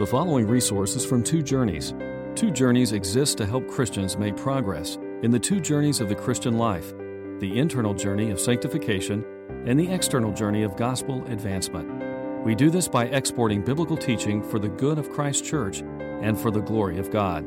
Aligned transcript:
The 0.00 0.06
following 0.06 0.46
resources 0.46 1.04
from 1.04 1.22
Two 1.22 1.42
Journeys. 1.42 1.92
Two 2.34 2.50
Journeys 2.50 2.92
exists 2.92 3.34
to 3.34 3.44
help 3.44 3.68
Christians 3.68 4.16
make 4.16 4.34
progress 4.34 4.96
in 5.22 5.30
the 5.30 5.38
two 5.38 5.60
journeys 5.60 6.00
of 6.00 6.08
the 6.08 6.14
Christian 6.14 6.56
life 6.56 6.94
the 7.38 7.58
internal 7.58 7.92
journey 7.92 8.30
of 8.30 8.40
sanctification 8.40 9.22
and 9.66 9.78
the 9.78 9.92
external 9.92 10.32
journey 10.32 10.62
of 10.62 10.74
gospel 10.78 11.22
advancement. 11.26 12.46
We 12.46 12.54
do 12.54 12.70
this 12.70 12.88
by 12.88 13.08
exporting 13.08 13.62
biblical 13.62 13.94
teaching 13.94 14.42
for 14.42 14.58
the 14.58 14.70
good 14.70 14.98
of 14.98 15.10
Christ's 15.10 15.46
church 15.46 15.80
and 15.82 16.40
for 16.40 16.50
the 16.50 16.62
glory 16.62 16.98
of 16.98 17.10
God. 17.10 17.46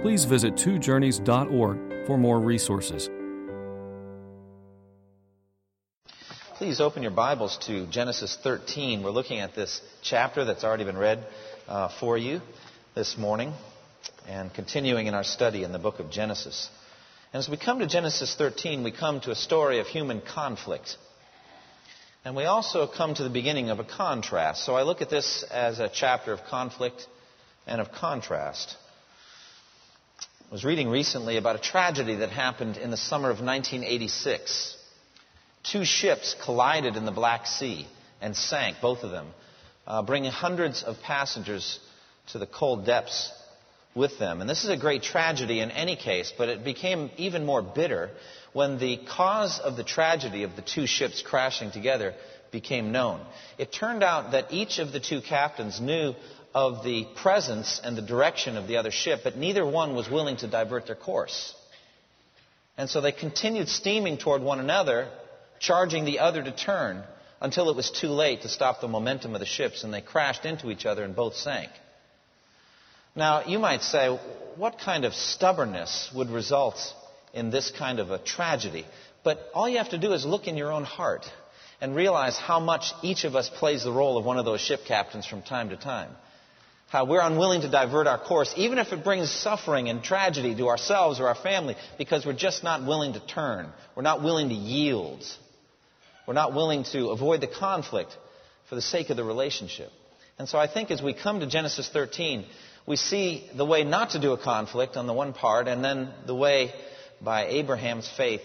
Please 0.00 0.24
visit 0.24 0.54
twojourneys.org 0.54 2.06
for 2.06 2.16
more 2.16 2.40
resources. 2.40 3.10
Please 6.56 6.80
open 6.80 7.02
your 7.02 7.10
Bibles 7.10 7.58
to 7.66 7.86
Genesis 7.88 8.38
13. 8.42 9.02
We're 9.02 9.10
looking 9.10 9.40
at 9.40 9.54
this 9.54 9.82
chapter 10.00 10.44
that's 10.44 10.64
already 10.64 10.84
been 10.84 10.96
read 10.96 11.26
uh, 11.72 11.88
for 11.98 12.18
you 12.18 12.42
this 12.94 13.16
morning 13.16 13.50
and 14.28 14.52
continuing 14.52 15.06
in 15.06 15.14
our 15.14 15.24
study 15.24 15.64
in 15.64 15.72
the 15.72 15.78
book 15.78 16.00
of 16.00 16.10
Genesis. 16.10 16.68
And 17.32 17.38
as 17.38 17.48
we 17.48 17.56
come 17.56 17.78
to 17.78 17.86
Genesis 17.86 18.34
13, 18.36 18.84
we 18.84 18.92
come 18.92 19.22
to 19.22 19.30
a 19.30 19.34
story 19.34 19.78
of 19.78 19.86
human 19.86 20.20
conflict. 20.20 20.98
And 22.26 22.36
we 22.36 22.44
also 22.44 22.86
come 22.86 23.14
to 23.14 23.22
the 23.22 23.30
beginning 23.30 23.70
of 23.70 23.78
a 23.78 23.84
contrast. 23.84 24.66
So 24.66 24.74
I 24.74 24.82
look 24.82 25.00
at 25.00 25.08
this 25.08 25.44
as 25.44 25.80
a 25.80 25.88
chapter 25.88 26.34
of 26.34 26.44
conflict 26.44 27.06
and 27.66 27.80
of 27.80 27.90
contrast. 27.90 28.76
I 30.50 30.52
was 30.52 30.66
reading 30.66 30.90
recently 30.90 31.38
about 31.38 31.56
a 31.56 31.58
tragedy 31.58 32.16
that 32.16 32.28
happened 32.28 32.76
in 32.76 32.90
the 32.90 32.98
summer 32.98 33.30
of 33.30 33.40
1986. 33.40 34.76
Two 35.62 35.86
ships 35.86 36.36
collided 36.44 36.96
in 36.96 37.06
the 37.06 37.12
Black 37.12 37.46
Sea 37.46 37.86
and 38.20 38.36
sank, 38.36 38.76
both 38.82 39.04
of 39.04 39.10
them, 39.10 39.28
uh, 39.92 40.00
bringing 40.00 40.30
hundreds 40.30 40.82
of 40.82 40.96
passengers 41.02 41.78
to 42.28 42.38
the 42.38 42.46
cold 42.46 42.86
depths 42.86 43.30
with 43.94 44.18
them. 44.18 44.40
And 44.40 44.48
this 44.48 44.64
is 44.64 44.70
a 44.70 44.76
great 44.78 45.02
tragedy 45.02 45.60
in 45.60 45.70
any 45.70 45.96
case, 45.96 46.32
but 46.38 46.48
it 46.48 46.64
became 46.64 47.10
even 47.18 47.44
more 47.44 47.60
bitter 47.60 48.08
when 48.54 48.78
the 48.78 48.96
cause 49.06 49.58
of 49.58 49.76
the 49.76 49.84
tragedy 49.84 50.44
of 50.44 50.56
the 50.56 50.62
two 50.62 50.86
ships 50.86 51.20
crashing 51.20 51.72
together 51.72 52.14
became 52.50 52.90
known. 52.90 53.20
It 53.58 53.70
turned 53.70 54.02
out 54.02 54.32
that 54.32 54.50
each 54.50 54.78
of 54.78 54.92
the 54.92 55.00
two 55.00 55.20
captains 55.20 55.78
knew 55.78 56.14
of 56.54 56.82
the 56.84 57.06
presence 57.16 57.78
and 57.84 57.94
the 57.94 58.00
direction 58.00 58.56
of 58.56 58.68
the 58.68 58.78
other 58.78 58.90
ship, 58.90 59.20
but 59.22 59.36
neither 59.36 59.66
one 59.66 59.94
was 59.94 60.08
willing 60.08 60.38
to 60.38 60.46
divert 60.46 60.86
their 60.86 60.96
course. 60.96 61.54
And 62.78 62.88
so 62.88 63.02
they 63.02 63.12
continued 63.12 63.68
steaming 63.68 64.16
toward 64.16 64.40
one 64.40 64.58
another, 64.58 65.10
charging 65.60 66.06
the 66.06 66.20
other 66.20 66.42
to 66.42 66.50
turn 66.50 67.04
until 67.42 67.68
it 67.68 67.76
was 67.76 67.90
too 67.90 68.08
late 68.08 68.42
to 68.42 68.48
stop 68.48 68.80
the 68.80 68.86
momentum 68.86 69.34
of 69.34 69.40
the 69.40 69.46
ships, 69.46 69.82
and 69.82 69.92
they 69.92 70.00
crashed 70.00 70.46
into 70.46 70.70
each 70.70 70.86
other 70.86 71.02
and 71.02 71.14
both 71.14 71.34
sank. 71.34 71.70
Now, 73.16 73.44
you 73.44 73.58
might 73.58 73.82
say, 73.82 74.16
what 74.56 74.78
kind 74.78 75.04
of 75.04 75.12
stubbornness 75.12 76.10
would 76.14 76.30
result 76.30 76.78
in 77.34 77.50
this 77.50 77.72
kind 77.76 77.98
of 77.98 78.12
a 78.12 78.18
tragedy? 78.18 78.86
But 79.24 79.40
all 79.54 79.68
you 79.68 79.78
have 79.78 79.90
to 79.90 79.98
do 79.98 80.12
is 80.12 80.24
look 80.24 80.46
in 80.46 80.56
your 80.56 80.70
own 80.70 80.84
heart 80.84 81.26
and 81.80 81.96
realize 81.96 82.38
how 82.38 82.60
much 82.60 82.92
each 83.02 83.24
of 83.24 83.34
us 83.34 83.50
plays 83.50 83.82
the 83.82 83.92
role 83.92 84.16
of 84.16 84.24
one 84.24 84.38
of 84.38 84.44
those 84.44 84.60
ship 84.60 84.80
captains 84.86 85.26
from 85.26 85.42
time 85.42 85.70
to 85.70 85.76
time. 85.76 86.10
How 86.90 87.06
we're 87.06 87.20
unwilling 87.20 87.62
to 87.62 87.70
divert 87.70 88.06
our 88.06 88.18
course, 88.18 88.54
even 88.56 88.78
if 88.78 88.92
it 88.92 89.02
brings 89.02 89.32
suffering 89.32 89.88
and 89.88 90.00
tragedy 90.00 90.54
to 90.54 90.68
ourselves 90.68 91.18
or 91.18 91.26
our 91.26 91.34
family, 91.34 91.74
because 91.98 92.24
we're 92.24 92.34
just 92.34 92.62
not 92.62 92.86
willing 92.86 93.14
to 93.14 93.26
turn. 93.26 93.72
We're 93.96 94.02
not 94.02 94.22
willing 94.22 94.50
to 94.50 94.54
yield. 94.54 95.24
We're 96.26 96.34
not 96.34 96.54
willing 96.54 96.84
to 96.92 97.08
avoid 97.10 97.40
the 97.40 97.48
conflict 97.48 98.16
for 98.68 98.74
the 98.74 98.82
sake 98.82 99.10
of 99.10 99.16
the 99.16 99.24
relationship. 99.24 99.90
And 100.38 100.48
so 100.48 100.58
I 100.58 100.66
think 100.66 100.90
as 100.90 101.02
we 101.02 101.14
come 101.14 101.40
to 101.40 101.46
Genesis 101.46 101.88
13, 101.92 102.46
we 102.86 102.96
see 102.96 103.48
the 103.56 103.64
way 103.64 103.84
not 103.84 104.10
to 104.10 104.20
do 104.20 104.32
a 104.32 104.38
conflict 104.38 104.96
on 104.96 105.06
the 105.06 105.12
one 105.12 105.32
part, 105.32 105.68
and 105.68 105.84
then 105.84 106.12
the 106.26 106.34
way 106.34 106.72
by 107.20 107.46
Abraham's 107.46 108.10
faith 108.16 108.42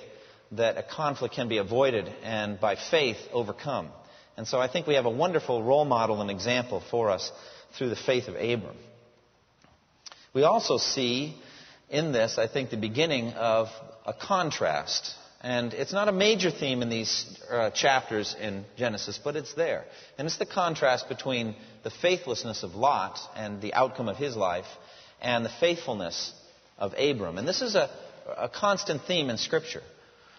that 0.51 0.77
a 0.77 0.83
conflict 0.83 1.35
can 1.35 1.47
be 1.47 1.57
avoided 1.57 2.07
and 2.23 2.59
by 2.59 2.75
faith 2.75 3.17
overcome. 3.31 3.89
And 4.37 4.47
so 4.47 4.59
I 4.59 4.67
think 4.67 4.85
we 4.85 4.95
have 4.95 5.05
a 5.05 5.09
wonderful 5.09 5.63
role 5.63 5.85
model 5.85 6.21
and 6.21 6.29
example 6.29 6.83
for 6.91 7.09
us 7.09 7.31
through 7.77 7.89
the 7.89 7.95
faith 7.95 8.27
of 8.27 8.35
Abram. 8.35 8.77
We 10.33 10.43
also 10.43 10.77
see 10.77 11.35
in 11.89 12.11
this, 12.11 12.37
I 12.37 12.47
think, 12.47 12.69
the 12.69 12.77
beginning 12.77 13.31
of 13.33 13.69
a 14.05 14.13
contrast 14.13 15.15
and 15.41 15.73
it's 15.73 15.93
not 15.93 16.07
a 16.07 16.11
major 16.11 16.49
theme 16.49 16.81
in 16.81 16.89
these 16.89 17.25
uh, 17.51 17.69
chapters 17.69 18.35
in 18.39 18.65
Genesis, 18.75 19.19
but 19.23 19.35
it's 19.35 19.53
there. 19.53 19.85
And 20.17 20.25
it's 20.25 20.37
the 20.37 20.47
contrast 20.47 21.09
between 21.09 21.55
the 21.83 21.91
faithlessness 21.91 22.63
of 22.63 22.75
Lot 22.75 23.19
and 23.35 23.61
the 23.61 23.73
outcome 23.73 24.09
of 24.09 24.17
his 24.17 24.35
life 24.35 24.65
and 25.21 25.45
the 25.45 25.51
faithfulness 25.59 26.33
of 26.77 26.93
Abram. 26.97 27.37
And 27.37 27.47
this 27.47 27.61
is 27.61 27.75
a, 27.75 27.89
a 28.35 28.49
constant 28.49 29.03
theme 29.03 29.29
in 29.29 29.37
Scripture. 29.37 29.83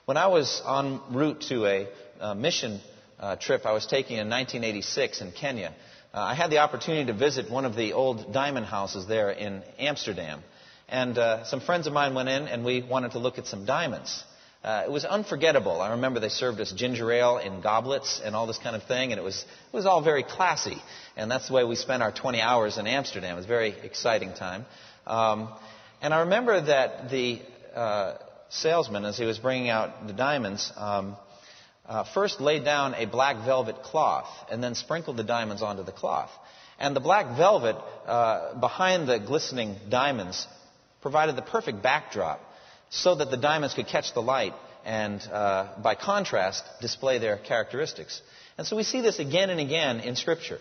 When 0.04 0.16
I 0.16 0.26
was 0.26 0.62
en 0.66 1.00
route 1.12 1.42
to 1.48 1.66
a, 1.66 1.88
a 2.20 2.34
mission 2.34 2.80
uh, 3.20 3.36
trip 3.36 3.66
I 3.66 3.72
was 3.72 3.86
taking 3.86 4.16
in 4.16 4.28
1986 4.28 5.20
in 5.20 5.30
Kenya, 5.32 5.74
uh, 6.12 6.20
I 6.20 6.34
had 6.34 6.50
the 6.50 6.58
opportunity 6.58 7.06
to 7.06 7.16
visit 7.16 7.50
one 7.50 7.64
of 7.64 7.76
the 7.76 7.92
old 7.92 8.32
diamond 8.32 8.66
houses 8.66 9.06
there 9.06 9.30
in 9.30 9.62
Amsterdam. 9.78 10.42
And 10.88 11.16
uh, 11.18 11.44
some 11.44 11.60
friends 11.60 11.86
of 11.86 11.92
mine 11.92 12.14
went 12.14 12.28
in 12.28 12.48
and 12.48 12.64
we 12.64 12.82
wanted 12.82 13.12
to 13.12 13.20
look 13.20 13.38
at 13.38 13.46
some 13.46 13.64
diamonds. 13.64 14.24
Uh, 14.68 14.82
it 14.84 14.90
was 14.90 15.06
unforgettable. 15.06 15.80
I 15.80 15.92
remember 15.92 16.20
they 16.20 16.28
served 16.28 16.60
us 16.60 16.70
ginger 16.72 17.10
ale 17.10 17.38
in 17.38 17.62
goblets 17.62 18.20
and 18.22 18.36
all 18.36 18.46
this 18.46 18.58
kind 18.58 18.76
of 18.76 18.82
thing, 18.82 19.12
and 19.12 19.18
it 19.18 19.22
was, 19.24 19.46
it 19.72 19.74
was 19.74 19.86
all 19.86 20.02
very 20.02 20.22
classy. 20.22 20.76
And 21.16 21.30
that's 21.30 21.48
the 21.48 21.54
way 21.54 21.64
we 21.64 21.74
spent 21.74 22.02
our 22.02 22.12
20 22.12 22.42
hours 22.42 22.76
in 22.76 22.86
Amsterdam. 22.86 23.32
It 23.32 23.36
was 23.36 23.46
a 23.46 23.48
very 23.48 23.70
exciting 23.70 24.34
time. 24.34 24.66
Um, 25.06 25.48
and 26.02 26.12
I 26.12 26.20
remember 26.20 26.60
that 26.60 27.08
the 27.08 27.40
uh, 27.74 28.18
salesman, 28.50 29.06
as 29.06 29.16
he 29.16 29.24
was 29.24 29.38
bringing 29.38 29.70
out 29.70 30.06
the 30.06 30.12
diamonds, 30.12 30.70
um, 30.76 31.16
uh, 31.86 32.04
first 32.12 32.38
laid 32.38 32.66
down 32.66 32.92
a 32.92 33.06
black 33.06 33.46
velvet 33.46 33.82
cloth 33.82 34.28
and 34.50 34.62
then 34.62 34.74
sprinkled 34.74 35.16
the 35.16 35.24
diamonds 35.24 35.62
onto 35.62 35.82
the 35.82 35.92
cloth. 35.92 36.30
And 36.78 36.94
the 36.94 37.00
black 37.00 37.38
velvet 37.38 37.76
uh, 38.06 38.60
behind 38.60 39.08
the 39.08 39.18
glistening 39.18 39.76
diamonds 39.88 40.46
provided 41.00 41.36
the 41.36 41.42
perfect 41.42 41.82
backdrop 41.82 42.42
so 42.90 43.14
that 43.14 43.30
the 43.30 43.36
diamonds 43.36 43.74
could 43.74 43.86
catch 43.86 44.14
the 44.14 44.22
light 44.22 44.54
and, 44.84 45.20
uh, 45.32 45.68
by 45.82 45.94
contrast, 45.94 46.64
display 46.80 47.18
their 47.18 47.36
characteristics. 47.36 48.22
And 48.56 48.66
so 48.66 48.76
we 48.76 48.82
see 48.82 49.00
this 49.00 49.18
again 49.18 49.50
and 49.50 49.60
again 49.60 50.00
in 50.00 50.16
Scripture. 50.16 50.58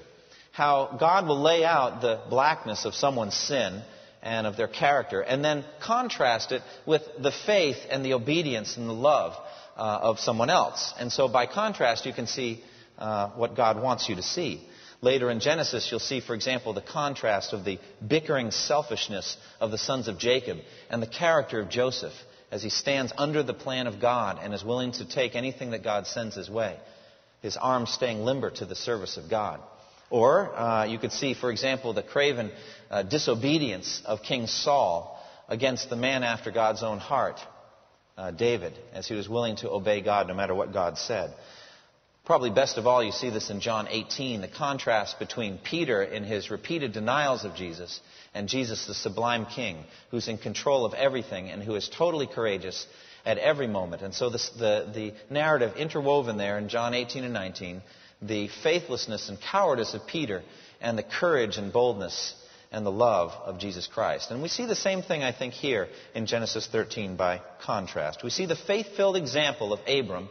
How 0.51 0.97
God 0.99 1.27
will 1.27 1.41
lay 1.41 1.63
out 1.63 2.01
the 2.01 2.19
blackness 2.29 2.85
of 2.85 2.93
someone's 2.95 3.35
sin 3.35 3.81
and 4.21 4.47
of 4.47 4.57
their 4.57 4.67
character, 4.67 5.21
and 5.21 5.45
then 5.45 5.63
contrast 5.79 6.51
it 6.51 6.61
with 6.85 7.03
the 7.21 7.31
faith 7.31 7.77
and 7.89 8.03
the 8.03 8.13
obedience 8.13 8.75
and 8.75 8.89
the 8.89 8.93
love 8.93 9.33
uh, 9.77 9.99
of 10.01 10.19
someone 10.19 10.49
else. 10.49 10.93
And 10.99 11.11
so, 11.11 11.27
by 11.27 11.45
contrast, 11.45 12.05
you 12.05 12.13
can 12.13 12.27
see 12.27 12.63
uh, 12.97 13.29
what 13.29 13.55
God 13.55 13.81
wants 13.81 14.09
you 14.09 14.15
to 14.15 14.23
see. 14.23 14.67
Later 15.01 15.29
in 15.29 15.39
Genesis, 15.39 15.87
you'll 15.91 15.99
see, 15.99 16.21
for 16.21 16.33
example, 16.33 16.73
the 16.73 16.81
contrast 16.81 17.53
of 17.53 17.63
the 17.63 17.79
bickering 18.05 18.49
selfishness 18.49 19.37
of 19.59 19.69
the 19.69 19.77
sons 19.77 20.07
of 20.07 20.17
Jacob 20.17 20.57
and 20.89 21.01
the 21.01 21.07
character 21.07 21.59
of 21.59 21.69
Joseph 21.69 22.13
as 22.51 22.63
he 22.63 22.69
stands 22.69 23.13
under 23.17 23.43
the 23.43 23.53
plan 23.53 23.87
of 23.87 23.99
God 24.01 24.39
and 24.41 24.53
is 24.53 24.63
willing 24.63 24.93
to 24.93 25.07
take 25.07 25.35
anything 25.35 25.71
that 25.71 25.83
God 25.83 26.07
sends 26.07 26.35
his 26.35 26.49
way, 26.49 26.77
his 27.41 27.57
arms 27.57 27.91
staying 27.91 28.21
limber 28.21 28.49
to 28.51 28.65
the 28.65 28.75
service 28.75 29.17
of 29.17 29.29
God. 29.29 29.59
Or 30.09 30.55
uh, 30.57 30.85
you 30.85 30.97
could 30.97 31.11
see, 31.11 31.33
for 31.33 31.51
example, 31.51 31.93
the 31.93 32.01
craven 32.01 32.51
uh, 32.89 33.03
disobedience 33.03 34.01
of 34.05 34.23
King 34.23 34.47
Saul 34.47 35.21
against 35.47 35.89
the 35.89 35.95
man 35.95 36.23
after 36.23 36.49
God's 36.49 36.81
own 36.81 36.97
heart, 36.97 37.39
uh, 38.17 38.31
David, 38.31 38.73
as 38.93 39.07
he 39.07 39.13
was 39.13 39.29
willing 39.29 39.57
to 39.57 39.69
obey 39.69 40.01
God 40.01 40.27
no 40.27 40.33
matter 40.33 40.55
what 40.55 40.73
God 40.73 40.97
said. 40.97 41.33
Probably 42.27 42.49
best 42.49 42.77
of 42.77 42.85
all, 42.85 43.01
you 43.01 43.13
see 43.13 43.29
this 43.29 43.49
in 43.49 43.61
John 43.61 43.87
18, 43.89 44.41
the 44.41 44.49
contrast 44.49 45.17
between 45.17 45.59
Peter 45.59 46.03
in 46.03 46.25
his 46.25 46.51
repeated 46.51 46.91
denials 46.91 47.45
of 47.45 47.55
Jesus 47.55 48.01
and 48.33 48.49
Jesus, 48.49 48.85
the 48.85 48.93
sublime 48.93 49.45
king, 49.45 49.85
who's 50.11 50.27
in 50.27 50.37
control 50.37 50.83
of 50.83 50.93
everything 50.93 51.49
and 51.49 51.63
who 51.63 51.75
is 51.75 51.87
totally 51.87 52.27
courageous 52.27 52.85
at 53.25 53.37
every 53.37 53.67
moment. 53.67 54.01
And 54.01 54.13
so 54.13 54.29
this, 54.29 54.49
the, 54.49 54.91
the 54.93 55.13
narrative 55.33 55.77
interwoven 55.77 56.35
there 56.35 56.57
in 56.57 56.67
John 56.67 56.93
18 56.93 57.23
and 57.23 57.33
19, 57.33 57.81
the 58.21 58.49
faithlessness 58.61 59.29
and 59.29 59.39
cowardice 59.39 59.93
of 59.93 60.05
Peter 60.05 60.43
and 60.81 60.97
the 60.97 61.03
courage 61.03 61.55
and 61.55 61.71
boldness 61.71 62.35
and 62.73 62.85
the 62.85 62.91
love 62.91 63.31
of 63.45 63.57
Jesus 63.57 63.87
Christ. 63.87 64.31
And 64.31 64.41
we 64.41 64.49
see 64.49 64.65
the 64.65 64.75
same 64.75 65.01
thing, 65.01 65.23
I 65.23 65.31
think, 65.31 65.53
here 65.53 65.87
in 66.13 66.25
Genesis 66.25 66.67
13 66.69 67.15
by 67.15 67.41
contrast. 67.61 68.21
We 68.21 68.31
see 68.31 68.47
the 68.47 68.57
faith 68.57 68.97
filled 68.97 69.15
example 69.15 69.71
of 69.71 69.79
Abram 69.87 70.27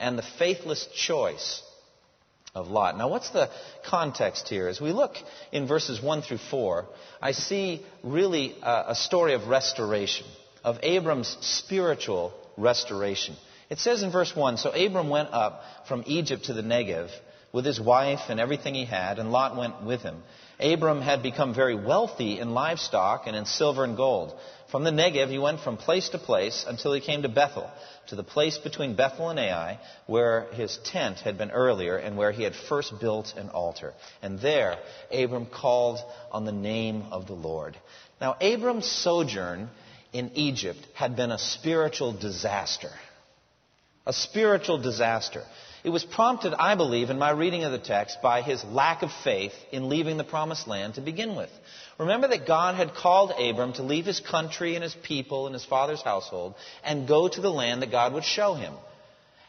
and 0.00 0.18
the 0.18 0.24
faithless 0.38 0.88
choice 0.94 1.62
of 2.54 2.68
Lot. 2.68 2.98
Now, 2.98 3.08
what's 3.08 3.30
the 3.30 3.48
context 3.86 4.48
here? 4.48 4.66
As 4.66 4.80
we 4.80 4.92
look 4.92 5.14
in 5.52 5.68
verses 5.68 6.02
1 6.02 6.22
through 6.22 6.38
4, 6.38 6.86
I 7.22 7.32
see 7.32 7.84
really 8.02 8.56
a, 8.62 8.86
a 8.88 8.94
story 8.94 9.34
of 9.34 9.46
restoration, 9.46 10.26
of 10.64 10.78
Abram's 10.82 11.36
spiritual 11.40 12.32
restoration. 12.56 13.36
It 13.68 13.78
says 13.78 14.02
in 14.02 14.10
verse 14.10 14.34
1 14.34 14.56
So 14.56 14.70
Abram 14.70 15.08
went 15.08 15.28
up 15.32 15.62
from 15.86 16.02
Egypt 16.06 16.46
to 16.46 16.52
the 16.52 16.62
Negev 16.62 17.10
with 17.52 17.64
his 17.64 17.80
wife 17.80 18.20
and 18.28 18.40
everything 18.40 18.74
he 18.74 18.84
had, 18.84 19.18
and 19.18 19.30
Lot 19.30 19.56
went 19.56 19.84
with 19.84 20.02
him. 20.02 20.22
Abram 20.60 21.00
had 21.00 21.22
become 21.22 21.54
very 21.54 21.74
wealthy 21.74 22.38
in 22.38 22.54
livestock 22.54 23.26
and 23.26 23.34
in 23.34 23.46
silver 23.46 23.84
and 23.84 23.96
gold. 23.96 24.38
From 24.70 24.84
the 24.84 24.90
Negev, 24.90 25.28
he 25.28 25.38
went 25.38 25.60
from 25.60 25.76
place 25.76 26.10
to 26.10 26.18
place 26.18 26.64
until 26.68 26.92
he 26.92 27.00
came 27.00 27.22
to 27.22 27.28
Bethel, 27.28 27.68
to 28.08 28.16
the 28.16 28.22
place 28.22 28.58
between 28.58 28.94
Bethel 28.94 29.30
and 29.30 29.40
Ai, 29.40 29.80
where 30.06 30.46
his 30.52 30.78
tent 30.84 31.18
had 31.20 31.38
been 31.38 31.50
earlier 31.50 31.96
and 31.96 32.16
where 32.16 32.30
he 32.30 32.44
had 32.44 32.54
first 32.54 33.00
built 33.00 33.34
an 33.36 33.48
altar. 33.48 33.94
And 34.22 34.38
there, 34.38 34.78
Abram 35.12 35.46
called 35.46 35.98
on 36.30 36.44
the 36.44 36.52
name 36.52 37.06
of 37.10 37.26
the 37.26 37.34
Lord. 37.34 37.76
Now, 38.20 38.36
Abram's 38.40 38.86
sojourn 38.86 39.70
in 40.12 40.30
Egypt 40.34 40.86
had 40.94 41.16
been 41.16 41.32
a 41.32 41.38
spiritual 41.38 42.12
disaster. 42.12 42.90
A 44.06 44.12
spiritual 44.12 44.78
disaster. 44.78 45.44
It 45.82 45.90
was 45.90 46.04
prompted, 46.04 46.52
I 46.54 46.74
believe, 46.74 47.08
in 47.08 47.18
my 47.18 47.30
reading 47.30 47.64
of 47.64 47.72
the 47.72 47.78
text 47.78 48.20
by 48.22 48.42
his 48.42 48.62
lack 48.64 49.02
of 49.02 49.10
faith 49.24 49.54
in 49.72 49.88
leaving 49.88 50.18
the 50.18 50.24
promised 50.24 50.68
land 50.68 50.94
to 50.96 51.00
begin 51.00 51.36
with. 51.36 51.50
Remember 51.96 52.28
that 52.28 52.46
God 52.46 52.74
had 52.74 52.94
called 52.94 53.32
Abram 53.32 53.72
to 53.74 53.82
leave 53.82 54.04
his 54.04 54.20
country 54.20 54.74
and 54.74 54.82
his 54.82 54.94
people 54.94 55.46
and 55.46 55.54
his 55.54 55.64
father's 55.64 56.02
household 56.02 56.54
and 56.84 57.08
go 57.08 57.28
to 57.28 57.40
the 57.40 57.50
land 57.50 57.80
that 57.80 57.90
God 57.90 58.12
would 58.12 58.24
show 58.24 58.54
him. 58.54 58.74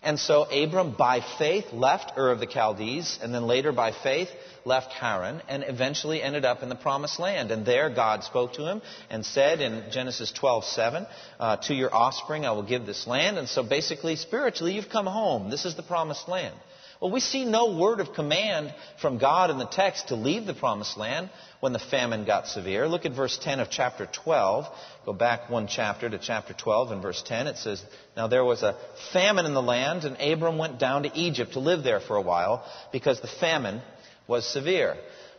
And 0.03 0.19
so 0.19 0.44
Abram, 0.44 0.95
by 0.98 1.21
faith, 1.38 1.71
left 1.71 2.18
Ur 2.18 2.31
of 2.31 2.39
the 2.39 2.48
Chaldees, 2.48 3.19
and 3.21 3.33
then 3.33 3.45
later 3.45 3.71
by 3.71 3.92
faith, 3.92 4.30
left 4.65 4.92
Haran, 4.94 5.42
and 5.48 5.63
eventually 5.68 6.24
ended 6.24 6.44
up 6.44 6.63
in 6.63 6.69
the 6.69 6.75
Promised 6.75 7.19
Land. 7.19 7.51
And 7.51 7.65
there 7.65 7.89
God 7.89 8.24
spoke 8.24 8.53
to 8.53 8.65
him 8.65 8.81
and 9.12 9.24
said 9.24 9.62
in 9.62 9.92
Genesis 9.92 10.31
12:7, 10.31 11.06
uh, 11.39 11.57
"To 11.57 11.75
your 11.75 11.94
offspring 11.94 12.48
I 12.48 12.51
will 12.51 12.63
give 12.63 12.88
this 12.88 13.06
land." 13.06 13.38
And 13.38 13.48
so 13.48 13.62
basically, 13.62 14.15
spiritually, 14.15 14.74
you've 14.74 14.89
come 14.89 15.06
home. 15.06 15.51
This 15.51 15.65
is 15.65 15.75
the 15.75 15.83
Promised 15.83 16.27
Land. 16.27 16.56
Well, 17.01 17.09
we 17.09 17.19
see 17.19 17.45
no 17.45 17.75
word 17.75 18.00
of 18.00 18.13
command 18.13 18.75
from 19.01 19.18
God 19.18 19.50
in 19.50 19.57
the 19.57 19.65
text 19.65 20.09
to 20.09 20.15
leave 20.15 20.45
the 20.45 20.53
promised 20.53 20.98
land 20.98 21.31
when 21.59 21.74
the 21.74 21.80
famine 21.80 22.25
got 22.25 22.48
severe. 22.48 22.88
Look 22.88 23.06
at 23.07 23.15
verse 23.15 23.39
10 23.42 23.59
of 23.59 23.71
chapter 23.71 24.07
12. 24.24 24.68
Go 25.03 25.12
back 25.12 25.50
one 25.50 25.65
chapter 25.68 26.07
to 26.07 26.19
chapter 26.19 26.53
12 26.53 26.92
and 26.92 27.01
verse 27.01 27.24
10. 27.25 27.48
It 27.48 27.57
says, 27.57 27.83
Now 28.15 28.27
there 28.27 28.45
was 28.45 28.62
a 28.62 28.77
famine 29.13 29.48
in 29.48 29.56
the 29.56 29.63
land, 29.63 30.03
and 30.03 30.15
Abram 30.21 30.59
went 30.59 30.77
down 30.77 31.01
to 31.01 31.18
Egypt 31.18 31.53
to 31.53 31.59
live 31.59 31.83
there 31.83 32.01
for 32.01 32.18
a 32.18 32.21
while 32.21 32.63
because 32.92 33.19
the 33.19 33.27
famine 33.27 33.81
was 34.27 34.45
severe. 34.45 34.95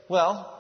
Well, 0.09 0.59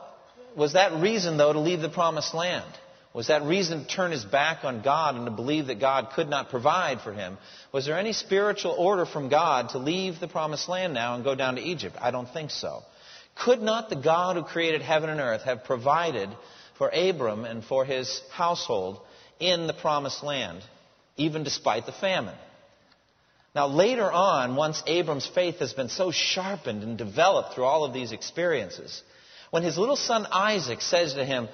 was 0.57 0.75
that 0.75 1.03
reason, 1.03 1.37
though, 1.37 1.53
to 1.53 1.59
leave 1.59 1.81
the 1.81 1.89
promised 1.89 2.33
land? 2.33 2.71
Was 3.15 3.27
that 3.27 3.43
reason 3.43 3.81
to 3.81 3.87
turn 3.87 4.11
his 4.11 4.25
back 4.25 4.65
on 4.65 4.81
God 4.81 5.17
and 5.17 5.27
to 5.27 5.31
believe 5.31 5.67
that 5.67 5.81
God 5.81 6.11
could 6.15 6.29
not 6.29 6.49
provide 6.49 7.03
for 7.03 7.13
him? 7.13 7.37
Was 7.71 7.85
there 7.85 7.99
any 7.99 8.15
spiritual 8.15 8.73
order 8.73 9.05
from 9.05 9.29
God 9.29 9.71
to 9.71 9.79
leave 9.79 10.19
the 10.19 10.29
promised 10.29 10.69
land 10.69 10.95
now 10.95 11.15
and 11.15 11.25
go 11.25 11.35
down 11.35 11.57
to 11.57 11.63
Egypt? 11.63 11.97
I 12.01 12.11
don't 12.11 12.29
think 12.29 12.51
so. 12.51 12.83
Could 13.35 13.61
not 13.61 13.91
the 13.91 13.97
God 13.97 14.37
who 14.37 14.43
created 14.43 14.81
heaven 14.81 15.11
and 15.11 15.21
earth 15.21 15.43
have 15.43 15.65
provided 15.65 16.31
for 16.79 16.89
Abram 16.89 17.45
and 17.45 17.63
for 17.63 17.85
his 17.85 18.23
household 18.31 19.01
in 19.39 19.67
the 19.67 19.75
promised 19.75 20.23
land, 20.23 20.63
even 21.17 21.43
despite 21.43 21.85
the 21.85 21.93
famine? 21.93 22.37
Now, 23.55 23.67
later 23.67 24.11
on, 24.11 24.57
once 24.57 24.83
Abram's 24.87 25.27
faith 25.27 25.59
has 25.59 25.75
been 25.75 25.91
so 25.91 26.11
sharpened 26.11 26.83
and 26.83 26.97
developed 26.97 27.55
through 27.55 27.65
all 27.65 27.85
of 27.85 27.93
these 27.93 28.13
experiences, 28.13 29.03
when 29.51 29.63
his 29.63 29.77
little 29.77 29.97
son 29.97 30.27
Isaac 30.31 30.81
says 30.81 31.13
to 31.15 31.25
him, 31.27 31.49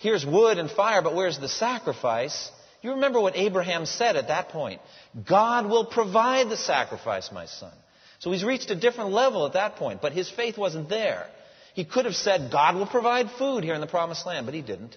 Here's 0.00 0.24
wood 0.24 0.58
and 0.58 0.70
fire, 0.70 1.02
but 1.02 1.14
where's 1.14 1.38
the 1.38 1.48
sacrifice? 1.48 2.50
You 2.80 2.92
remember 2.92 3.20
what 3.20 3.36
Abraham 3.36 3.84
said 3.84 4.16
at 4.16 4.28
that 4.28 4.48
point. 4.48 4.80
God 5.28 5.66
will 5.66 5.84
provide 5.84 6.48
the 6.48 6.56
sacrifice, 6.56 7.30
my 7.30 7.44
son. 7.44 7.72
So 8.18 8.32
he's 8.32 8.42
reached 8.42 8.70
a 8.70 8.74
different 8.74 9.10
level 9.10 9.46
at 9.46 9.52
that 9.52 9.76
point, 9.76 10.00
but 10.00 10.12
his 10.12 10.30
faith 10.30 10.56
wasn't 10.56 10.88
there. 10.88 11.26
He 11.74 11.84
could 11.84 12.06
have 12.06 12.16
said, 12.16 12.50
God 12.50 12.76
will 12.76 12.86
provide 12.86 13.30
food 13.38 13.62
here 13.62 13.74
in 13.74 13.80
the 13.82 13.86
promised 13.86 14.26
land, 14.26 14.46
but 14.46 14.54
he 14.54 14.62
didn't. 14.62 14.96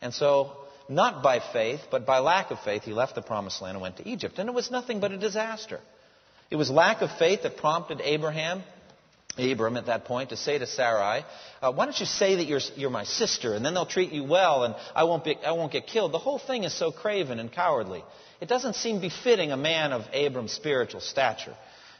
And 0.00 0.14
so, 0.14 0.52
not 0.88 1.22
by 1.22 1.40
faith, 1.52 1.80
but 1.90 2.06
by 2.06 2.20
lack 2.20 2.52
of 2.52 2.60
faith, 2.60 2.84
he 2.84 2.92
left 2.92 3.16
the 3.16 3.22
promised 3.22 3.60
land 3.60 3.74
and 3.74 3.82
went 3.82 3.96
to 3.96 4.08
Egypt. 4.08 4.38
And 4.38 4.48
it 4.48 4.54
was 4.54 4.70
nothing 4.70 5.00
but 5.00 5.10
a 5.10 5.18
disaster. 5.18 5.80
It 6.50 6.56
was 6.56 6.70
lack 6.70 7.02
of 7.02 7.10
faith 7.18 7.42
that 7.42 7.56
prompted 7.56 8.00
Abraham 8.00 8.62
Abram 9.38 9.76
at 9.76 9.86
that 9.86 10.04
point 10.04 10.30
to 10.30 10.36
say 10.36 10.58
to 10.58 10.66
Sarai, 10.66 11.24
uh, 11.60 11.72
Why 11.72 11.84
don't 11.86 11.98
you 11.98 12.06
say 12.06 12.36
that 12.36 12.44
you're, 12.44 12.60
you're 12.76 12.90
my 12.90 13.04
sister, 13.04 13.54
and 13.54 13.64
then 13.64 13.74
they'll 13.74 13.86
treat 13.86 14.12
you 14.12 14.24
well, 14.24 14.64
and 14.64 14.74
I 14.94 15.04
won't, 15.04 15.24
be, 15.24 15.36
I 15.44 15.52
won't 15.52 15.72
get 15.72 15.86
killed? 15.86 16.12
The 16.12 16.18
whole 16.18 16.38
thing 16.38 16.64
is 16.64 16.72
so 16.72 16.92
craven 16.92 17.38
and 17.38 17.52
cowardly. 17.52 18.04
It 18.40 18.48
doesn't 18.48 18.74
seem 18.74 19.00
befitting 19.00 19.52
a 19.52 19.56
man 19.56 19.92
of 19.92 20.02
Abram's 20.12 20.52
spiritual 20.52 21.00
stature. 21.00 21.56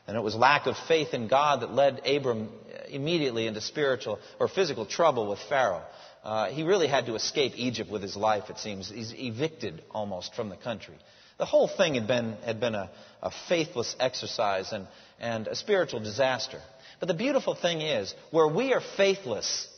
And 0.06 0.16
it 0.16 0.20
was 0.20 0.34
lack 0.34 0.66
of 0.66 0.76
faith 0.76 1.14
in 1.14 1.28
God 1.28 1.62
that 1.62 1.72
led 1.72 2.06
Abram 2.06 2.50
immediately 2.88 3.46
into 3.46 3.60
spiritual 3.60 4.18
or 4.38 4.48
physical 4.48 4.84
trouble 4.84 5.28
with 5.28 5.38
Pharaoh. 5.48 5.82
Uh, 6.22 6.48
he 6.50 6.62
really 6.62 6.88
had 6.88 7.06
to 7.06 7.14
escape 7.14 7.52
Egypt 7.56 7.90
with 7.90 8.02
his 8.02 8.16
life, 8.16 8.50
it 8.50 8.58
seems. 8.58 8.90
He's 8.90 9.12
evicted 9.14 9.82
almost 9.90 10.34
from 10.34 10.48
the 10.48 10.56
country. 10.56 10.94
The 11.36 11.44
whole 11.44 11.68
thing 11.68 11.94
had 11.94 12.06
been, 12.06 12.36
had 12.44 12.60
been 12.60 12.74
a, 12.74 12.90
a 13.22 13.30
faithless 13.48 13.96
exercise 13.98 14.72
and, 14.72 14.86
and 15.18 15.48
a 15.48 15.56
spiritual 15.56 16.00
disaster. 16.00 16.60
But 17.04 17.08
the 17.08 17.22
beautiful 17.22 17.54
thing 17.54 17.82
is, 17.82 18.14
where 18.30 18.48
we 18.48 18.72
are 18.72 18.80
faithless, 18.80 19.68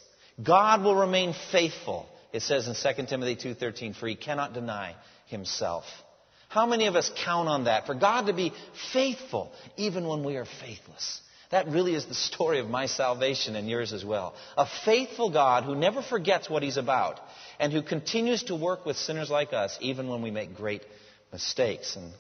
God 0.40 0.84
will 0.84 0.94
remain 0.94 1.34
faithful. 1.50 2.08
It 2.32 2.42
says 2.42 2.68
in 2.68 2.74
2 2.76 3.08
Timothy 3.08 3.34
2:13, 3.34 3.94
"For 3.94 4.06
he 4.06 4.14
cannot 4.14 4.52
deny 4.52 4.94
himself." 5.24 5.86
How 6.46 6.66
many 6.66 6.86
of 6.86 6.94
us 6.94 7.10
count 7.16 7.48
on 7.48 7.64
that? 7.64 7.84
For 7.84 7.94
God 7.94 8.26
to 8.26 8.32
be 8.32 8.52
faithful 8.92 9.52
even 9.76 10.06
when 10.06 10.22
we 10.22 10.36
are 10.36 10.44
faithless. 10.44 11.20
That 11.50 11.66
really 11.66 11.96
is 11.96 12.04
the 12.04 12.14
story 12.14 12.60
of 12.60 12.70
my 12.70 12.86
salvation 12.86 13.56
and 13.56 13.68
yours 13.68 13.92
as 13.92 14.04
well. 14.04 14.36
A 14.56 14.66
faithful 14.84 15.30
God 15.30 15.64
who 15.64 15.74
never 15.74 16.02
forgets 16.02 16.48
what 16.48 16.62
he's 16.62 16.76
about 16.76 17.18
and 17.58 17.72
who 17.72 17.82
continues 17.82 18.44
to 18.44 18.54
work 18.54 18.86
with 18.86 18.96
sinners 18.96 19.30
like 19.30 19.52
us 19.52 19.76
even 19.80 20.06
when 20.06 20.22
we 20.22 20.30
make 20.30 20.54
great 20.54 20.84
mistakes 21.32 21.96
and, 21.96 22.12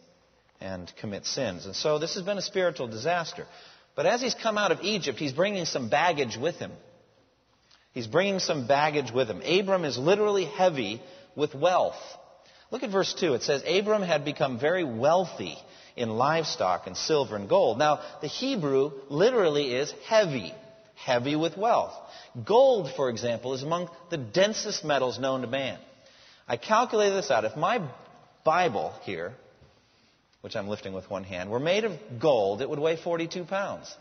and 0.60 0.92
commit 0.96 1.26
sins. 1.26 1.64
And 1.64 1.76
so 1.76 2.00
this 2.00 2.14
has 2.14 2.24
been 2.24 2.38
a 2.38 2.42
spiritual 2.42 2.88
disaster. 2.88 3.46
But 3.96 4.06
as 4.06 4.20
he's 4.20 4.34
come 4.34 4.58
out 4.58 4.70
of 4.70 4.82
Egypt, 4.82 5.18
he's 5.18 5.32
bringing 5.32 5.64
some 5.64 5.88
baggage 5.88 6.36
with 6.36 6.56
him. 6.56 6.70
He's 7.92 8.06
bringing 8.06 8.40
some 8.40 8.66
baggage 8.66 9.10
with 9.10 9.28
him. 9.28 9.40
Abram 9.40 9.86
is 9.86 9.96
literally 9.96 10.44
heavy 10.44 11.00
with 11.34 11.54
wealth. 11.54 11.96
Look 12.70 12.82
at 12.82 12.90
verse 12.90 13.14
2. 13.14 13.34
It 13.34 13.42
says, 13.42 13.62
Abram 13.66 14.02
had 14.02 14.24
become 14.24 14.60
very 14.60 14.84
wealthy 14.84 15.56
in 15.96 16.10
livestock 16.10 16.86
and 16.86 16.94
silver 16.94 17.36
and 17.36 17.48
gold. 17.48 17.78
Now, 17.78 18.00
the 18.20 18.26
Hebrew 18.26 18.92
literally 19.08 19.74
is 19.74 19.92
heavy, 20.06 20.52
heavy 20.94 21.36
with 21.36 21.56
wealth. 21.56 21.94
Gold, 22.44 22.90
for 22.96 23.08
example, 23.08 23.54
is 23.54 23.62
among 23.62 23.88
the 24.10 24.18
densest 24.18 24.84
metals 24.84 25.18
known 25.18 25.40
to 25.40 25.46
man. 25.46 25.78
I 26.46 26.58
calculated 26.58 27.14
this 27.14 27.30
out. 27.30 27.46
If 27.46 27.56
my 27.56 27.80
Bible 28.44 28.92
here 29.04 29.32
which 30.46 30.54
I'm 30.54 30.68
lifting 30.68 30.92
with 30.92 31.10
one 31.10 31.24
hand, 31.24 31.50
were 31.50 31.58
made 31.58 31.82
of 31.82 31.92
gold, 32.20 32.62
it 32.62 32.70
would 32.70 32.78
weigh 32.78 32.94
42 32.94 33.46
pounds. 33.46 33.92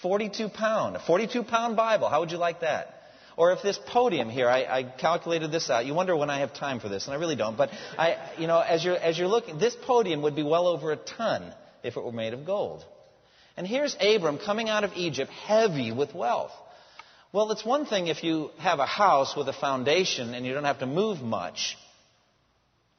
42 0.00 0.48
pound, 0.48 0.96
a 0.96 0.98
42 0.98 1.42
pound 1.42 1.76
Bible. 1.76 2.08
How 2.08 2.20
would 2.20 2.30
you 2.30 2.38
like 2.38 2.60
that? 2.60 3.02
Or 3.36 3.52
if 3.52 3.60
this 3.60 3.78
podium 3.86 4.30
here, 4.30 4.48
I, 4.48 4.78
I, 4.78 4.82
calculated 4.82 5.52
this 5.52 5.68
out. 5.68 5.84
You 5.84 5.92
wonder 5.92 6.16
when 6.16 6.30
I 6.30 6.38
have 6.38 6.54
time 6.54 6.80
for 6.80 6.88
this, 6.88 7.04
and 7.04 7.12
I 7.12 7.18
really 7.18 7.36
don't. 7.36 7.54
But 7.54 7.68
I, 7.98 8.16
you 8.38 8.46
know, 8.46 8.60
as 8.60 8.82
you're 8.82 8.96
as 8.96 9.18
you're 9.18 9.28
looking, 9.28 9.58
this 9.58 9.76
podium 9.82 10.22
would 10.22 10.34
be 10.34 10.42
well 10.42 10.68
over 10.68 10.90
a 10.90 10.96
ton 10.96 11.52
if 11.82 11.98
it 11.98 12.02
were 12.02 12.12
made 12.12 12.32
of 12.32 12.46
gold. 12.46 12.82
And 13.58 13.66
here's 13.66 13.94
Abram 14.00 14.38
coming 14.38 14.70
out 14.70 14.84
of 14.84 14.92
Egypt, 14.96 15.30
heavy 15.30 15.92
with 15.92 16.14
wealth. 16.14 16.52
Well, 17.30 17.52
it's 17.52 17.62
one 17.62 17.84
thing 17.84 18.06
if 18.06 18.24
you 18.24 18.52
have 18.56 18.78
a 18.78 18.86
house 18.86 19.36
with 19.36 19.50
a 19.50 19.52
foundation 19.52 20.32
and 20.32 20.46
you 20.46 20.54
don't 20.54 20.64
have 20.64 20.78
to 20.78 20.86
move 20.86 21.20
much 21.20 21.76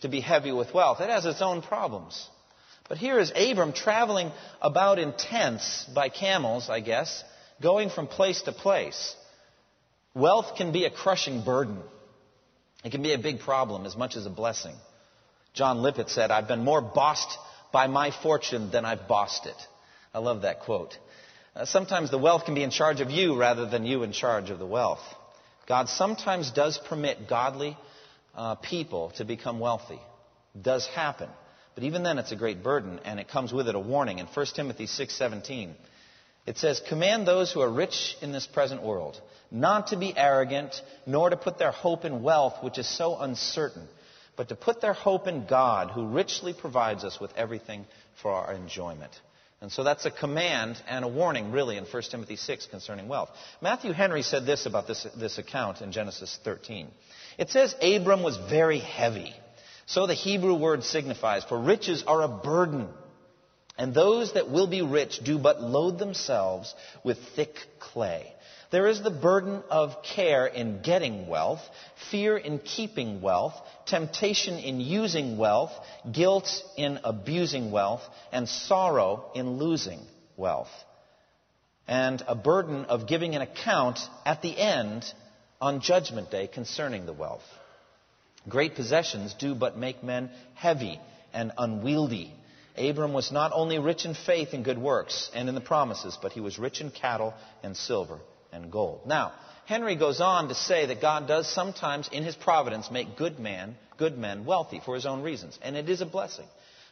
to 0.02 0.08
be 0.08 0.20
heavy 0.20 0.52
with 0.52 0.72
wealth. 0.72 1.02
It 1.02 1.10
has 1.10 1.26
its 1.26 1.42
own 1.42 1.64
problems. 1.64 2.30
But 2.92 2.98
here 2.98 3.20
is 3.20 3.32
Abram 3.34 3.72
traveling 3.72 4.34
about 4.62 5.00
in 5.00 5.14
tents 5.14 5.86
by 5.96 6.10
camels, 6.10 6.70
I 6.70 6.82
guess, 6.82 7.24
going 7.62 7.90
from 7.90 8.06
place 8.06 8.42
to 8.42 8.52
place. 8.52 9.16
Wealth 10.14 10.58
can 10.58 10.74
be 10.74 10.84
a 10.84 10.90
crushing 10.90 11.46
burden. 11.46 11.78
It 12.84 12.92
can 12.92 13.02
be 13.02 13.14
a 13.14 13.18
big 13.18 13.40
problem 13.40 13.86
as 13.86 13.96
much 13.96 14.18
as 14.18 14.26
a 14.26 14.30
blessing. 14.30 14.76
John 15.54 15.78
Lippitt 15.78 16.10
said, 16.10 16.32
I've 16.32 16.50
been 16.50 16.66
more 16.66 16.82
bossed 16.82 17.38
by 17.72 17.88
my 17.88 18.12
fortune 18.12 18.72
than 18.72 18.84
I've 18.84 19.08
bossed 19.08 19.46
it. 19.46 19.68
I 20.14 20.20
love 20.20 20.42
that 20.42 20.60
quote. 20.60 20.98
Uh, 21.56 21.64
sometimes 21.64 22.12
the 22.12 22.18
wealth 22.18 22.44
can 22.44 22.56
be 22.56 22.64
in 22.64 22.72
charge 22.72 23.00
of 23.00 23.10
you 23.10 23.40
rather 23.40 23.70
than 23.70 23.86
you 23.86 24.04
in 24.04 24.12
charge 24.12 24.50
of 24.50 24.60
the 24.60 24.68
wealth. 24.68 25.00
God 25.66 25.88
sometimes 25.88 26.52
does 26.52 26.78
permit 26.90 27.30
godly 27.30 27.78
uh, 28.36 28.56
people 28.56 29.12
to 29.12 29.24
become 29.24 29.62
wealthy. 29.62 30.02
Does 30.62 30.86
happen. 30.88 31.30
But 31.76 31.84
even 31.84 32.04
then, 32.04 32.20
it's 32.20 32.32
a 32.32 32.36
great 32.36 32.64
burden, 32.64 33.00
and 33.06 33.20
it 33.20 33.30
comes 33.30 33.54
with 33.54 33.68
it 33.68 33.76
a 33.76 33.80
warning. 33.80 34.20
In 34.20 34.28
1 34.28 34.56
Timothy 34.56 34.88
6:17, 34.88 35.76
it 36.46 36.58
says, 36.58 36.80
"Command 36.80 37.28
those 37.28 37.52
who 37.52 37.62
are 37.62 37.70
rich 37.70 38.18
in 38.22 38.32
this 38.32 38.48
present 38.48 38.82
world 38.82 39.20
not 39.52 39.88
to 39.88 39.98
be 39.98 40.18
arrogant, 40.18 40.82
nor 41.06 41.30
to 41.30 41.38
put 41.38 41.58
their 41.58 41.72
hope 41.72 42.06
in 42.06 42.24
wealth, 42.24 42.62
which 42.62 42.78
is 42.78 42.88
so 42.88 43.18
uncertain, 43.20 43.88
but 44.36 44.50
to 44.50 44.56
put 44.56 44.82
their 44.82 44.94
hope 44.94 45.28
in 45.28 45.46
God, 45.46 45.92
who 45.92 46.08
richly 46.08 46.54
provides 46.54 47.04
us 47.04 47.20
with 47.20 47.36
everything 47.38 47.86
for 48.22 48.32
our 48.32 48.54
enjoyment." 48.54 49.12
And 49.62 49.72
so 49.72 49.84
that's 49.84 50.06
a 50.06 50.12
command 50.12 50.82
and 50.88 51.06
a 51.06 51.08
warning, 51.08 51.52
really, 51.52 51.78
in 51.78 51.86
1 51.86 52.10
Timothy 52.10 52.36
6 52.36 52.66
concerning 52.66 53.08
wealth. 53.08 53.30
Matthew 53.62 53.94
Henry 53.94 54.24
said 54.24 54.44
this 54.44 54.66
about 54.66 54.88
this, 54.88 55.04
this 55.16 55.38
account 55.38 55.82
in 55.82 55.92
Genesis 55.92 56.40
13. 56.44 56.92
It 57.38 57.52
says, 57.52 57.76
Abram 57.80 58.24
was 58.24 58.38
very 58.38 58.80
heavy. 58.80 59.36
So 59.92 60.08
the 60.08 60.14
Hebrew 60.14 60.56
word 60.56 60.86
signifies, 60.86 61.44
for 61.44 61.60
riches 61.60 62.02
are 62.08 62.22
a 62.22 62.30
burden. 62.30 62.88
And 63.78 63.94
those 63.94 64.36
that 64.36 64.50
will 64.50 64.68
be 64.68 64.82
rich 64.82 65.20
do 65.22 65.38
but 65.38 65.62
load 65.62 66.00
themselves 66.00 66.74
with 67.04 67.18
thick 67.36 67.58
clay. 67.78 68.34
There 68.72 68.88
is 68.88 69.04
the 69.04 69.12
burden 69.12 69.62
of 69.70 70.02
care 70.02 70.48
in 70.48 70.82
getting 70.82 71.28
wealth, 71.28 71.60
fear 72.10 72.38
in 72.38 72.60
keeping 72.60 73.22
wealth, 73.22 73.54
temptation 73.86 74.60
in 74.60 74.80
using 74.80 75.38
wealth, 75.38 75.74
guilt 76.10 76.50
in 76.78 77.02
abusing 77.04 77.70
wealth, 77.70 78.04
and 78.32 78.48
sorrow 78.48 79.30
in 79.36 79.58
losing 79.58 80.00
wealth. 80.38 80.72
And 81.86 82.24
a 82.30 82.36
burden 82.36 82.86
of 82.86 83.08
giving 83.08 83.36
an 83.36 83.42
account 83.42 84.00
at 84.26 84.42
the 84.42 84.58
end 84.58 85.04
on 85.60 85.82
Judgment 85.82 86.32
Day 86.32 86.48
concerning 86.48 87.06
the 87.06 87.12
wealth. 87.12 87.44
Great 88.50 88.76
possessions 88.76 89.34
do 89.34 89.54
but 89.54 89.78
make 89.78 90.04
men 90.04 90.30
heavy 90.56 91.00
and 91.34 91.52
unwieldy. 91.58 92.34
Abram 92.78 93.14
was 93.14 93.32
not 93.32 93.52
only 93.54 93.80
rich 93.80 94.06
in 94.06 94.14
faith 94.14 94.50
and 94.54 94.66
good 94.66 94.78
works 94.78 95.30
and 95.36 95.50
in 95.50 95.56
the 95.56 95.62
promises, 95.62 96.18
but 96.22 96.32
he 96.32 96.40
was 96.40 96.58
rich 96.58 96.82
in 96.82 96.90
cattle 96.90 97.34
and 97.64 97.76
silver 97.76 98.20
and 98.52 98.72
gold. 98.72 99.02
Now, 99.06 99.34
Henry 99.66 99.96
goes 99.96 100.20
on 100.20 100.48
to 100.48 100.56
say 100.56 100.88
that 100.88 101.02
God 101.02 101.28
does 101.28 101.48
sometimes 101.48 102.10
in 102.12 102.24
his 102.24 102.36
providence 102.36 102.90
make 102.90 103.18
good 103.18 103.40
man, 103.40 103.76
good 103.98 104.18
men 104.18 104.46
wealthy 104.46 104.82
for 104.84 104.96
his 104.96 105.06
own 105.06 105.22
reasons, 105.22 105.58
and 105.62 105.78
it 105.78 105.90
is 105.90 106.02
a 106.02 106.06
blessing. 106.06 106.48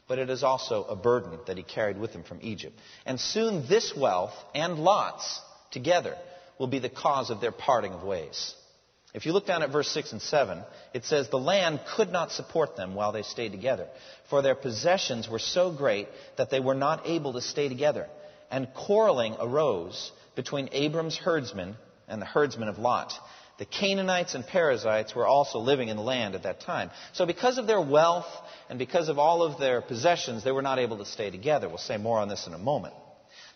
But 0.08 0.20
it 0.20 0.30
is 0.30 0.44
also 0.44 0.84
a 0.84 0.96
burden 0.96 1.40
that 1.48 1.58
he 1.58 1.64
carried 1.64 2.00
with 2.00 2.12
him 2.12 2.24
from 2.24 2.40
Egypt. 2.42 2.78
And 3.06 3.20
soon 3.20 3.68
this 3.68 3.96
wealth 3.96 4.34
and 4.56 4.80
Lot's 4.80 5.42
together 5.72 6.16
will 6.58 6.68
be 6.68 6.80
the 6.80 6.90
cause 6.90 7.30
of 7.30 7.42
their 7.42 7.52
parting 7.52 7.94
of 7.94 8.04
ways. 8.04 8.56
If 9.14 9.26
you 9.26 9.34
look 9.34 9.48
down 9.48 9.64
at 9.64 9.72
verse 9.72 9.90
6 9.90 10.12
and 10.12 10.22
7, 10.22 10.64
it 10.94 11.04
says, 11.04 11.30
The 11.30 11.40
land 11.40 11.80
could 11.96 12.12
not 12.12 12.32
support 12.32 12.76
them 12.76 12.94
while 12.94 13.12
they 13.12 13.24
stayed 13.24 13.52
together, 13.52 13.88
for 14.30 14.42
their 14.42 14.56
possessions 14.56 15.28
were 15.28 15.40
so 15.40 15.72
great 15.72 16.08
that 16.38 16.52
they 16.52 16.60
were 16.60 16.76
not 16.76 17.08
able 17.08 17.34
to 17.34 17.42
stay 17.42 17.70
together. 17.70 18.08
And 18.52 18.68
quarreling 18.74 19.36
arose 19.40 20.12
between 20.36 20.70
Abram's 20.72 21.18
herdsmen 21.18 21.76
and 22.08 22.22
the 22.22 22.26
herdsmen 22.26 22.68
of 22.68 22.78
Lot. 22.78 23.14
The 23.58 23.66
Canaanites 23.66 24.36
and 24.36 24.46
Perizzites 24.46 25.14
were 25.16 25.28
also 25.28 25.60
living 25.60 25.90
in 25.90 25.98
the 25.98 26.04
land 26.04 26.36
at 26.36 26.44
that 26.44 26.62
time. 26.62 26.92
So, 27.14 27.26
because 27.26 27.58
of 27.58 27.68
their 27.68 27.82
wealth 27.82 28.28
and 28.70 28.80
because 28.80 29.10
of 29.10 29.20
all 29.20 29.44
of 29.44 29.60
their 29.60 29.82
possessions, 29.82 30.44
they 30.44 30.52
were 30.52 30.62
not 30.62 30.80
able 30.80 31.00
to 31.00 31.06
stay 31.06 31.30
together. 31.30 31.68
We'll 31.68 31.78
say 31.78 31.98
more 31.98 32.20
on 32.20 32.30
this 32.30 32.48
in 32.48 32.54
a 32.54 32.58
moment. 32.58 32.94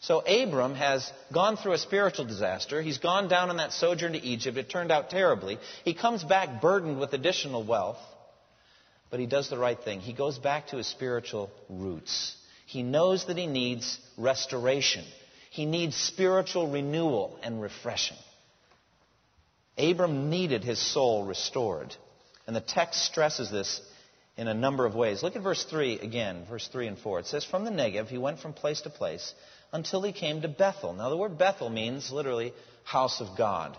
So, 0.04 0.20
Abram 0.20 0.76
has 0.76 1.10
gone 1.32 1.56
through 1.56 1.72
a 1.72 1.78
spiritual 1.78 2.26
disaster. 2.26 2.82
He's 2.82 2.98
gone 2.98 3.30
down 3.30 3.50
on 3.50 3.56
that 3.58 3.72
sojourn 3.72 4.12
to 4.12 4.22
Egypt. 4.22 4.58
It 4.58 4.70
turned 4.70 4.92
out 4.92 5.10
terribly. 5.10 5.60
He 5.86 5.94
comes 5.94 6.26
back 6.26 6.62
burdened 6.62 7.00
with 7.00 7.14
additional 7.14 7.64
wealth, 7.64 8.00
but 9.10 9.22
he 9.22 9.28
does 9.28 9.50
the 9.50 9.58
right 9.58 9.80
thing. 9.80 10.02
He 10.02 10.12
goes 10.12 10.38
back 10.38 10.68
to 10.68 10.76
his 10.76 10.88
spiritual 10.88 11.50
roots. 11.70 12.36
He 12.66 12.84
knows 12.84 13.28
that 13.28 13.38
he 13.38 13.48
needs 13.48 13.98
restoration. 14.18 15.06
He 15.52 15.66
needs 15.66 15.96
spiritual 15.96 16.70
renewal 16.70 17.40
and 17.42 17.62
refreshing. 17.62 18.18
Abram 19.78 20.30
needed 20.30 20.66
his 20.66 20.80
soul 20.80 21.26
restored. 21.26 21.96
And 22.46 22.54
the 22.54 22.62
text 22.62 23.06
stresses 23.06 23.50
this 23.50 23.80
in 24.36 24.50
a 24.50 24.54
number 24.54 24.86
of 24.86 24.96
ways. 24.96 25.24
Look 25.24 25.38
at 25.38 25.44
verse 25.44 25.64
3 25.64 26.00
again, 26.00 26.46
verse 26.50 26.68
3 26.68 26.88
and 26.88 27.00
4. 27.00 27.20
It 27.20 27.28
says, 27.28 27.46
From 27.46 27.64
the 27.64 27.72
Negev 27.72 28.08
he 28.08 28.18
went 28.18 28.40
from 28.40 28.52
place 28.52 28.82
to 28.82 28.90
place 28.90 29.34
until 29.74 30.02
he 30.04 30.14
came 30.14 30.42
to 30.44 30.48
Bethel. 30.48 30.94
Now, 30.94 31.10
the 31.10 31.18
word 31.18 31.38
Bethel 31.38 31.70
means 31.70 32.12
literally 32.12 32.54
house 32.84 33.20
of 33.20 33.38
God. 33.38 33.78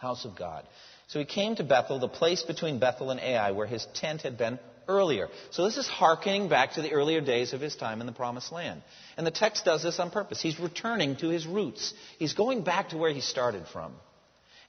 House 0.00 0.24
of 0.24 0.36
God. 0.36 0.66
So 1.08 1.18
he 1.18 1.24
came 1.24 1.56
to 1.56 1.64
Bethel, 1.64 2.00
the 2.00 2.08
place 2.08 2.42
between 2.42 2.78
Bethel 2.78 3.10
and 3.10 3.20
Ai, 3.20 3.52
where 3.52 3.66
his 3.66 3.86
tent 3.94 4.22
had 4.22 4.36
been 4.36 4.58
earlier. 4.88 5.28
So 5.50 5.64
this 5.64 5.76
is 5.76 5.86
hearkening 5.86 6.48
back 6.48 6.72
to 6.72 6.82
the 6.82 6.92
earlier 6.92 7.20
days 7.20 7.52
of 7.52 7.60
his 7.60 7.76
time 7.76 8.00
in 8.00 8.06
the 8.06 8.12
Promised 8.12 8.50
Land. 8.50 8.82
And 9.16 9.26
the 9.26 9.30
text 9.30 9.64
does 9.64 9.82
this 9.82 9.98
on 9.98 10.10
purpose. 10.10 10.40
He's 10.40 10.58
returning 10.58 11.16
to 11.16 11.28
his 11.28 11.46
roots. 11.46 11.92
He's 12.18 12.34
going 12.34 12.64
back 12.64 12.90
to 12.90 12.96
where 12.96 13.12
he 13.12 13.20
started 13.20 13.66
from. 13.68 13.92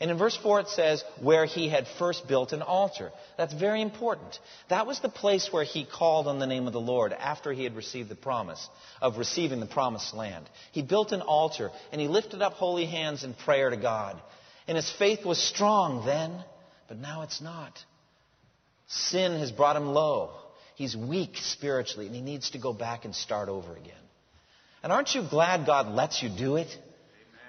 And 0.02 0.10
in 0.10 0.18
verse 0.18 0.38
4 0.38 0.62
it 0.62 0.70
says, 0.70 1.04
where 1.22 1.46
he 1.46 1.68
had 1.68 1.86
first 1.98 2.28
built 2.28 2.54
an 2.54 2.62
altar. 2.62 3.12
That's 3.38 3.54
very 3.54 3.82
important. 3.82 4.40
That 4.70 4.88
was 4.88 5.00
the 5.02 5.10
place 5.10 5.50
where 5.52 5.66
he 5.66 5.86
called 5.86 6.28
on 6.28 6.40
the 6.40 6.48
name 6.48 6.68
of 6.68 6.74
the 6.74 6.80
Lord 6.80 7.12
after 7.12 7.52
he 7.52 7.66
had 7.66 7.76
received 7.76 8.08
the 8.08 8.16
promise 8.16 8.66
of 9.02 9.18
receiving 9.18 9.60
the 9.60 9.66
promised 9.66 10.14
land. 10.14 10.50
He 10.72 10.82
built 10.82 11.12
an 11.12 11.22
altar 11.22 11.72
and 11.92 12.00
he 12.00 12.08
lifted 12.08 12.42
up 12.42 12.54
holy 12.54 12.86
hands 12.86 13.26
in 13.26 13.34
prayer 13.34 13.70
to 13.70 13.78
God. 13.78 14.22
And 14.68 14.78
his 14.78 14.90
faith 14.90 15.26
was 15.26 15.38
strong 15.38 16.06
then, 16.06 16.32
but 16.88 16.98
now 16.98 17.24
it's 17.24 17.42
not. 17.42 17.78
Sin 18.88 19.40
has 19.40 19.52
brought 19.52 19.76
him 19.76 19.88
low. 19.88 20.32
He's 20.76 20.96
weak 20.96 21.36
spiritually, 21.36 22.06
and 22.06 22.16
he 22.16 22.22
needs 22.22 22.52
to 22.52 22.58
go 22.58 22.72
back 22.72 23.04
and 23.04 23.14
start 23.14 23.50
over 23.50 23.76
again. 23.76 23.94
And 24.82 24.94
aren't 24.94 25.14
you 25.14 25.28
glad 25.30 25.66
God 25.66 25.94
lets 25.94 26.24
you 26.24 26.30
do 26.30 26.56
it? 26.56 26.70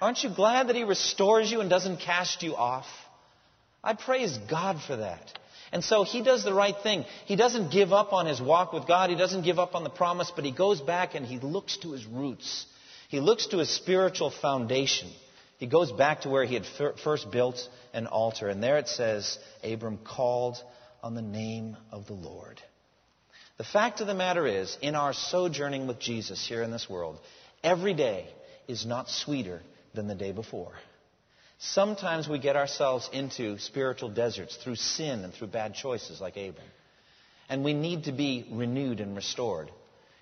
Aren't 0.01 0.23
you 0.23 0.29
glad 0.29 0.67
that 0.67 0.75
He 0.75 0.83
restores 0.83 1.51
you 1.51 1.61
and 1.61 1.69
doesn't 1.69 1.97
cast 1.97 2.43
you 2.43 2.55
off? 2.55 2.87
I 3.83 3.93
praise 3.93 4.37
God 4.49 4.81
for 4.81 4.97
that. 4.97 5.31
And 5.71 5.83
so 5.83 6.03
he 6.03 6.21
does 6.21 6.43
the 6.43 6.53
right 6.53 6.75
thing. 6.83 7.05
He 7.25 7.35
doesn't 7.35 7.71
give 7.71 7.93
up 7.93 8.11
on 8.11 8.25
his 8.25 8.41
walk 8.41 8.73
with 8.73 8.87
God. 8.87 9.09
He 9.09 9.15
doesn't 9.15 9.43
give 9.43 9.57
up 9.57 9.73
on 9.73 9.83
the 9.83 9.89
promise, 9.89 10.31
but 10.35 10.43
he 10.43 10.51
goes 10.51 10.81
back 10.81 11.15
and 11.15 11.25
he 11.25 11.39
looks 11.39 11.77
to 11.77 11.93
his 11.93 12.05
roots. 12.05 12.65
He 13.07 13.19
looks 13.19 13.47
to 13.47 13.59
his 13.59 13.69
spiritual 13.69 14.31
foundation. 14.31 15.09
He 15.57 15.67
goes 15.67 15.91
back 15.91 16.21
to 16.21 16.29
where 16.29 16.43
he 16.43 16.55
had 16.55 16.65
first 17.03 17.31
built 17.31 17.67
an 17.93 18.07
altar. 18.07 18.49
And 18.49 18.61
there 18.61 18.79
it 18.79 18.89
says, 18.89 19.37
Abram 19.63 19.97
called 19.97 20.57
on 21.01 21.15
the 21.15 21.21
name 21.21 21.77
of 21.91 22.07
the 22.07 22.13
Lord. 22.13 22.61
The 23.57 23.63
fact 23.63 24.01
of 24.01 24.07
the 24.07 24.13
matter 24.13 24.45
is, 24.45 24.77
in 24.81 24.95
our 24.95 25.13
sojourning 25.13 25.87
with 25.87 25.99
Jesus 25.99 26.45
here 26.45 26.63
in 26.63 26.71
this 26.71 26.89
world, 26.89 27.19
every 27.63 27.93
day 27.93 28.27
is 28.67 28.85
not 28.85 29.09
sweeter 29.09 29.61
than 29.93 30.07
the 30.07 30.15
day 30.15 30.31
before. 30.31 30.71
Sometimes 31.59 32.27
we 32.27 32.39
get 32.39 32.55
ourselves 32.55 33.09
into 33.13 33.59
spiritual 33.59 34.09
deserts 34.09 34.55
through 34.55 34.75
sin 34.75 35.23
and 35.23 35.33
through 35.33 35.47
bad 35.47 35.75
choices 35.75 36.19
like 36.19 36.35
Abram. 36.35 36.65
And 37.49 37.63
we 37.63 37.73
need 37.73 38.05
to 38.05 38.11
be 38.11 38.47
renewed 38.51 38.99
and 38.99 39.15
restored. 39.15 39.69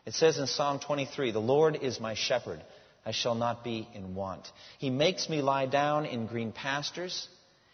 It 0.06 0.14
says 0.14 0.38
in 0.38 0.48
Psalm 0.48 0.80
23, 0.80 1.32
The 1.32 1.40
Lord 1.40 1.78
is 1.82 2.00
my 2.00 2.14
shepherd. 2.16 2.62
I 3.06 3.12
shall 3.12 3.36
not 3.36 3.64
be 3.64 3.88
in 3.94 4.16
want. 4.16 4.52
He 4.80 4.90
makes 4.90 5.30
me 5.30 5.42
lie 5.42 5.66
down 5.66 6.06
in 6.06 6.28
green 6.28 6.52
pastures. 6.52 7.28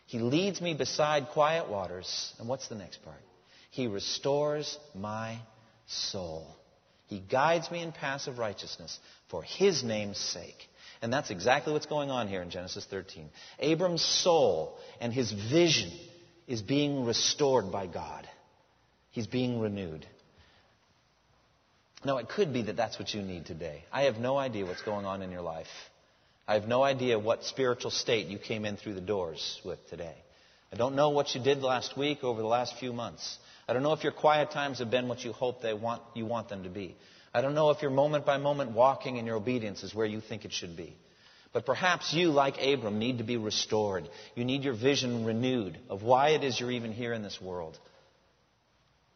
He 0.05 0.19
leads 0.19 0.61
me 0.61 0.75
beside 0.75 1.29
quiet 1.29 1.67
waters. 1.67 2.33
And 2.37 2.47
what's 2.47 2.67
the 2.67 2.75
next 2.75 3.03
part? 3.03 3.21
He 3.71 3.87
restores 3.87 4.77
my 4.93 5.39
soul. 5.87 6.47
He 7.07 7.19
guides 7.19 7.69
me 7.71 7.81
in 7.81 7.91
paths 7.91 8.27
of 8.27 8.37
righteousness 8.37 8.99
for 9.29 9.43
his 9.43 9.83
name's 9.83 10.17
sake. 10.17 10.69
And 11.01 11.11
that's 11.11 11.29
exactly 11.29 11.73
what's 11.73 11.85
going 11.85 12.09
on 12.09 12.27
here 12.27 12.41
in 12.41 12.49
Genesis 12.49 12.85
13. 12.89 13.29
Abram's 13.59 14.03
soul 14.03 14.77
and 14.99 15.13
his 15.13 15.31
vision 15.31 15.91
is 16.47 16.61
being 16.61 17.05
restored 17.05 17.71
by 17.71 17.87
God. 17.87 18.27
He's 19.11 19.27
being 19.27 19.59
renewed. 19.59 20.05
Now, 22.03 22.17
it 22.17 22.29
could 22.29 22.53
be 22.53 22.63
that 22.63 22.75
that's 22.75 22.99
what 22.99 23.13
you 23.13 23.21
need 23.21 23.45
today. 23.45 23.83
I 23.91 24.03
have 24.03 24.17
no 24.17 24.37
idea 24.37 24.65
what's 24.65 24.83
going 24.83 25.05
on 25.05 25.21
in 25.21 25.31
your 25.31 25.41
life. 25.41 25.67
I 26.47 26.53
have 26.53 26.67
no 26.67 26.83
idea 26.83 27.17
what 27.17 27.43
spiritual 27.43 27.89
state 27.89 28.27
you 28.27 28.37
came 28.37 28.65
in 28.65 28.77
through 28.77 28.93
the 28.93 29.01
doors 29.01 29.59
with 29.65 29.79
today. 29.89 30.13
I 30.71 30.75
don't 30.75 30.95
know 30.95 31.09
what 31.09 31.33
you 31.33 31.41
did 31.41 31.63
last 31.63 31.97
week 31.97 32.23
over 32.23 32.41
the 32.41 32.47
last 32.47 32.77
few 32.77 32.93
months. 32.93 33.37
I 33.67 33.73
don't 33.73 33.81
know 33.81 33.93
if 33.93 34.03
your 34.03 34.11
quiet 34.11 34.51
times 34.51 34.79
have 34.79 34.91
been 34.91 35.07
what 35.07 35.23
you 35.23 35.31
hope 35.31 35.61
they 35.61 35.73
want, 35.73 36.03
you 36.13 36.25
want 36.25 36.49
them 36.49 36.63
to 36.63 36.69
be. 36.69 36.95
I 37.35 37.41
don't 37.41 37.53
know 37.53 37.69
if 37.71 37.81
your 37.81 37.91
moment 37.91 38.25
by 38.25 38.37
moment 38.37 38.71
walking 38.71 39.17
in 39.17 39.25
your 39.25 39.35
obedience 39.35 39.83
is 39.83 39.93
where 39.93 40.05
you 40.05 40.21
think 40.21 40.45
it 40.45 40.53
should 40.53 40.77
be. 40.77 40.95
But 41.51 41.65
perhaps 41.65 42.13
you, 42.13 42.29
like 42.29 42.55
Abram, 42.61 42.97
need 42.97 43.17
to 43.17 43.25
be 43.25 43.35
restored. 43.35 44.07
You 44.35 44.45
need 44.45 44.63
your 44.63 44.73
vision 44.73 45.25
renewed 45.25 45.77
of 45.89 46.01
why 46.01 46.29
it 46.29 46.45
is 46.45 46.57
you're 46.57 46.71
even 46.71 46.93
here 46.93 47.11
in 47.11 47.23
this 47.23 47.41
world. 47.41 47.77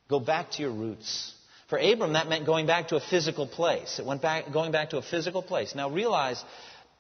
Go 0.10 0.20
back 0.20 0.52
to 0.52 0.62
your 0.62 0.72
roots. 0.72 1.34
For 1.70 1.78
Abram, 1.78 2.12
that 2.14 2.28
meant 2.28 2.46
going 2.46 2.66
back 2.66 2.90
to 2.90 2.98
a 2.98 3.00
physical 3.00 3.48
place. 3.48 4.00
It 4.00 4.06
went 4.06 4.22
back, 4.22 4.52
going 4.52 4.74
back 4.74 4.90
to 4.90 4.98
a 4.98 5.02
physical 5.02 5.42
place. 5.42 5.74
Now 5.74 5.90
realize 5.90 6.44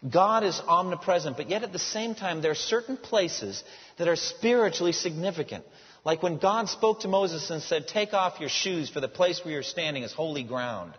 God 0.09 0.45
is 0.45 0.61
omnipresent, 0.69 1.35
but 1.35 1.49
yet 1.49 1.63
at 1.63 1.73
the 1.73 1.79
same 1.79 2.15
time, 2.15 2.41
there 2.41 2.51
are 2.51 2.55
certain 2.55 2.95
places 2.95 3.61
that 3.97 4.07
are 4.07 4.15
spiritually 4.15 4.93
significant. 4.93 5.65
Like 6.05 6.23
when 6.23 6.37
God 6.37 6.69
spoke 6.69 7.01
to 7.01 7.09
Moses 7.09 7.49
and 7.49 7.61
said, 7.61 7.89
Take 7.89 8.13
off 8.13 8.39
your 8.39 8.47
shoes, 8.47 8.89
for 8.89 9.01
the 9.01 9.09
place 9.09 9.43
where 9.43 9.53
you're 9.53 9.63
standing 9.63 10.03
is 10.03 10.13
holy 10.13 10.43
ground. 10.43 10.93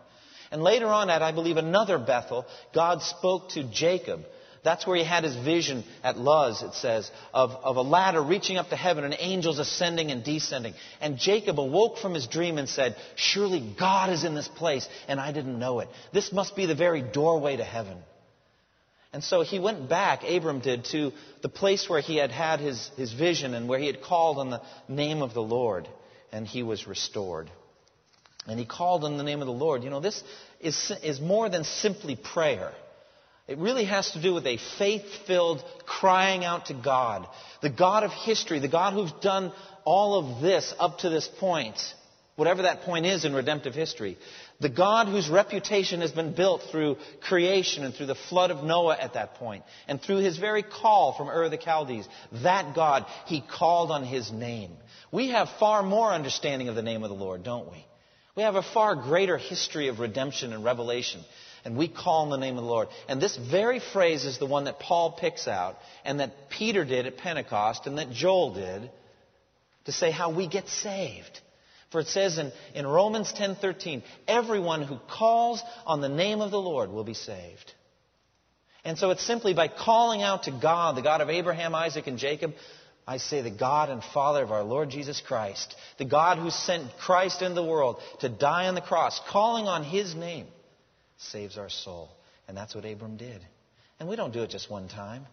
And 0.50 0.62
later 0.62 0.86
on 0.86 1.10
at, 1.10 1.22
I 1.22 1.32
believe, 1.32 1.56
another 1.56 1.98
Bethel, 1.98 2.46
God 2.72 3.02
spoke 3.02 3.50
to 3.50 3.64
Jacob 3.64 4.24
That's 4.62 4.86
where 4.86 4.96
he 4.96 5.04
had 5.04 5.24
his 5.24 5.36
vision 5.36 5.84
at 6.02 6.18
Luz, 6.18 6.62
it 6.62 6.74
says, 6.74 7.10
of, 7.32 7.50
of 7.50 7.76
a 7.76 7.82
ladder 7.82 8.22
reaching 8.22 8.58
up 8.58 8.68
to 8.68 8.76
heaven 8.76 9.04
and 9.04 9.16
angels 9.18 9.58
ascending 9.58 10.10
and 10.10 10.22
descending. 10.22 10.74
And 11.00 11.16
Jacob 11.16 11.58
awoke 11.58 11.98
from 11.98 12.12
his 12.12 12.26
dream 12.26 12.58
and 12.58 12.68
said, 12.68 12.96
Surely 13.14 13.74
God 13.78 14.10
is 14.10 14.24
in 14.24 14.34
this 14.34 14.48
place, 14.48 14.86
and 15.08 15.18
I 15.18 15.32
didn't 15.32 15.58
know 15.58 15.80
it. 15.80 15.88
This 16.12 16.32
must 16.32 16.56
be 16.56 16.66
the 16.66 16.74
very 16.74 17.00
doorway 17.00 17.56
to 17.56 17.64
heaven. 17.64 17.98
And 19.12 19.24
so 19.24 19.40
he 19.40 19.58
went 19.58 19.88
back, 19.88 20.22
Abram 20.24 20.60
did, 20.60 20.84
to 20.86 21.12
the 21.42 21.48
place 21.48 21.88
where 21.88 22.00
he 22.00 22.16
had 22.16 22.30
had 22.30 22.60
his, 22.60 22.90
his 22.96 23.12
vision 23.12 23.54
and 23.54 23.68
where 23.68 23.78
he 23.78 23.86
had 23.86 24.02
called 24.02 24.38
on 24.38 24.50
the 24.50 24.62
name 24.88 25.22
of 25.22 25.32
the 25.32 25.42
Lord, 25.42 25.88
and 26.32 26.46
he 26.46 26.62
was 26.62 26.86
restored. 26.86 27.50
And 28.50 28.58
he 28.58 28.66
called 28.66 29.04
on 29.04 29.16
the 29.16 29.22
name 29.22 29.40
of 29.40 29.46
the 29.46 29.52
Lord. 29.52 29.84
You 29.84 29.90
know, 29.90 30.00
this 30.00 30.22
is, 30.60 30.92
is 31.02 31.20
more 31.20 31.48
than 31.48 31.64
simply 31.64 32.16
prayer. 32.16 32.72
It 33.46 33.58
really 33.58 33.84
has 33.84 34.10
to 34.12 34.22
do 34.22 34.34
with 34.34 34.46
a 34.46 34.58
faith 34.78 35.04
filled 35.26 35.64
crying 35.86 36.44
out 36.44 36.66
to 36.66 36.74
God. 36.74 37.26
The 37.62 37.70
God 37.70 38.04
of 38.04 38.12
history, 38.12 38.58
the 38.58 38.68
God 38.68 38.92
who's 38.92 39.12
done 39.22 39.52
all 39.84 40.18
of 40.18 40.42
this 40.42 40.74
up 40.78 40.98
to 40.98 41.10
this 41.10 41.28
point, 41.38 41.78
whatever 42.36 42.62
that 42.62 42.82
point 42.82 43.06
is 43.06 43.24
in 43.24 43.34
redemptive 43.34 43.74
history. 43.74 44.18
The 44.60 44.68
God 44.68 45.08
whose 45.08 45.28
reputation 45.28 46.00
has 46.00 46.12
been 46.12 46.34
built 46.34 46.62
through 46.70 46.96
creation 47.20 47.84
and 47.84 47.94
through 47.94 48.06
the 48.06 48.14
flood 48.14 48.50
of 48.50 48.62
Noah 48.62 48.96
at 49.00 49.14
that 49.14 49.34
point, 49.34 49.64
and 49.88 50.00
through 50.00 50.18
his 50.18 50.38
very 50.38 50.62
call 50.62 51.14
from 51.14 51.28
Ur 51.28 51.44
of 51.44 51.50
the 51.50 51.56
Chaldees. 51.56 52.06
That 52.42 52.74
God, 52.74 53.06
he 53.26 53.40
called 53.40 53.90
on 53.90 54.04
his 54.04 54.30
name. 54.30 54.72
We 55.10 55.28
have 55.30 55.48
far 55.58 55.82
more 55.82 56.12
understanding 56.12 56.68
of 56.68 56.76
the 56.76 56.82
name 56.82 57.02
of 57.02 57.10
the 57.10 57.16
Lord, 57.16 57.42
don't 57.42 57.70
we? 57.70 57.84
We 58.36 58.42
have 58.42 58.56
a 58.56 58.62
far 58.62 58.94
greater 58.94 59.36
history 59.36 59.88
of 59.88 60.00
redemption 60.00 60.52
and 60.52 60.64
revelation 60.64 61.20
and 61.64 61.76
we 61.76 61.88
call 61.88 62.22
on 62.22 62.30
the 62.30 62.36
name 62.36 62.56
of 62.56 62.64
the 62.64 62.70
Lord. 62.70 62.88
And 63.08 63.20
this 63.20 63.36
very 63.36 63.80
phrase 63.80 64.24
is 64.24 64.38
the 64.38 64.46
one 64.46 64.64
that 64.64 64.78
Paul 64.78 65.12
picks 65.12 65.46
out, 65.46 65.78
and 66.04 66.20
that 66.20 66.50
Peter 66.50 66.84
did 66.84 67.06
at 67.06 67.18
Pentecost, 67.18 67.86
and 67.86 67.98
that 67.98 68.10
Joel 68.10 68.54
did 68.54 68.90
to 69.84 69.92
say 69.92 70.10
how 70.10 70.30
we 70.30 70.46
get 70.46 70.68
saved. 70.68 71.40
For 71.90 72.00
it 72.00 72.08
says 72.08 72.38
in, 72.38 72.52
in 72.74 72.86
Romans 72.86 73.32
10:13, 73.32 74.02
everyone 74.28 74.82
who 74.82 74.98
calls 75.08 75.62
on 75.86 76.00
the 76.00 76.08
name 76.08 76.40
of 76.40 76.50
the 76.50 76.60
Lord 76.60 76.90
will 76.90 77.04
be 77.04 77.14
saved. 77.14 77.72
And 78.84 78.96
so 78.96 79.10
it's 79.10 79.24
simply 79.24 79.52
by 79.52 79.68
calling 79.68 80.22
out 80.22 80.44
to 80.44 80.52
God, 80.52 80.96
the 80.96 81.02
God 81.02 81.20
of 81.20 81.28
Abraham, 81.28 81.74
Isaac, 81.74 82.06
and 82.06 82.16
Jacob, 82.16 82.54
I 83.06 83.16
say 83.16 83.42
the 83.42 83.50
God 83.50 83.88
and 83.88 84.02
Father 84.02 84.42
of 84.42 84.52
our 84.52 84.62
Lord 84.62 84.90
Jesus 84.90 85.20
Christ, 85.20 85.74
the 85.98 86.04
God 86.04 86.38
who 86.38 86.50
sent 86.50 86.96
Christ 86.98 87.42
into 87.42 87.54
the 87.54 87.64
world 87.64 88.00
to 88.20 88.28
die 88.28 88.68
on 88.68 88.74
the 88.74 88.80
cross, 88.80 89.20
calling 89.28 89.66
on 89.66 89.82
His 89.82 90.14
name 90.14 90.46
saves 91.18 91.58
our 91.58 91.70
soul. 91.70 92.10
And 92.48 92.56
that's 92.56 92.74
what 92.74 92.84
Abram 92.84 93.16
did. 93.16 93.40
And 93.98 94.08
we 94.08 94.16
don't 94.16 94.32
do 94.32 94.42
it 94.42 94.50
just 94.50 94.70
one 94.70 94.88
time. 94.88 95.26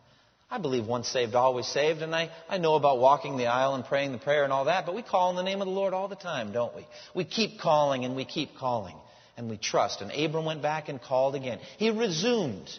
I 0.50 0.59
believe 0.59 0.86
once 0.86 1.09
saved, 1.09 1.36
always 1.36 1.67
saved, 1.67 2.01
and 2.01 2.15
I, 2.15 2.29
I 2.47 2.57
know 2.57 2.75
about 2.75 3.00
walking 3.00 3.36
the 3.36 3.47
aisle 3.47 3.75
and 3.75 3.83
praying 3.83 4.13
the 4.13 4.17
prayer 4.17 4.45
and 4.45 4.53
all 4.53 4.65
that, 4.65 4.86
but 4.86 4.95
we 4.95 5.01
call 5.01 5.29
in 5.29 5.36
the 5.36 5.43
name 5.43 5.62
of 5.62 5.67
the 5.67 5.74
Lord 5.74 5.93
all 5.93 6.07
the 6.07 6.15
time, 6.15 6.53
don't 6.53 6.74
we? 6.74 6.88
We 7.13 7.25
keep 7.25 7.59
calling 7.59 8.05
and 8.05 8.15
we 8.15 8.24
keep 8.24 8.55
calling, 8.55 8.95
and 9.36 9.50
we 9.50 9.57
trust. 9.57 10.01
And 10.01 10.09
Abram 10.12 10.45
went 10.45 10.62
back 10.62 10.88
and 10.88 11.01
called 11.01 11.36
again. 11.36 11.59
He 11.77 11.89
resumed 11.89 12.69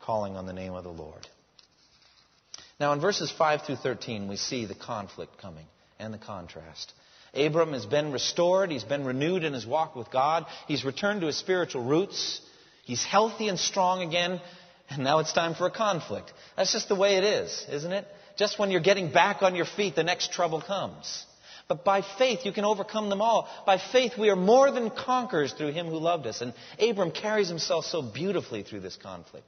calling 0.00 0.36
on 0.36 0.46
the 0.46 0.54
name 0.54 0.72
of 0.72 0.84
the 0.84 0.92
Lord. 0.92 1.26
Now, 2.80 2.92
in 2.92 3.00
verses 3.00 3.30
5 3.30 3.62
through 3.62 3.76
13, 3.76 4.28
we 4.28 4.36
see 4.36 4.64
the 4.64 4.74
conflict 4.74 5.38
coming 5.40 5.66
and 5.98 6.12
the 6.12 6.18
contrast. 6.18 6.92
Abram 7.32 7.72
has 7.72 7.86
been 7.86 8.12
restored. 8.12 8.70
He's 8.70 8.84
been 8.84 9.04
renewed 9.04 9.44
in 9.44 9.52
his 9.52 9.66
walk 9.66 9.96
with 9.96 10.10
God. 10.10 10.46
He's 10.66 10.84
returned 10.84 11.20
to 11.20 11.26
his 11.26 11.36
spiritual 11.36 11.84
roots. 11.84 12.40
He's 12.84 13.04
healthy 13.04 13.48
and 13.48 13.58
strong 13.58 14.02
again. 14.02 14.40
And 14.90 15.02
now 15.02 15.20
it's 15.20 15.32
time 15.32 15.54
for 15.54 15.66
a 15.66 15.70
conflict. 15.70 16.32
That's 16.56 16.72
just 16.72 16.88
the 16.88 16.94
way 16.94 17.16
it 17.16 17.24
is, 17.24 17.66
isn't 17.70 17.92
it? 17.92 18.06
Just 18.36 18.58
when 18.58 18.70
you're 18.70 18.80
getting 18.80 19.12
back 19.12 19.42
on 19.42 19.54
your 19.54 19.64
feet, 19.64 19.96
the 19.96 20.02
next 20.02 20.32
trouble 20.32 20.60
comes. 20.60 21.24
But 21.66 21.84
by 21.84 22.02
faith, 22.18 22.40
you 22.44 22.52
can 22.52 22.64
overcome 22.64 23.08
them 23.08 23.22
all. 23.22 23.48
By 23.64 23.78
faith, 23.78 24.18
we 24.18 24.28
are 24.28 24.36
more 24.36 24.70
than 24.70 24.90
conquerors 24.90 25.52
through 25.52 25.72
him 25.72 25.86
who 25.86 25.96
loved 25.96 26.26
us. 26.26 26.42
And 26.42 26.52
Abram 26.78 27.10
carries 27.10 27.48
himself 27.48 27.86
so 27.86 28.02
beautifully 28.02 28.62
through 28.62 28.80
this 28.80 28.96
conflict. 28.96 29.46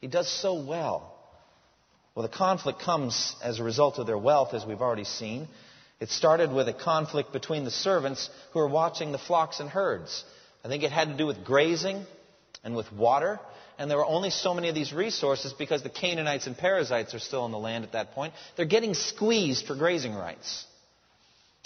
He 0.00 0.08
does 0.08 0.28
so 0.28 0.62
well. 0.62 1.13
Well, 2.14 2.22
the 2.22 2.36
conflict 2.36 2.80
comes 2.80 3.34
as 3.42 3.58
a 3.58 3.64
result 3.64 3.98
of 3.98 4.06
their 4.06 4.18
wealth, 4.18 4.54
as 4.54 4.64
we've 4.64 4.80
already 4.80 5.04
seen. 5.04 5.48
It 6.00 6.10
started 6.10 6.52
with 6.52 6.68
a 6.68 6.72
conflict 6.72 7.32
between 7.32 7.64
the 7.64 7.70
servants 7.70 8.30
who 8.52 8.60
were 8.60 8.68
watching 8.68 9.10
the 9.10 9.18
flocks 9.18 9.60
and 9.60 9.68
herds. 9.68 10.24
I 10.64 10.68
think 10.68 10.82
it 10.82 10.92
had 10.92 11.08
to 11.08 11.16
do 11.16 11.26
with 11.26 11.44
grazing 11.44 12.04
and 12.62 12.76
with 12.76 12.92
water. 12.92 13.40
And 13.78 13.90
there 13.90 13.98
were 13.98 14.06
only 14.06 14.30
so 14.30 14.54
many 14.54 14.68
of 14.68 14.74
these 14.74 14.92
resources 14.92 15.52
because 15.52 15.82
the 15.82 15.90
Canaanites 15.90 16.46
and 16.46 16.56
Perizzites 16.56 17.14
are 17.14 17.18
still 17.18 17.44
in 17.46 17.52
the 17.52 17.58
land 17.58 17.84
at 17.84 17.92
that 17.92 18.12
point. 18.12 18.34
They're 18.56 18.64
getting 18.64 18.94
squeezed 18.94 19.66
for 19.66 19.74
grazing 19.74 20.14
rights. 20.14 20.66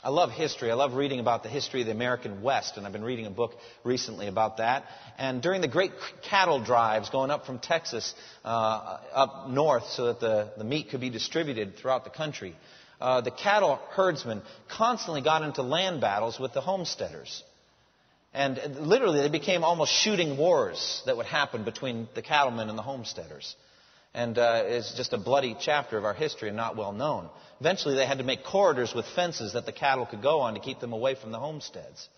I 0.00 0.10
love 0.10 0.30
history. 0.30 0.70
I 0.70 0.74
love 0.74 0.94
reading 0.94 1.18
about 1.18 1.42
the 1.42 1.48
history 1.48 1.80
of 1.80 1.86
the 1.86 1.92
American 1.92 2.40
West, 2.40 2.76
and 2.76 2.86
I've 2.86 2.92
been 2.92 3.02
reading 3.02 3.26
a 3.26 3.30
book 3.30 3.54
recently 3.82 4.28
about 4.28 4.58
that. 4.58 4.84
And 5.18 5.42
during 5.42 5.60
the 5.60 5.66
great 5.66 5.90
cattle 6.22 6.62
drives 6.62 7.10
going 7.10 7.32
up 7.32 7.46
from 7.46 7.58
Texas 7.58 8.14
uh, 8.44 8.98
up 9.12 9.48
north 9.48 9.88
so 9.88 10.06
that 10.06 10.20
the, 10.20 10.52
the 10.56 10.62
meat 10.62 10.90
could 10.90 11.00
be 11.00 11.10
distributed 11.10 11.76
throughout 11.76 12.04
the 12.04 12.10
country, 12.10 12.54
uh, 13.00 13.22
the 13.22 13.32
cattle 13.32 13.80
herdsmen 13.90 14.42
constantly 14.68 15.20
got 15.20 15.42
into 15.42 15.62
land 15.62 16.00
battles 16.00 16.38
with 16.38 16.52
the 16.52 16.60
homesteaders. 16.60 17.42
And 18.32 18.56
literally, 18.78 19.22
they 19.22 19.28
became 19.28 19.64
almost 19.64 19.92
shooting 19.92 20.36
wars 20.36 21.02
that 21.06 21.16
would 21.16 21.26
happen 21.26 21.64
between 21.64 22.06
the 22.14 22.22
cattlemen 22.22 22.68
and 22.68 22.78
the 22.78 22.82
homesteaders. 22.82 23.56
And 24.14 24.38
uh, 24.38 24.62
it's 24.64 24.94
just 24.96 25.12
a 25.12 25.18
bloody 25.18 25.56
chapter 25.60 25.98
of 25.98 26.04
our 26.04 26.14
history 26.14 26.48
and 26.48 26.56
not 26.56 26.76
well 26.76 26.92
known. 26.92 27.28
Eventually, 27.60 27.94
they 27.94 28.06
had 28.06 28.18
to 28.18 28.24
make 28.24 28.42
corridors 28.44 28.94
with 28.94 29.06
fences 29.14 29.52
that 29.52 29.66
the 29.66 29.72
cattle 29.72 30.06
could 30.06 30.22
go 30.22 30.40
on 30.40 30.54
to 30.54 30.60
keep 30.60 30.80
them 30.80 30.92
away 30.92 31.14
from 31.14 31.30
the 31.30 31.38
homesteads. 31.38 32.08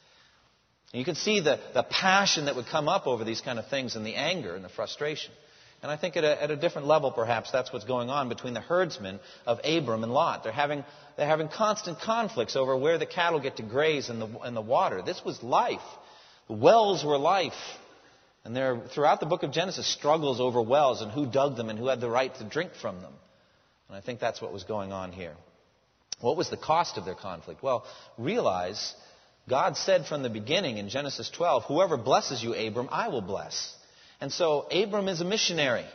And 0.93 0.99
you 0.99 1.05
can 1.05 1.15
see 1.15 1.41
the, 1.41 1.59
the 1.75 1.83
passion 1.83 2.47
that 2.47 2.57
would 2.57 2.67
come 2.67 2.89
up 2.89 3.07
over 3.07 3.25
these 3.25 3.41
kind 3.41 3.59
of 3.59 3.69
things 3.69 3.97
and 3.97 4.05
the 4.05 4.15
anger 4.15 4.55
and 4.55 4.65
the 4.65 4.69
frustration. 4.69 5.33
And 5.83 5.91
I 5.91 5.97
think 5.97 6.17
at 6.17 6.25
a, 6.25 6.43
at 6.43 6.51
a, 6.51 6.57
different 6.57 6.89
level, 6.89 7.11
perhaps, 7.11 7.51
that's 7.51 7.73
what's 7.73 7.87
going 7.87 8.11
on 8.11 8.29
between 8.29 8.53
the 8.53 8.61
herdsmen 8.61 9.19
of 9.47 9.61
Abram 9.65 10.03
and 10.03 10.13
Lot. 10.13 10.43
They're 10.43 10.53
having, 10.53 10.85
they're 11.17 11.27
having 11.27 11.49
constant 11.49 12.01
conflicts 12.01 12.55
over 12.55 12.77
where 12.77 12.99
the 12.99 13.07
cattle 13.07 13.41
get 13.41 13.57
to 13.57 13.63
graze 13.63 14.11
in 14.11 14.19
the, 14.19 14.29
in 14.41 14.55
the 14.55 14.61
water. 14.61 15.01
This 15.01 15.23
was 15.25 15.43
life. 15.43 15.81
The 16.49 16.55
wells 16.55 17.03
were 17.03 17.17
life. 17.17 17.55
And 18.45 18.57
there, 18.57 18.81
throughout 18.95 19.21
the 19.21 19.27
book 19.27 19.43
of 19.43 19.53
Genesis, 19.53 19.87
struggles 19.87 20.41
over 20.41 20.63
wells 20.63 21.03
and 21.03 21.13
who 21.13 21.27
dug 21.27 21.57
them 21.57 21.69
and 21.69 21.79
who 21.79 21.89
had 21.89 22.01
the 22.01 22.09
right 22.09 22.35
to 22.37 22.45
drink 22.45 22.73
from 22.81 23.01
them. 23.01 23.13
And 23.89 23.97
I 23.97 24.01
think 24.01 24.21
that's 24.21 24.41
what 24.41 24.53
was 24.53 24.65
going 24.65 24.93
on 24.93 25.13
here. 25.13 25.35
What 26.21 26.37
was 26.37 26.51
the 26.51 26.57
cost 26.57 26.97
of 26.97 27.05
their 27.05 27.15
conflict? 27.15 27.63
Well, 27.63 27.85
realize 28.19 28.95
God 29.49 29.77
said 29.77 30.07
from 30.07 30.23
the 30.23 30.31
beginning 30.31 30.79
in 30.79 30.89
Genesis 30.89 31.31
12, 31.31 31.65
Whoever 31.65 31.97
blesses 31.97 32.43
you, 32.43 32.55
Abram, 32.55 32.89
I 32.91 33.09
will 33.09 33.23
bless. 33.23 33.75
And 34.21 34.33
so 34.33 34.67
Abram 34.71 35.09
is 35.09 35.21
a 35.21 35.25
missionary. 35.25 35.87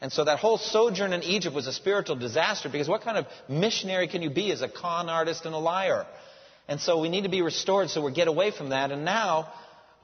And 0.00 0.12
so 0.12 0.24
that 0.24 0.38
whole 0.38 0.58
sojourn 0.58 1.12
in 1.12 1.22
Egypt 1.22 1.54
was 1.54 1.66
a 1.66 1.72
spiritual 1.72 2.16
disaster 2.16 2.68
because 2.68 2.88
what 2.88 3.02
kind 3.02 3.16
of 3.16 3.26
missionary 3.48 4.08
can 4.08 4.22
you 4.22 4.30
be 4.30 4.52
as 4.52 4.60
a 4.60 4.68
con 4.68 5.08
artist 5.08 5.46
and 5.46 5.54
a 5.54 5.58
liar? 5.58 6.06
And 6.68 6.80
so 6.80 7.00
we 7.00 7.08
need 7.08 7.24
to 7.24 7.30
be 7.30 7.42
restored 7.42 7.90
so 7.90 8.02
we 8.02 8.12
get 8.12 8.28
away 8.28 8.50
from 8.50 8.70
that. 8.70 8.90
And 8.90 9.04
now, 9.04 9.52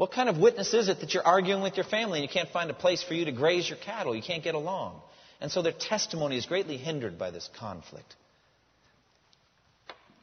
what 0.01 0.13
kind 0.13 0.31
of 0.31 0.39
witness 0.39 0.73
is 0.73 0.89
it 0.89 1.01
that 1.01 1.13
you're 1.13 1.27
arguing 1.27 1.61
with 1.61 1.77
your 1.77 1.85
family 1.85 2.21
and 2.21 2.27
you 2.27 2.33
can't 2.33 2.49
find 2.49 2.71
a 2.71 2.73
place 2.73 3.03
for 3.03 3.13
you 3.13 3.27
to 3.27 3.33
graze 3.33 3.69
your 3.69 3.77
cattle? 3.77 4.17
You 4.17 4.23
can't 4.23 4.43
get 4.43 4.55
along. 4.55 5.03
And 5.43 5.53
so 5.53 5.61
their 5.61 5.75
testimony 5.75 6.39
is 6.39 6.47
greatly 6.47 6.79
hindered 6.79 7.19
by 7.19 7.31
this 7.31 7.51
conflict. 7.59 8.17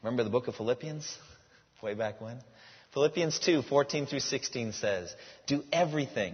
Remember 0.02 0.24
the 0.24 0.32
book 0.32 0.48
of 0.48 0.56
Philippians? 0.56 1.16
Way 1.84 1.94
back 1.94 2.20
when? 2.20 2.40
Philippians 2.96 3.38
2, 3.38 3.62
14 3.62 4.08
through 4.08 4.22
16 4.22 4.74
says, 4.74 5.16
Do 5.46 5.64
everything 5.72 6.34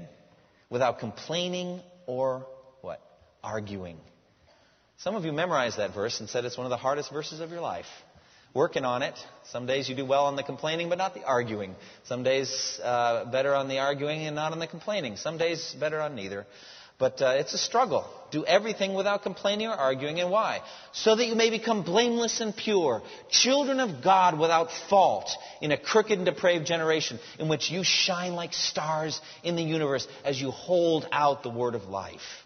without 0.69 0.99
complaining 0.99 1.81
or 2.05 2.47
what? 2.79 3.01
Arguing. 3.43 3.97
Some 4.99 5.15
of 5.15 5.25
you 5.25 5.33
memorized 5.33 5.79
that 5.79 5.93
verse 5.93 6.21
and 6.21 6.29
said 6.29 6.45
it's 6.45 6.57
one 6.57 6.65
of 6.65 6.71
the 6.71 6.77
hardest 6.77 7.11
verses 7.11 7.41
of 7.41 7.49
your 7.49 7.59
life. 7.59 7.87
Working 8.53 8.85
on 8.85 9.01
it. 9.01 9.15
Some 9.45 9.65
days 9.65 9.89
you 9.89 9.95
do 9.95 10.05
well 10.05 10.25
on 10.25 10.35
the 10.35 10.43
complaining, 10.43 10.87
but 10.87 10.99
not 10.99 11.15
the 11.15 11.23
arguing. 11.23 11.75
Some 12.03 12.21
days 12.21 12.79
uh, 12.83 13.25
better 13.25 13.55
on 13.55 13.67
the 13.67 13.79
arguing 13.79 14.27
and 14.27 14.35
not 14.35 14.51
on 14.51 14.59
the 14.59 14.67
complaining. 14.67 15.17
Some 15.17 15.39
days 15.39 15.75
better 15.79 15.99
on 15.99 16.15
neither. 16.15 16.45
But 16.99 17.19
uh, 17.21 17.33
it's 17.39 17.55
a 17.55 17.57
struggle. 17.57 18.07
Do 18.29 18.45
everything 18.45 18.93
without 18.93 19.23
complaining 19.23 19.67
or 19.67 19.73
arguing. 19.73 20.19
And 20.19 20.29
why? 20.29 20.61
So 20.91 21.15
that 21.15 21.25
you 21.25 21.33
may 21.33 21.49
become 21.49 21.83
blameless 21.83 22.41
and 22.41 22.55
pure, 22.55 23.01
children 23.31 23.79
of 23.79 24.03
God 24.03 24.37
without 24.37 24.69
fault 24.87 25.31
in 25.59 25.71
a 25.71 25.77
crooked 25.77 26.17
and 26.17 26.25
depraved 26.25 26.67
generation 26.67 27.19
in 27.39 27.47
which 27.47 27.71
you 27.71 27.83
shine 27.83 28.33
like 28.33 28.53
stars 28.53 29.19
in 29.43 29.55
the 29.55 29.63
universe 29.63 30.07
as 30.23 30.39
you 30.39 30.51
hold 30.51 31.07
out 31.11 31.41
the 31.41 31.49
word 31.49 31.73
of 31.73 31.85
life. 31.85 32.42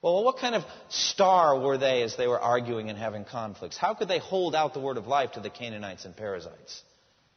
Well, 0.00 0.22
what 0.22 0.38
kind 0.38 0.54
of 0.54 0.64
star 0.88 1.58
were 1.58 1.76
they 1.76 2.02
as 2.02 2.16
they 2.16 2.28
were 2.28 2.38
arguing 2.38 2.88
and 2.88 2.98
having 2.98 3.24
conflicts? 3.24 3.76
How 3.76 3.94
could 3.94 4.08
they 4.08 4.18
hold 4.18 4.54
out 4.54 4.74
the 4.74 4.80
word 4.80 4.96
of 4.96 5.06
life 5.06 5.32
to 5.32 5.40
the 5.40 5.50
Canaanites 5.50 6.04
and 6.04 6.16
Perizzites 6.16 6.82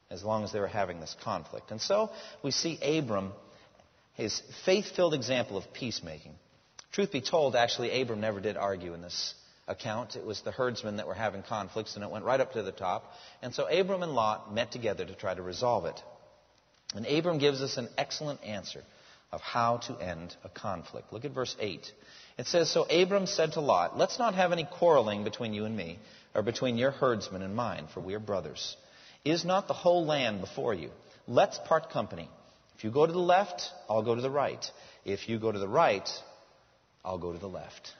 as 0.09 0.23
long 0.23 0.43
as 0.43 0.51
they 0.51 0.59
were 0.59 0.67
having 0.67 0.99
this 0.99 1.15
conflict? 1.23 1.71
And 1.71 1.81
so 1.81 2.11
we 2.43 2.51
see 2.51 2.77
Abram 2.81 3.33
his 4.13 4.41
faith 4.65 4.95
filled 4.95 5.13
example 5.13 5.57
of 5.57 5.73
peacemaking, 5.73 6.35
Truth 6.91 7.11
be 7.11 7.21
told, 7.21 7.55
actually, 7.55 8.01
Abram 8.01 8.19
never 8.19 8.41
did 8.41 8.57
argue 8.57 8.93
in 8.93 9.01
this 9.01 9.33
account. 9.67 10.17
It 10.17 10.25
was 10.25 10.41
the 10.41 10.51
herdsmen 10.51 10.97
that 10.97 11.07
were 11.07 11.13
having 11.13 11.41
conflicts, 11.41 11.95
and 11.95 12.03
it 12.03 12.11
went 12.11 12.25
right 12.25 12.39
up 12.39 12.51
to 12.53 12.63
the 12.63 12.73
top. 12.73 13.13
And 13.41 13.55
so 13.55 13.65
Abram 13.67 14.03
and 14.03 14.11
Lot 14.11 14.53
met 14.53 14.71
together 14.71 15.05
to 15.05 15.15
try 15.15 15.33
to 15.33 15.41
resolve 15.41 15.85
it. 15.85 16.01
And 16.93 17.05
Abram 17.05 17.37
gives 17.37 17.61
us 17.61 17.77
an 17.77 17.87
excellent 17.97 18.43
answer 18.43 18.83
of 19.31 19.39
how 19.39 19.77
to 19.77 19.97
end 19.99 20.35
a 20.43 20.49
conflict. 20.49 21.13
Look 21.13 21.23
at 21.23 21.31
verse 21.31 21.55
8. 21.57 21.89
It 22.37 22.47
says, 22.47 22.69
So 22.69 22.83
Abram 22.83 23.27
said 23.27 23.53
to 23.53 23.61
Lot, 23.61 23.97
Let's 23.97 24.19
not 24.19 24.35
have 24.35 24.51
any 24.51 24.65
quarreling 24.65 25.23
between 25.23 25.53
you 25.53 25.65
and 25.65 25.75
me, 25.75 25.99
or 26.33 26.41
between 26.41 26.77
your 26.77 26.91
herdsmen 26.91 27.41
and 27.41 27.55
mine, 27.55 27.87
for 27.93 27.99
we 27.99 28.13
are 28.13 28.19
brothers. 28.19 28.75
Is 29.23 29.45
not 29.45 29.67
the 29.67 29.73
whole 29.73 30.05
land 30.05 30.41
before 30.41 30.73
you? 30.73 30.89
Let's 31.27 31.59
part 31.59 31.91
company. 31.91 32.29
If 32.77 32.83
you 32.83 32.91
go 32.91 33.05
to 33.05 33.13
the 33.13 33.19
left, 33.19 33.69
I'll 33.89 34.01
go 34.01 34.15
to 34.15 34.21
the 34.21 34.29
right. 34.29 34.65
If 35.05 35.29
you 35.29 35.39
go 35.39 35.51
to 35.51 35.59
the 35.59 35.67
right, 35.67 36.09
I'll 37.05 37.19
go 37.19 37.31
to 37.31 37.37
the 37.37 37.47
left. 37.47 37.93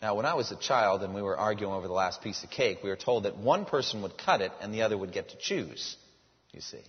Now, 0.00 0.14
when 0.14 0.26
I 0.26 0.34
was 0.34 0.52
a 0.52 0.56
child 0.56 1.02
and 1.02 1.14
we 1.14 1.22
were 1.22 1.36
arguing 1.36 1.72
over 1.72 1.88
the 1.88 1.92
last 1.92 2.22
piece 2.22 2.44
of 2.44 2.50
cake, 2.50 2.78
we 2.82 2.88
were 2.88 2.96
told 2.96 3.24
that 3.24 3.36
one 3.36 3.64
person 3.64 4.02
would 4.02 4.16
cut 4.16 4.40
it 4.40 4.52
and 4.60 4.72
the 4.72 4.82
other 4.82 4.96
would 4.96 5.12
get 5.12 5.30
to 5.30 5.36
choose, 5.36 5.96
you 6.52 6.60
see. 6.60 6.82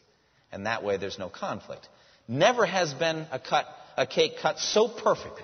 And 0.52 0.68
that 0.68 0.84
way 0.84 0.98
there's 0.98 1.18
no 1.18 1.28
conflict. 1.28 1.88
Never 2.28 2.66
has 2.66 2.94
been 2.94 3.26
a, 3.32 3.40
cut, 3.40 3.66
a 4.00 4.08
cake 4.08 4.38
cut 4.42 4.60
so 4.60 4.88
perfectly 4.88 5.44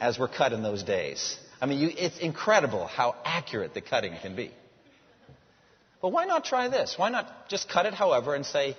as 0.00 0.18
were 0.18 0.28
cut 0.28 0.52
in 0.52 0.62
those 0.62 0.82
days. 0.82 1.38
I 1.60 1.66
mean, 1.66 1.78
you, 1.78 1.90
it's 1.96 2.18
incredible 2.18 2.86
how 2.86 3.14
accurate 3.24 3.74
the 3.74 3.80
cutting 3.80 4.14
can 4.20 4.34
be. 4.34 4.50
But 6.02 6.08
why 6.10 6.24
not 6.24 6.44
try 6.44 6.68
this? 6.68 6.94
Why 6.96 7.10
not 7.10 7.48
just 7.48 7.68
cut 7.68 7.86
it, 7.86 7.94
however, 7.94 8.34
and 8.34 8.44
say, 8.44 8.76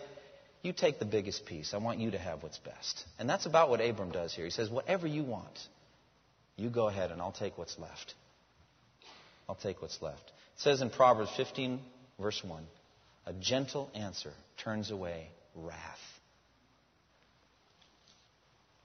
you 0.62 0.74
take 0.74 1.00
the 1.00 1.06
biggest 1.06 1.46
piece. 1.46 1.74
I 1.74 1.78
want 1.78 2.00
you 2.00 2.12
to 2.12 2.18
have 2.18 2.44
what's 2.44 2.58
best. 2.58 3.06
And 3.18 3.30
that's 3.30 3.46
about 3.46 3.70
what 3.70 3.80
Abram 3.80 4.12
does 4.12 4.34
here. 4.34 4.44
He 4.44 4.52
says, 4.52 4.70
whatever 4.70 5.08
you 5.08 5.24
want, 5.24 5.58
you 6.58 6.70
go 6.70 6.88
ahead 6.88 7.12
and 7.12 7.22
I'll 7.22 7.32
take 7.32 7.58
what's 7.58 7.80
left. 7.80 8.14
I'll 9.48 9.56
take 9.56 9.82
what's 9.82 10.02
left. 10.02 10.24
It 10.56 10.62
says 10.62 10.82
in 10.82 10.90
Proverbs 10.90 11.32
15, 11.38 11.80
verse 12.20 12.42
1, 12.44 12.64
a 13.28 13.34
gentle 13.34 13.90
answer 13.96 14.34
turns 14.58 14.92
away 14.92 15.30
wrath. 15.56 16.11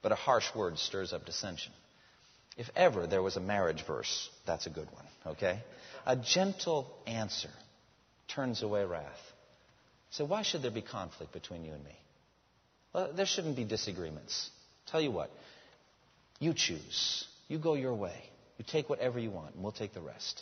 But 0.07 0.13
a 0.13 0.15
harsh 0.15 0.55
word 0.55 0.79
stirs 0.79 1.13
up 1.13 1.27
dissension. 1.27 1.73
If 2.57 2.71
ever 2.77 3.09
there 3.09 3.25
was 3.25 3.37
a 3.37 3.41
marriage 3.41 3.85
verse, 3.85 4.31
that's 4.47 4.69
a 4.69 4.71
good 4.71 4.87
one, 4.93 5.05
okay? 5.35 5.59
A 6.07 6.15
gentle 6.15 6.97
answer 7.09 7.51
turns 8.29 8.63
away 8.63 8.85
wrath. 8.85 9.19
So, 10.11 10.25
why 10.25 10.43
should 10.43 10.63
there 10.63 10.71
be 10.71 10.81
conflict 10.81 11.33
between 11.33 11.65
you 11.65 11.73
and 11.73 11.83
me? 11.83 11.99
Well, 12.93 13.15
there 13.17 13.27
shouldn't 13.27 13.57
be 13.57 13.65
disagreements. 13.65 14.49
Tell 14.87 15.01
you 15.01 15.11
what, 15.11 15.29
you 16.39 16.55
choose. 16.55 17.27
You 17.49 17.59
go 17.59 17.75
your 17.75 17.97
way. 17.97 18.31
You 18.59 18.65
take 18.65 18.89
whatever 18.89 19.19
you 19.19 19.33
want, 19.33 19.57
and 19.57 19.63
we'll 19.65 19.73
take 19.73 19.93
the 19.93 20.01
rest. 20.01 20.41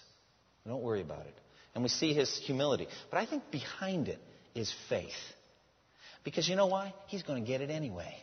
Don't 0.66 0.82
worry 0.82 1.00
about 1.00 1.24
it. 1.24 1.34
And 1.74 1.82
we 1.82 1.88
see 1.88 2.12
his 2.12 2.36
humility. 2.36 2.86
But 3.10 3.16
I 3.16 3.24
think 3.24 3.50
behind 3.50 4.08
it 4.08 4.18
is 4.54 4.70
faith. 4.90 5.32
Because 6.22 6.46
you 6.46 6.54
know 6.54 6.66
why? 6.66 6.92
He's 7.06 7.22
going 7.22 7.42
to 7.42 7.48
get 7.48 7.62
it 7.62 7.70
anyway. 7.70 8.14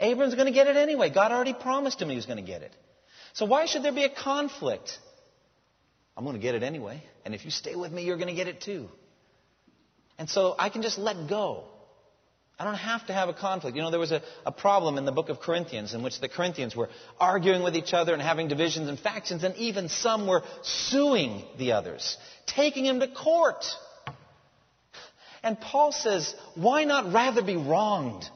Abram's 0.00 0.34
going 0.34 0.46
to 0.46 0.52
get 0.52 0.66
it 0.66 0.76
anyway. 0.76 1.10
God 1.10 1.30
already 1.30 1.54
promised 1.54 2.00
him 2.00 2.08
he 2.08 2.16
was 2.16 2.26
going 2.26 2.38
to 2.38 2.42
get 2.42 2.62
it. 2.62 2.74
So 3.34 3.46
why 3.46 3.66
should 3.66 3.82
there 3.82 3.92
be 3.92 4.04
a 4.04 4.10
conflict? 4.10 4.98
I'm 6.16 6.24
going 6.24 6.36
to 6.36 6.42
get 6.42 6.54
it 6.54 6.62
anyway. 6.62 7.02
And 7.24 7.34
if 7.34 7.44
you 7.44 7.50
stay 7.50 7.76
with 7.76 7.92
me, 7.92 8.02
you're 8.02 8.16
going 8.16 8.28
to 8.28 8.34
get 8.34 8.48
it 8.48 8.60
too. 8.60 8.88
And 10.18 10.28
so 10.28 10.54
I 10.58 10.68
can 10.68 10.82
just 10.82 10.98
let 10.98 11.28
go. 11.28 11.64
I 12.58 12.64
don't 12.64 12.74
have 12.74 13.06
to 13.06 13.14
have 13.14 13.30
a 13.30 13.32
conflict. 13.32 13.74
You 13.74 13.82
know, 13.82 13.90
there 13.90 13.98
was 13.98 14.12
a, 14.12 14.20
a, 14.44 14.52
problem 14.52 14.98
in 14.98 15.06
the 15.06 15.12
book 15.12 15.30
of 15.30 15.40
Corinthians 15.40 15.94
in 15.94 16.02
which 16.02 16.20
the 16.20 16.28
Corinthians 16.28 16.76
were 16.76 16.90
arguing 17.18 17.62
with 17.62 17.74
each 17.74 17.94
other 17.94 18.12
and 18.12 18.20
having 18.20 18.48
divisions 18.48 18.86
and 18.86 19.00
factions, 19.00 19.44
and 19.44 19.56
even 19.56 19.88
some 19.88 20.26
were 20.26 20.42
suing 20.62 21.42
the 21.56 21.72
others, 21.72 22.18
taking 22.46 22.84
them 22.84 23.00
to 23.00 23.08
court. 23.08 23.64
And 25.42 25.58
Paul 25.58 25.90
says, 25.92 26.34
why 26.54 26.84
not 26.84 27.14
rather 27.14 27.42
be 27.42 27.56
wronged? 27.56 28.28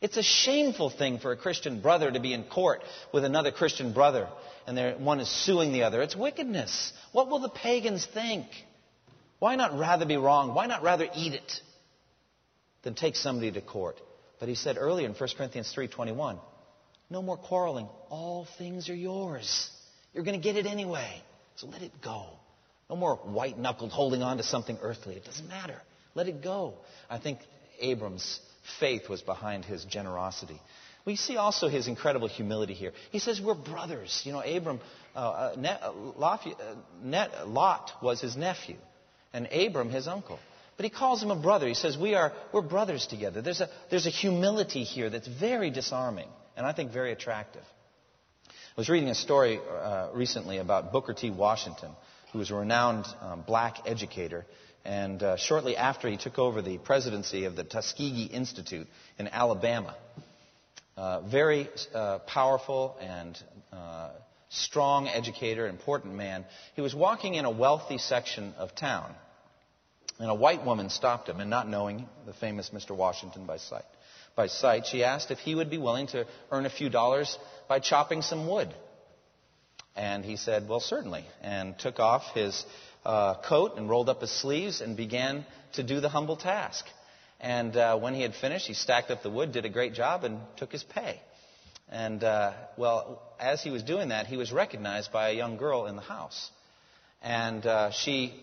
It's 0.00 0.16
a 0.16 0.22
shameful 0.22 0.90
thing 0.90 1.18
for 1.18 1.32
a 1.32 1.36
Christian 1.36 1.80
brother 1.80 2.10
to 2.10 2.20
be 2.20 2.32
in 2.32 2.44
court 2.44 2.82
with 3.12 3.24
another 3.24 3.52
Christian 3.52 3.92
brother 3.92 4.28
and 4.66 5.04
one 5.04 5.20
is 5.20 5.28
suing 5.28 5.72
the 5.72 5.82
other. 5.82 6.02
It's 6.02 6.16
wickedness. 6.16 6.92
What 7.12 7.28
will 7.28 7.40
the 7.40 7.48
pagans 7.48 8.06
think? 8.06 8.46
Why 9.38 9.56
not 9.56 9.78
rather 9.78 10.06
be 10.06 10.16
wrong? 10.16 10.54
Why 10.54 10.66
not 10.66 10.82
rather 10.82 11.06
eat 11.14 11.34
it 11.34 11.60
than 12.82 12.94
take 12.94 13.16
somebody 13.16 13.52
to 13.52 13.60
court? 13.60 14.00
But 14.40 14.48
he 14.48 14.54
said 14.54 14.76
earlier 14.78 15.06
in 15.06 15.14
1 15.14 15.28
Corinthians 15.36 15.72
3:21, 15.74 16.38
no 17.10 17.22
more 17.22 17.36
quarreling. 17.36 17.88
All 18.08 18.46
things 18.58 18.88
are 18.88 18.94
yours. 18.94 19.70
You're 20.12 20.24
going 20.24 20.40
to 20.40 20.42
get 20.42 20.56
it 20.56 20.66
anyway. 20.66 21.22
So 21.56 21.66
let 21.66 21.82
it 21.82 21.92
go. 22.02 22.26
No 22.88 22.96
more 22.96 23.16
white 23.16 23.58
knuckled 23.58 23.92
holding 23.92 24.22
on 24.22 24.38
to 24.38 24.42
something 24.42 24.78
earthly. 24.80 25.14
It 25.14 25.24
doesn't 25.24 25.48
matter. 25.48 25.80
Let 26.14 26.28
it 26.28 26.42
go. 26.42 26.74
I 27.10 27.18
think 27.18 27.40
Abram's 27.80 28.40
faith 28.80 29.08
was 29.08 29.22
behind 29.22 29.64
his 29.64 29.84
generosity. 29.84 30.60
We 31.04 31.16
see 31.16 31.36
also 31.36 31.68
his 31.68 31.86
incredible 31.86 32.28
humility 32.28 32.72
here. 32.74 32.92
He 33.10 33.18
says, 33.18 33.40
We're 33.40 33.54
brothers. 33.54 34.22
You 34.24 34.32
know, 34.32 34.40
Abram, 34.40 34.80
uh, 35.14 35.52
uh, 35.56 35.78
uh 35.82 37.46
Lot 37.46 37.92
was 38.02 38.20
his 38.20 38.36
nephew 38.36 38.76
and 39.32 39.46
Abram 39.52 39.90
his 39.90 40.08
uncle. 40.08 40.38
But 40.76 40.84
he 40.84 40.90
calls 40.90 41.22
him 41.22 41.30
a 41.30 41.36
brother. 41.36 41.68
He 41.68 41.74
says, 41.74 41.96
we 41.96 42.14
are, 42.14 42.32
we're 42.52 42.62
brothers 42.62 43.06
together. 43.06 43.42
There's 43.42 43.60
a, 43.60 43.68
there's 43.90 44.06
a 44.06 44.10
humility 44.10 44.82
here 44.82 45.08
that's 45.08 45.28
very 45.28 45.70
disarming 45.70 46.28
and 46.56 46.66
I 46.66 46.72
think 46.72 46.92
very 46.92 47.12
attractive. 47.12 47.62
I 48.48 48.80
was 48.80 48.88
reading 48.88 49.08
a 49.08 49.14
story 49.14 49.60
uh, 49.60 50.08
recently 50.14 50.58
about 50.58 50.92
Booker 50.92 51.14
T. 51.14 51.30
Washington, 51.30 51.90
who 52.32 52.38
was 52.38 52.50
a 52.50 52.54
renowned 52.54 53.06
um, 53.20 53.44
black 53.46 53.78
educator. 53.86 54.46
And 54.84 55.22
uh, 55.22 55.36
shortly 55.36 55.76
after 55.76 56.08
he 56.08 56.16
took 56.16 56.38
over 56.38 56.60
the 56.60 56.78
presidency 56.78 57.46
of 57.46 57.56
the 57.56 57.64
Tuskegee 57.64 58.24
Institute 58.24 58.86
in 59.18 59.28
Alabama, 59.28 59.96
uh, 60.96 61.20
very 61.22 61.68
uh, 61.94 62.18
powerful 62.20 62.96
and 63.00 63.42
uh, 63.72 64.10
strong 64.50 65.08
educator, 65.08 65.66
important 65.66 66.14
man, 66.14 66.44
he 66.74 66.82
was 66.82 66.94
walking 66.94 67.34
in 67.34 67.44
a 67.44 67.50
wealthy 67.50 67.98
section 67.98 68.54
of 68.58 68.74
town. 68.74 69.14
And 70.18 70.30
a 70.30 70.34
white 70.34 70.64
woman 70.64 70.90
stopped 70.90 71.28
him, 71.28 71.40
and 71.40 71.50
not 71.50 71.68
knowing 71.68 72.06
the 72.24 72.34
famous 72.34 72.70
Mr. 72.72 72.96
Washington 72.96 73.46
by 73.46 73.56
sight, 73.56 73.84
by 74.36 74.46
sight, 74.46 74.86
she 74.86 75.02
asked 75.02 75.30
if 75.30 75.38
he 75.38 75.54
would 75.54 75.70
be 75.70 75.78
willing 75.78 76.06
to 76.08 76.26
earn 76.50 76.66
a 76.66 76.70
few 76.70 76.88
dollars 76.88 77.36
by 77.68 77.80
chopping 77.80 78.22
some 78.22 78.48
wood. 78.48 78.72
And 79.96 80.24
he 80.24 80.36
said, 80.36 80.68
Well, 80.68 80.80
certainly, 80.80 81.24
and 81.40 81.78
took 81.78 82.00
off 82.00 82.22
his 82.34 82.64
uh, 83.04 83.34
coat 83.42 83.76
and 83.76 83.88
rolled 83.88 84.08
up 84.08 84.20
his 84.20 84.30
sleeves 84.30 84.80
and 84.80 84.96
began 84.96 85.44
to 85.74 85.82
do 85.82 86.00
the 86.00 86.08
humble 86.08 86.36
task. 86.36 86.84
And 87.40 87.76
uh, 87.76 87.98
when 87.98 88.14
he 88.14 88.22
had 88.22 88.34
finished, 88.34 88.66
he 88.66 88.74
stacked 88.74 89.10
up 89.10 89.22
the 89.22 89.30
wood, 89.30 89.52
did 89.52 89.64
a 89.64 89.68
great 89.68 89.94
job, 89.94 90.24
and 90.24 90.40
took 90.56 90.72
his 90.72 90.82
pay. 90.82 91.20
And, 91.90 92.24
uh, 92.24 92.54
well, 92.76 93.22
as 93.38 93.62
he 93.62 93.70
was 93.70 93.82
doing 93.82 94.08
that, 94.08 94.26
he 94.26 94.36
was 94.36 94.50
recognized 94.50 95.12
by 95.12 95.30
a 95.30 95.32
young 95.34 95.56
girl 95.56 95.86
in 95.86 95.96
the 95.96 96.02
house. 96.02 96.50
And 97.22 97.64
uh, 97.66 97.90
she 97.90 98.34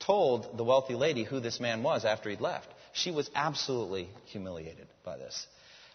told 0.00 0.56
the 0.56 0.64
wealthy 0.64 0.94
lady 0.94 1.24
who 1.24 1.40
this 1.40 1.60
man 1.60 1.82
was 1.82 2.04
after 2.04 2.30
he'd 2.30 2.40
left. 2.40 2.68
She 2.92 3.10
was 3.10 3.30
absolutely 3.34 4.08
humiliated 4.26 4.88
by 5.04 5.16
this. 5.16 5.46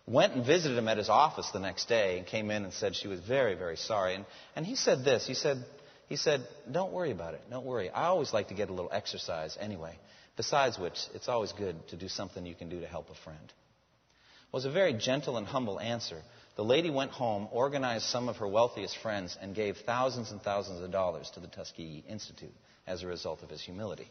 Went 0.07 0.33
and 0.33 0.45
visited 0.45 0.77
him 0.77 0.87
at 0.87 0.97
his 0.97 1.09
office 1.09 1.49
the 1.51 1.59
next 1.59 1.87
day 1.87 2.19
and 2.19 2.27
came 2.27 2.51
in 2.51 2.63
and 2.63 2.73
said 2.73 2.95
she 2.95 3.07
was 3.07 3.19
very, 3.19 3.55
very 3.55 3.75
sorry. 3.75 4.15
And, 4.15 4.25
and 4.55 4.65
he 4.65 4.75
said 4.75 5.03
this. 5.03 5.25
He 5.25 5.33
said, 5.33 5.63
he 6.07 6.15
said, 6.15 6.47
Don't 6.71 6.91
worry 6.91 7.11
about 7.11 7.33
it. 7.33 7.41
Don't 7.49 7.65
worry. 7.65 7.89
I 7.89 8.05
always 8.05 8.33
like 8.33 8.49
to 8.49 8.53
get 8.53 8.69
a 8.69 8.73
little 8.73 8.91
exercise 8.91 9.57
anyway. 9.59 9.97
Besides 10.37 10.77
which, 10.77 10.99
it's 11.13 11.29
always 11.29 11.53
good 11.53 11.87
to 11.89 11.95
do 11.95 12.09
something 12.09 12.45
you 12.45 12.55
can 12.55 12.69
do 12.69 12.81
to 12.81 12.87
help 12.87 13.09
a 13.09 13.15
friend. 13.23 13.39
It 13.47 14.53
was 14.53 14.65
a 14.65 14.71
very 14.71 14.93
gentle 14.93 15.37
and 15.37 15.47
humble 15.47 15.79
answer. 15.79 16.21
The 16.55 16.63
lady 16.63 16.89
went 16.89 17.11
home, 17.11 17.47
organized 17.51 18.05
some 18.05 18.29
of 18.29 18.37
her 18.37 18.47
wealthiest 18.47 18.97
friends, 18.97 19.37
and 19.41 19.55
gave 19.55 19.77
thousands 19.85 20.31
and 20.31 20.41
thousands 20.41 20.81
of 20.81 20.91
dollars 20.91 21.29
to 21.31 21.39
the 21.39 21.47
Tuskegee 21.47 22.03
Institute 22.07 22.53
as 22.87 23.03
a 23.03 23.07
result 23.07 23.43
of 23.43 23.49
his 23.49 23.61
humility. 23.61 24.07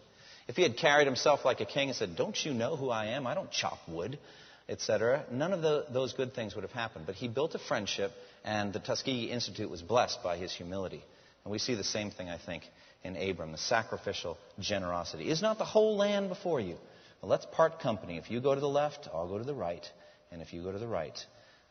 If 0.48 0.56
he 0.56 0.62
had 0.62 0.76
carried 0.76 1.06
himself 1.06 1.44
like 1.44 1.60
a 1.60 1.64
king 1.64 1.88
and 1.88 1.96
said, 1.96 2.16
Don't 2.16 2.36
you 2.44 2.52
know 2.52 2.76
who 2.76 2.90
I 2.90 3.06
am? 3.06 3.26
I 3.26 3.34
don't 3.34 3.50
chop 3.50 3.78
wood, 3.88 4.18
etc., 4.68 5.24
none 5.30 5.52
of 5.52 5.62
the, 5.62 5.86
those 5.90 6.12
good 6.12 6.34
things 6.34 6.54
would 6.54 6.64
have 6.64 6.72
happened. 6.72 7.06
But 7.06 7.14
he 7.14 7.28
built 7.28 7.54
a 7.54 7.58
friendship, 7.58 8.12
and 8.44 8.72
the 8.72 8.80
Tuskegee 8.80 9.30
Institute 9.30 9.70
was 9.70 9.82
blessed 9.82 10.22
by 10.22 10.36
his 10.36 10.52
humility. 10.52 11.02
And 11.44 11.52
we 11.52 11.58
see 11.58 11.74
the 11.74 11.84
same 11.84 12.10
thing, 12.10 12.28
I 12.28 12.38
think, 12.38 12.64
in 13.02 13.16
Abram, 13.16 13.52
the 13.52 13.58
sacrificial 13.58 14.38
generosity. 14.58 15.28
Is 15.30 15.42
not 15.42 15.58
the 15.58 15.64
whole 15.64 15.96
land 15.96 16.28
before 16.28 16.60
you? 16.60 16.76
Well, 17.20 17.30
let's 17.30 17.46
part 17.52 17.80
company. 17.80 18.16
If 18.16 18.30
you 18.30 18.40
go 18.40 18.54
to 18.54 18.60
the 18.60 18.68
left, 18.68 19.08
I'll 19.12 19.28
go 19.28 19.38
to 19.38 19.44
the 19.44 19.54
right. 19.54 19.86
And 20.32 20.40
if 20.40 20.52
you 20.52 20.62
go 20.62 20.72
to 20.72 20.78
the 20.78 20.86
right, 20.86 21.18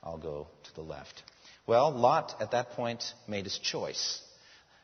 I'll 0.04 0.18
go 0.18 0.48
to 0.64 0.76
the 0.76 0.82
left. 0.82 1.24
Well, 1.66 1.92
Lot 1.92 2.36
at 2.40 2.52
that 2.52 2.72
point 2.72 3.04
made 3.28 3.46
his 3.46 3.58
choice. 3.58 4.22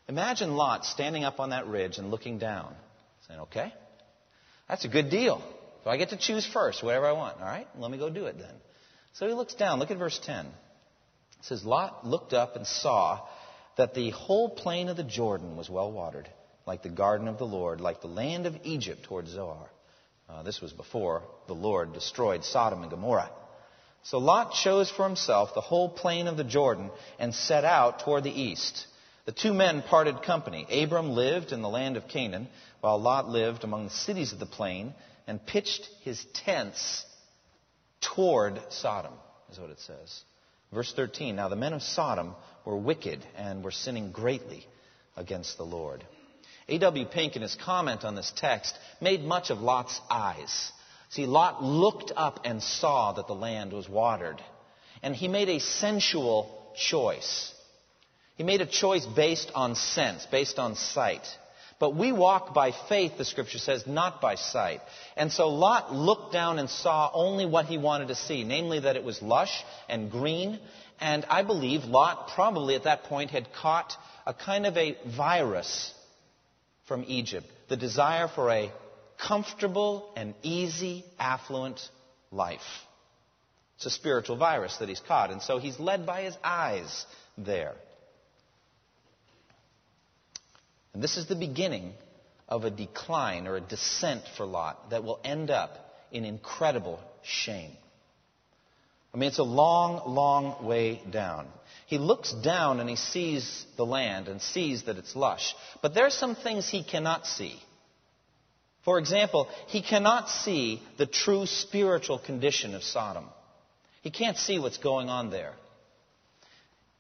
Imagine 0.08 0.56
Lot 0.56 0.86
standing 0.86 1.24
up 1.24 1.40
on 1.40 1.52
that 1.52 1.68
ridge 1.68 1.98
and 1.98 2.10
looking 2.10 2.40
down, 2.40 2.74
saying, 3.28 3.40
Okay, 3.42 3.74
that's 4.68 4.86
a 4.86 4.88
good 4.88 5.10
deal. 5.10 5.42
So 5.84 5.90
I 5.90 5.98
get 5.98 6.10
to 6.10 6.18
choose 6.18 6.46
first, 6.46 6.84
whatever 6.84 7.06
I 7.06 7.12
want. 7.12 7.38
All 7.38 7.46
right, 7.46 7.68
let 7.78 7.92
me 7.92 7.98
go 7.98 8.10
do 8.10 8.26
it 8.26 8.38
then. 8.38 8.54
So 9.14 9.28
he 9.28 9.34
looks 9.34 9.54
down. 9.54 9.80
Look 9.80 9.92
at 9.92 9.98
verse 9.98 10.20
10. 10.24 10.46
It 10.46 10.52
says, 11.42 11.64
Lot 11.64 12.06
looked 12.06 12.34
up 12.34 12.56
and 12.56 12.68
saw 12.68 13.22
that 13.80 13.94
the 13.94 14.10
whole 14.10 14.50
plain 14.50 14.90
of 14.90 14.98
the 14.98 15.06
Jordan 15.06 15.56
was 15.56 15.70
well 15.70 15.90
watered, 15.90 16.30
like 16.66 16.84
the 16.84 16.90
garden 16.90 17.30
of 17.30 17.38
the 17.38 17.48
Lord, 17.48 17.80
like 17.80 18.02
the 18.02 18.08
land 18.08 18.46
of 18.46 18.58
Egypt 18.66 19.04
toward 19.04 19.26
Zoar. 19.30 19.70
Uh, 20.30 20.44
this 20.44 20.60
was 20.60 20.74
before 20.74 21.24
the 21.48 21.56
Lord 21.56 21.94
destroyed 21.94 22.44
Sodom 22.44 22.82
and 22.82 22.92
Gomorrah. 22.92 23.32
So 24.04 24.18
Lot 24.18 24.52
chose 24.52 24.92
for 24.92 25.06
himself 25.06 25.54
the 25.54 25.62
whole 25.62 25.88
plain 25.88 26.28
of 26.28 26.36
the 26.36 26.44
Jordan 26.44 26.92
and 27.20 27.34
set 27.34 27.64
out 27.64 28.00
toward 28.00 28.26
the 28.26 28.42
east. 28.42 28.86
The 29.26 29.32
two 29.32 29.54
men 29.54 29.82
parted 29.82 30.24
company. 30.24 30.68
Abram 30.84 31.12
lived 31.12 31.54
in 31.54 31.62
the 31.62 31.70
land 31.70 31.96
of 31.96 32.10
Canaan, 32.10 32.50
while 32.82 33.00
Lot 33.00 33.30
lived 33.30 33.64
among 33.64 33.86
the 33.86 33.92
cities 33.92 34.34
of 34.34 34.40
the 34.40 34.46
plain 34.46 34.94
and 35.26 35.46
pitched 35.46 35.88
his 36.02 36.22
tents 36.34 37.06
toward 38.02 38.60
Sodom, 38.72 39.14
is 39.50 39.58
what 39.58 39.70
it 39.70 39.80
says. 39.80 40.24
Verse 40.74 40.94
13 40.94 41.36
Now 41.36 41.50
the 41.50 41.56
men 41.56 41.74
of 41.74 41.82
Sodom 41.82 42.36
were 42.70 42.78
wicked 42.78 43.26
and 43.36 43.64
were 43.64 43.72
sinning 43.72 44.12
greatly 44.12 44.66
against 45.18 45.58
the 45.58 45.66
Lord. 45.66 46.06
A.W. 46.68 47.06
Pink, 47.08 47.36
in 47.36 47.42
his 47.42 47.56
comment 47.56 48.04
on 48.04 48.14
this 48.14 48.32
text, 48.36 48.78
made 49.02 49.24
much 49.24 49.50
of 49.50 49.60
Lot's 49.60 50.00
eyes. 50.10 50.72
See, 51.10 51.26
Lot 51.26 51.64
looked 51.64 52.12
up 52.16 52.42
and 52.46 52.62
saw 52.62 53.14
that 53.14 53.26
the 53.26 53.34
land 53.34 53.74
was 53.74 53.90
watered, 53.90 54.40
and 55.02 55.16
he 55.16 55.28
made 55.28 55.50
a 55.50 55.60
sensual 55.60 56.72
choice. 56.78 57.52
He 58.36 58.44
made 58.44 58.62
a 58.62 58.68
choice 58.68 59.06
based 59.06 59.52
on 59.56 59.74
sense, 59.74 60.28
based 60.28 60.60
on 60.60 60.76
sight. 60.76 61.28
But 61.80 61.96
we 61.96 62.12
walk 62.12 62.54
by 62.54 62.72
faith, 62.90 63.18
the 63.18 63.26
scripture 63.26 63.58
says, 63.58 63.88
not 63.88 64.22
by 64.22 64.36
sight. 64.36 64.82
And 65.16 65.32
so 65.32 65.48
Lot 65.48 65.94
looked 65.94 66.34
down 66.34 66.60
and 66.60 66.70
saw 66.70 67.10
only 67.14 67.46
what 67.46 67.66
he 67.66 67.78
wanted 67.78 68.10
to 68.10 68.16
see, 68.16 68.44
namely 68.44 68.82
that 68.82 68.98
it 68.98 69.04
was 69.04 69.22
lush 69.22 69.64
and 69.88 70.12
green. 70.12 70.60
And 71.00 71.26
I 71.30 71.44
believe 71.44 71.86
Lot 71.86 72.30
probably 72.36 72.76
at 72.76 72.84
that 72.84 73.04
point 73.04 73.32
had 73.32 73.54
caught 73.54 73.94
a 74.26 74.34
kind 74.34 74.66
of 74.66 74.76
a 74.78 74.98
virus 75.18 75.94
from 76.88 77.06
Egypt, 77.08 77.48
the 77.70 77.78
desire 77.78 78.28
for 78.28 78.50
a 78.52 78.72
comfortable 79.18 80.12
and 80.16 80.34
easy, 80.42 81.06
affluent 81.20 81.80
life. 82.32 82.62
It's 83.78 83.86
a 83.86 83.92
spiritual 83.92 84.36
virus 84.36 84.78
that 84.78 84.90
he's 84.90 85.00
caught, 85.00 85.32
and 85.32 85.42
so 85.42 85.58
he's 85.58 85.80
led 85.80 86.06
by 86.06 86.24
his 86.24 86.36
eyes 86.44 87.06
there. 87.38 87.76
And 90.94 91.02
this 91.02 91.16
is 91.16 91.28
the 91.28 91.36
beginning 91.36 91.94
of 92.50 92.66
a 92.66 92.70
decline 92.70 93.48
or 93.48 93.56
a 93.56 93.62
descent 93.62 94.24
for 94.36 94.46
Lot 94.46 94.90
that 94.90 95.04
will 95.04 95.20
end 95.24 95.50
up 95.50 95.78
in 96.12 96.26
incredible 96.26 97.00
shame. 97.24 97.72
I 99.14 99.18
mean, 99.18 99.30
it's 99.30 99.40
a 99.40 99.44
long, 99.44 100.14
long 100.14 100.66
way 100.66 101.02
down. 101.10 101.48
He 101.88 101.98
looks 101.98 102.32
down 102.32 102.80
and 102.80 102.90
he 102.90 102.96
sees 102.96 103.66
the 103.76 103.86
land 103.86 104.28
and 104.28 104.42
sees 104.42 104.84
that 104.84 104.98
it's 104.98 105.16
lush. 105.16 105.56
But 105.82 105.96
there 105.96 106.06
are 106.06 106.12
some 106.12 106.36
things 106.36 106.70
he 106.70 106.84
cannot 106.84 107.26
see. 107.26 107.60
For 108.86 109.00
example, 109.00 109.48
he 109.68 109.82
cannot 109.82 110.30
see 110.30 110.82
the 110.98 111.08
true 111.08 111.46
spiritual 111.46 112.20
condition 112.20 112.76
of 112.76 112.84
Sodom. 112.84 113.26
He 114.02 114.12
can't 114.12 114.38
see 114.38 114.60
what's 114.60 114.78
going 114.78 115.10
on 115.10 115.32
there. 115.32 115.54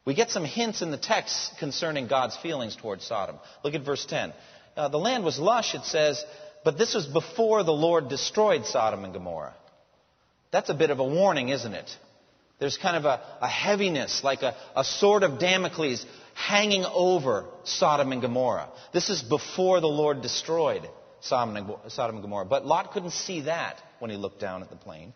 We 0.05 0.15
get 0.15 0.31
some 0.31 0.43
hints 0.43 0.81
in 0.81 0.91
the 0.91 0.97
text 0.97 1.57
concerning 1.59 2.07
God's 2.07 2.35
feelings 2.37 2.75
towards 2.75 3.05
Sodom. 3.05 3.37
Look 3.63 3.75
at 3.75 3.85
verse 3.85 4.05
10. 4.05 4.33
Uh, 4.75 4.87
the 4.87 4.97
land 4.97 5.23
was 5.23 5.37
lush, 5.37 5.75
it 5.75 5.85
says, 5.85 6.23
but 6.63 6.77
this 6.77 6.95
was 6.95 7.05
before 7.05 7.63
the 7.63 7.71
Lord 7.73 8.09
destroyed 8.09 8.65
Sodom 8.65 9.03
and 9.05 9.13
Gomorrah. 9.13 9.53
That's 10.51 10.69
a 10.69 10.73
bit 10.73 10.89
of 10.89 10.99
a 10.99 11.03
warning, 11.03 11.49
isn't 11.49 11.73
it? 11.73 11.89
There's 12.59 12.77
kind 12.77 12.97
of 12.97 13.05
a, 13.05 13.21
a 13.41 13.47
heaviness, 13.47 14.23
like 14.23 14.41
a, 14.41 14.55
a 14.75 14.83
sword 14.83 15.23
of 15.23 15.39
Damocles 15.39 16.05
hanging 16.33 16.85
over 16.85 17.45
Sodom 17.63 18.11
and 18.11 18.21
Gomorrah. 18.21 18.69
This 18.93 19.09
is 19.09 19.21
before 19.21 19.79
the 19.79 19.87
Lord 19.87 20.21
destroyed 20.21 20.87
Sodom 21.21 21.55
and 21.55 22.21
Gomorrah. 22.21 22.45
But 22.45 22.65
Lot 22.65 22.91
couldn't 22.91 23.11
see 23.11 23.41
that 23.41 23.81
when 23.99 24.11
he 24.11 24.17
looked 24.17 24.39
down 24.39 24.61
at 24.61 24.69
the 24.69 24.75
plain. 24.75 25.13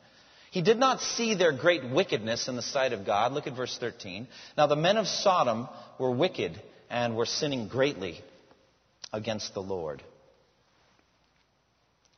He 0.51 0.61
did 0.61 0.77
not 0.77 1.01
see 1.01 1.33
their 1.33 1.51
great 1.51 1.83
wickedness 1.89 2.47
in 2.47 2.55
the 2.55 2.61
sight 2.61 2.93
of 2.93 3.05
God. 3.05 3.31
Look 3.31 3.47
at 3.47 3.55
verse 3.55 3.75
13. 3.79 4.27
Now 4.55 4.67
the 4.67 4.75
men 4.75 4.97
of 4.97 5.07
Sodom 5.07 5.67
were 5.97 6.11
wicked 6.11 6.61
and 6.89 7.15
were 7.15 7.25
sinning 7.25 7.67
greatly 7.67 8.21
against 9.11 9.53
the 9.53 9.61
Lord. 9.61 10.03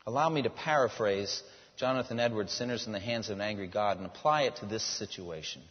Allow 0.06 0.30
me 0.30 0.42
to 0.42 0.50
paraphrase 0.50 1.42
Jonathan 1.78 2.20
Edwards' 2.20 2.54
Sinners 2.54 2.88
in 2.88 2.94
the 2.94 3.00
Hands 3.00 3.30
of 3.30 3.38
an 3.38 3.42
Angry 3.42 3.68
God 3.68 3.98
and 3.98 4.06
apply 4.06 4.44
it 4.44 4.58
to 4.58 4.66
this 4.66 4.84
situation. 4.84 5.62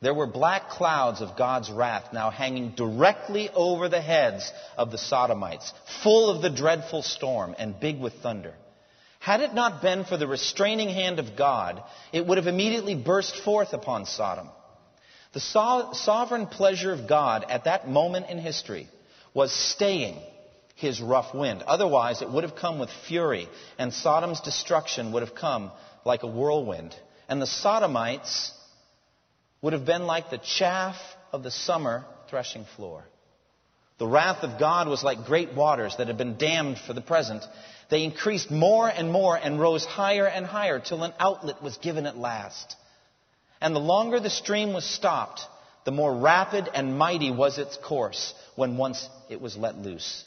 There 0.00 0.14
were 0.14 0.26
black 0.26 0.70
clouds 0.70 1.20
of 1.20 1.36
God's 1.36 1.70
wrath 1.70 2.12
now 2.12 2.30
hanging 2.30 2.70
directly 2.70 3.50
over 3.50 3.88
the 3.88 4.00
heads 4.00 4.52
of 4.76 4.90
the 4.90 4.98
Sodomites, 4.98 5.72
full 6.02 6.30
of 6.30 6.42
the 6.42 6.50
dreadful 6.50 7.02
storm 7.02 7.54
and 7.58 7.78
big 7.80 7.98
with 8.00 8.14
thunder. 8.14 8.54
Had 9.18 9.40
it 9.40 9.54
not 9.54 9.82
been 9.82 10.04
for 10.04 10.16
the 10.16 10.28
restraining 10.28 10.88
hand 10.88 11.18
of 11.18 11.36
God, 11.36 11.82
it 12.12 12.24
would 12.26 12.38
have 12.38 12.46
immediately 12.46 12.94
burst 12.94 13.36
forth 13.36 13.72
upon 13.72 14.06
Sodom. 14.06 14.48
The 15.32 15.40
so- 15.40 15.90
sovereign 15.92 16.46
pleasure 16.46 16.92
of 16.92 17.08
God 17.08 17.44
at 17.48 17.64
that 17.64 17.88
moment 17.88 18.30
in 18.30 18.38
history 18.38 18.88
was 19.34 19.52
staying 19.52 20.20
his 20.78 21.00
rough 21.00 21.34
wind. 21.34 21.62
Otherwise, 21.62 22.22
it 22.22 22.30
would 22.30 22.44
have 22.44 22.56
come 22.56 22.78
with 22.78 22.90
fury, 23.06 23.48
and 23.78 23.92
Sodom's 23.92 24.40
destruction 24.40 25.12
would 25.12 25.22
have 25.22 25.34
come 25.34 25.70
like 26.04 26.22
a 26.22 26.26
whirlwind. 26.26 26.94
And 27.28 27.40
the 27.40 27.46
Sodomites 27.46 28.52
would 29.60 29.72
have 29.74 29.84
been 29.84 30.06
like 30.06 30.30
the 30.30 30.38
chaff 30.38 30.96
of 31.32 31.42
the 31.42 31.50
summer 31.50 32.04
threshing 32.30 32.64
floor. 32.76 33.04
The 33.98 34.06
wrath 34.06 34.44
of 34.44 34.58
God 34.58 34.88
was 34.88 35.02
like 35.02 35.26
great 35.26 35.54
waters 35.54 35.96
that 35.96 36.06
had 36.06 36.16
been 36.16 36.38
dammed 36.38 36.78
for 36.78 36.92
the 36.92 37.00
present 37.00 37.44
they 37.88 38.04
increased 38.04 38.50
more 38.50 38.88
and 38.88 39.10
more 39.10 39.36
and 39.36 39.58
rose 39.58 39.84
higher 39.84 40.26
and 40.26 40.44
higher 40.44 40.78
till 40.78 41.02
an 41.04 41.14
outlet 41.18 41.62
was 41.62 41.76
given 41.78 42.06
at 42.06 42.18
last. 42.18 42.76
And 43.60 43.74
the 43.74 43.80
longer 43.80 44.20
the 44.20 44.30
stream 44.30 44.72
was 44.72 44.84
stopped, 44.84 45.40
the 45.84 45.90
more 45.90 46.14
rapid 46.14 46.68
and 46.72 46.98
mighty 46.98 47.30
was 47.30 47.58
its 47.58 47.78
course 47.78 48.34
when 48.56 48.76
once 48.76 49.08
it 49.30 49.40
was 49.40 49.56
let 49.56 49.78
loose. 49.78 50.24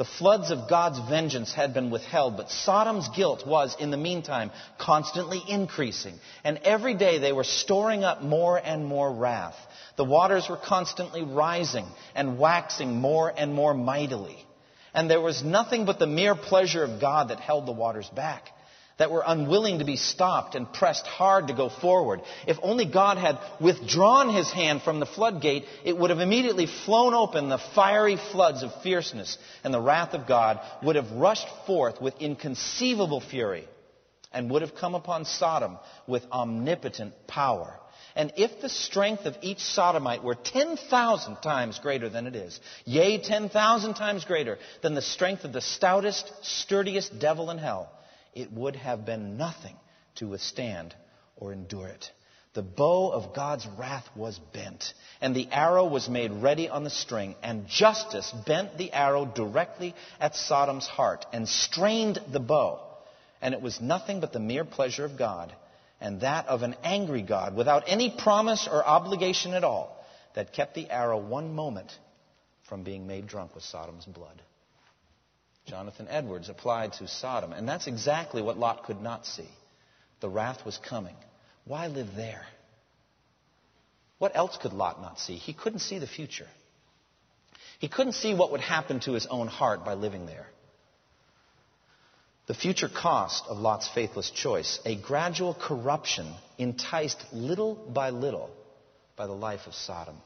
The 0.00 0.06
floods 0.06 0.50
of 0.50 0.66
God's 0.66 0.98
vengeance 1.10 1.52
had 1.52 1.74
been 1.74 1.90
withheld, 1.90 2.38
but 2.38 2.50
Sodom's 2.50 3.10
guilt 3.10 3.46
was, 3.46 3.76
in 3.78 3.90
the 3.90 3.98
meantime, 3.98 4.50
constantly 4.78 5.42
increasing. 5.46 6.14
And 6.42 6.56
every 6.64 6.94
day 6.94 7.18
they 7.18 7.32
were 7.32 7.44
storing 7.44 8.02
up 8.02 8.22
more 8.22 8.56
and 8.56 8.86
more 8.86 9.12
wrath. 9.12 9.58
The 9.96 10.06
waters 10.06 10.48
were 10.48 10.56
constantly 10.56 11.20
rising 11.22 11.84
and 12.14 12.38
waxing 12.38 12.98
more 12.98 13.30
and 13.36 13.52
more 13.52 13.74
mightily. 13.74 14.42
And 14.94 15.10
there 15.10 15.20
was 15.20 15.44
nothing 15.44 15.84
but 15.84 15.98
the 15.98 16.06
mere 16.06 16.34
pleasure 16.34 16.82
of 16.82 16.98
God 16.98 17.28
that 17.28 17.40
held 17.40 17.66
the 17.66 17.72
waters 17.72 18.08
back, 18.08 18.48
that 19.00 19.10
were 19.10 19.24
unwilling 19.26 19.78
to 19.78 19.84
be 19.86 19.96
stopped 19.96 20.54
and 20.54 20.70
pressed 20.70 21.06
hard 21.06 21.46
to 21.46 21.54
go 21.54 21.70
forward. 21.70 22.20
If 22.46 22.58
only 22.62 22.84
God 22.84 23.16
had 23.16 23.38
withdrawn 23.58 24.28
his 24.28 24.52
hand 24.52 24.82
from 24.82 25.00
the 25.00 25.06
floodgate, 25.06 25.64
it 25.84 25.96
would 25.96 26.10
have 26.10 26.20
immediately 26.20 26.66
flown 26.66 27.14
open 27.14 27.48
the 27.48 27.56
fiery 27.74 28.18
floods 28.30 28.62
of 28.62 28.82
fierceness, 28.82 29.38
and 29.64 29.72
the 29.72 29.80
wrath 29.80 30.12
of 30.12 30.26
God 30.26 30.60
would 30.82 30.96
have 30.96 31.12
rushed 31.12 31.48
forth 31.66 31.98
with 32.02 32.20
inconceivable 32.20 33.22
fury 33.22 33.66
and 34.34 34.50
would 34.50 34.60
have 34.60 34.74
come 34.74 34.94
upon 34.94 35.24
Sodom 35.24 35.78
with 36.06 36.22
omnipotent 36.30 37.14
power. 37.26 37.80
And 38.14 38.34
if 38.36 38.60
the 38.60 38.68
strength 38.68 39.24
of 39.24 39.38
each 39.40 39.60
sodomite 39.60 40.22
were 40.22 40.34
10,000 40.34 41.36
times 41.36 41.78
greater 41.78 42.10
than 42.10 42.26
it 42.26 42.36
is, 42.36 42.60
yea, 42.84 43.16
10,000 43.16 43.94
times 43.94 44.26
greater 44.26 44.58
than 44.82 44.94
the 44.94 45.00
strength 45.00 45.44
of 45.44 45.54
the 45.54 45.62
stoutest, 45.62 46.30
sturdiest 46.42 47.18
devil 47.18 47.50
in 47.50 47.56
hell, 47.56 47.90
it 48.34 48.52
would 48.52 48.76
have 48.76 49.04
been 49.04 49.36
nothing 49.36 49.76
to 50.16 50.28
withstand 50.28 50.94
or 51.36 51.52
endure 51.52 51.88
it. 51.88 52.10
The 52.52 52.62
bow 52.62 53.10
of 53.10 53.32
God's 53.34 53.66
wrath 53.78 54.08
was 54.16 54.38
bent, 54.52 54.92
and 55.20 55.36
the 55.36 55.48
arrow 55.52 55.86
was 55.86 56.08
made 56.08 56.32
ready 56.32 56.68
on 56.68 56.82
the 56.82 56.90
string, 56.90 57.36
and 57.42 57.68
justice 57.68 58.32
bent 58.44 58.76
the 58.76 58.92
arrow 58.92 59.24
directly 59.24 59.94
at 60.18 60.34
Sodom's 60.34 60.88
heart 60.88 61.26
and 61.32 61.48
strained 61.48 62.18
the 62.32 62.40
bow. 62.40 62.80
And 63.40 63.54
it 63.54 63.62
was 63.62 63.80
nothing 63.80 64.20
but 64.20 64.32
the 64.32 64.40
mere 64.40 64.64
pleasure 64.64 65.04
of 65.04 65.16
God 65.16 65.54
and 66.00 66.22
that 66.22 66.48
of 66.48 66.62
an 66.62 66.74
angry 66.82 67.22
God 67.22 67.54
without 67.54 67.84
any 67.86 68.10
promise 68.10 68.68
or 68.70 68.84
obligation 68.84 69.54
at 69.54 69.64
all 69.64 70.04
that 70.34 70.52
kept 70.52 70.74
the 70.74 70.90
arrow 70.90 71.18
one 71.18 71.54
moment 71.54 71.92
from 72.68 72.82
being 72.82 73.06
made 73.06 73.26
drunk 73.26 73.54
with 73.54 73.64
Sodom's 73.64 74.06
blood. 74.06 74.40
Jonathan 75.70 76.08
Edwards 76.10 76.48
applied 76.48 76.94
to 76.94 77.06
Sodom, 77.06 77.52
and 77.52 77.68
that's 77.68 77.86
exactly 77.86 78.42
what 78.42 78.58
Lot 78.58 78.82
could 78.82 79.00
not 79.00 79.24
see. 79.24 79.48
The 80.18 80.28
wrath 80.28 80.66
was 80.66 80.76
coming. 80.78 81.14
Why 81.64 81.86
live 81.86 82.16
there? 82.16 82.44
What 84.18 84.34
else 84.34 84.56
could 84.56 84.72
Lot 84.72 85.00
not 85.00 85.20
see? 85.20 85.36
He 85.36 85.52
couldn't 85.52 85.78
see 85.78 86.00
the 86.00 86.08
future. 86.08 86.48
He 87.78 87.86
couldn't 87.86 88.14
see 88.14 88.34
what 88.34 88.50
would 88.50 88.60
happen 88.60 88.98
to 89.00 89.12
his 89.12 89.26
own 89.26 89.46
heart 89.46 89.84
by 89.84 89.94
living 89.94 90.26
there. 90.26 90.48
The 92.48 92.54
future 92.54 92.88
cost 92.88 93.44
of 93.48 93.58
Lot's 93.58 93.88
faithless 93.94 94.28
choice, 94.28 94.80
a 94.84 94.96
gradual 94.96 95.54
corruption 95.54 96.34
enticed 96.58 97.24
little 97.32 97.76
by 97.76 98.10
little 98.10 98.50
by 99.14 99.28
the 99.28 99.32
life 99.32 99.68
of 99.68 99.74
Sodom. 99.76 100.16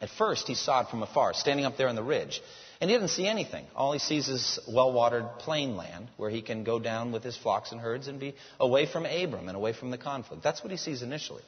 At 0.00 0.08
first, 0.08 0.46
he 0.46 0.54
saw 0.54 0.80
it 0.80 0.88
from 0.88 1.02
afar, 1.02 1.34
standing 1.34 1.66
up 1.66 1.76
there 1.76 1.88
on 1.88 1.96
the 1.96 2.02
ridge. 2.02 2.40
And 2.80 2.88
he 2.90 2.96
didn't 2.96 3.10
see 3.10 3.26
anything. 3.26 3.64
All 3.74 3.92
he 3.92 3.98
sees 3.98 4.28
is 4.28 4.60
well 4.68 4.92
watered 4.92 5.26
plain 5.40 5.76
land 5.76 6.08
where 6.16 6.30
he 6.30 6.42
can 6.42 6.62
go 6.62 6.78
down 6.78 7.10
with 7.10 7.24
his 7.24 7.36
flocks 7.36 7.72
and 7.72 7.80
herds 7.80 8.06
and 8.06 8.20
be 8.20 8.34
away 8.60 8.86
from 8.86 9.04
Abram 9.04 9.48
and 9.48 9.56
away 9.56 9.72
from 9.72 9.90
the 9.90 9.98
conflict. 9.98 10.42
That's 10.42 10.62
what 10.62 10.70
he 10.70 10.76
sees 10.76 11.02
initially. 11.02 11.42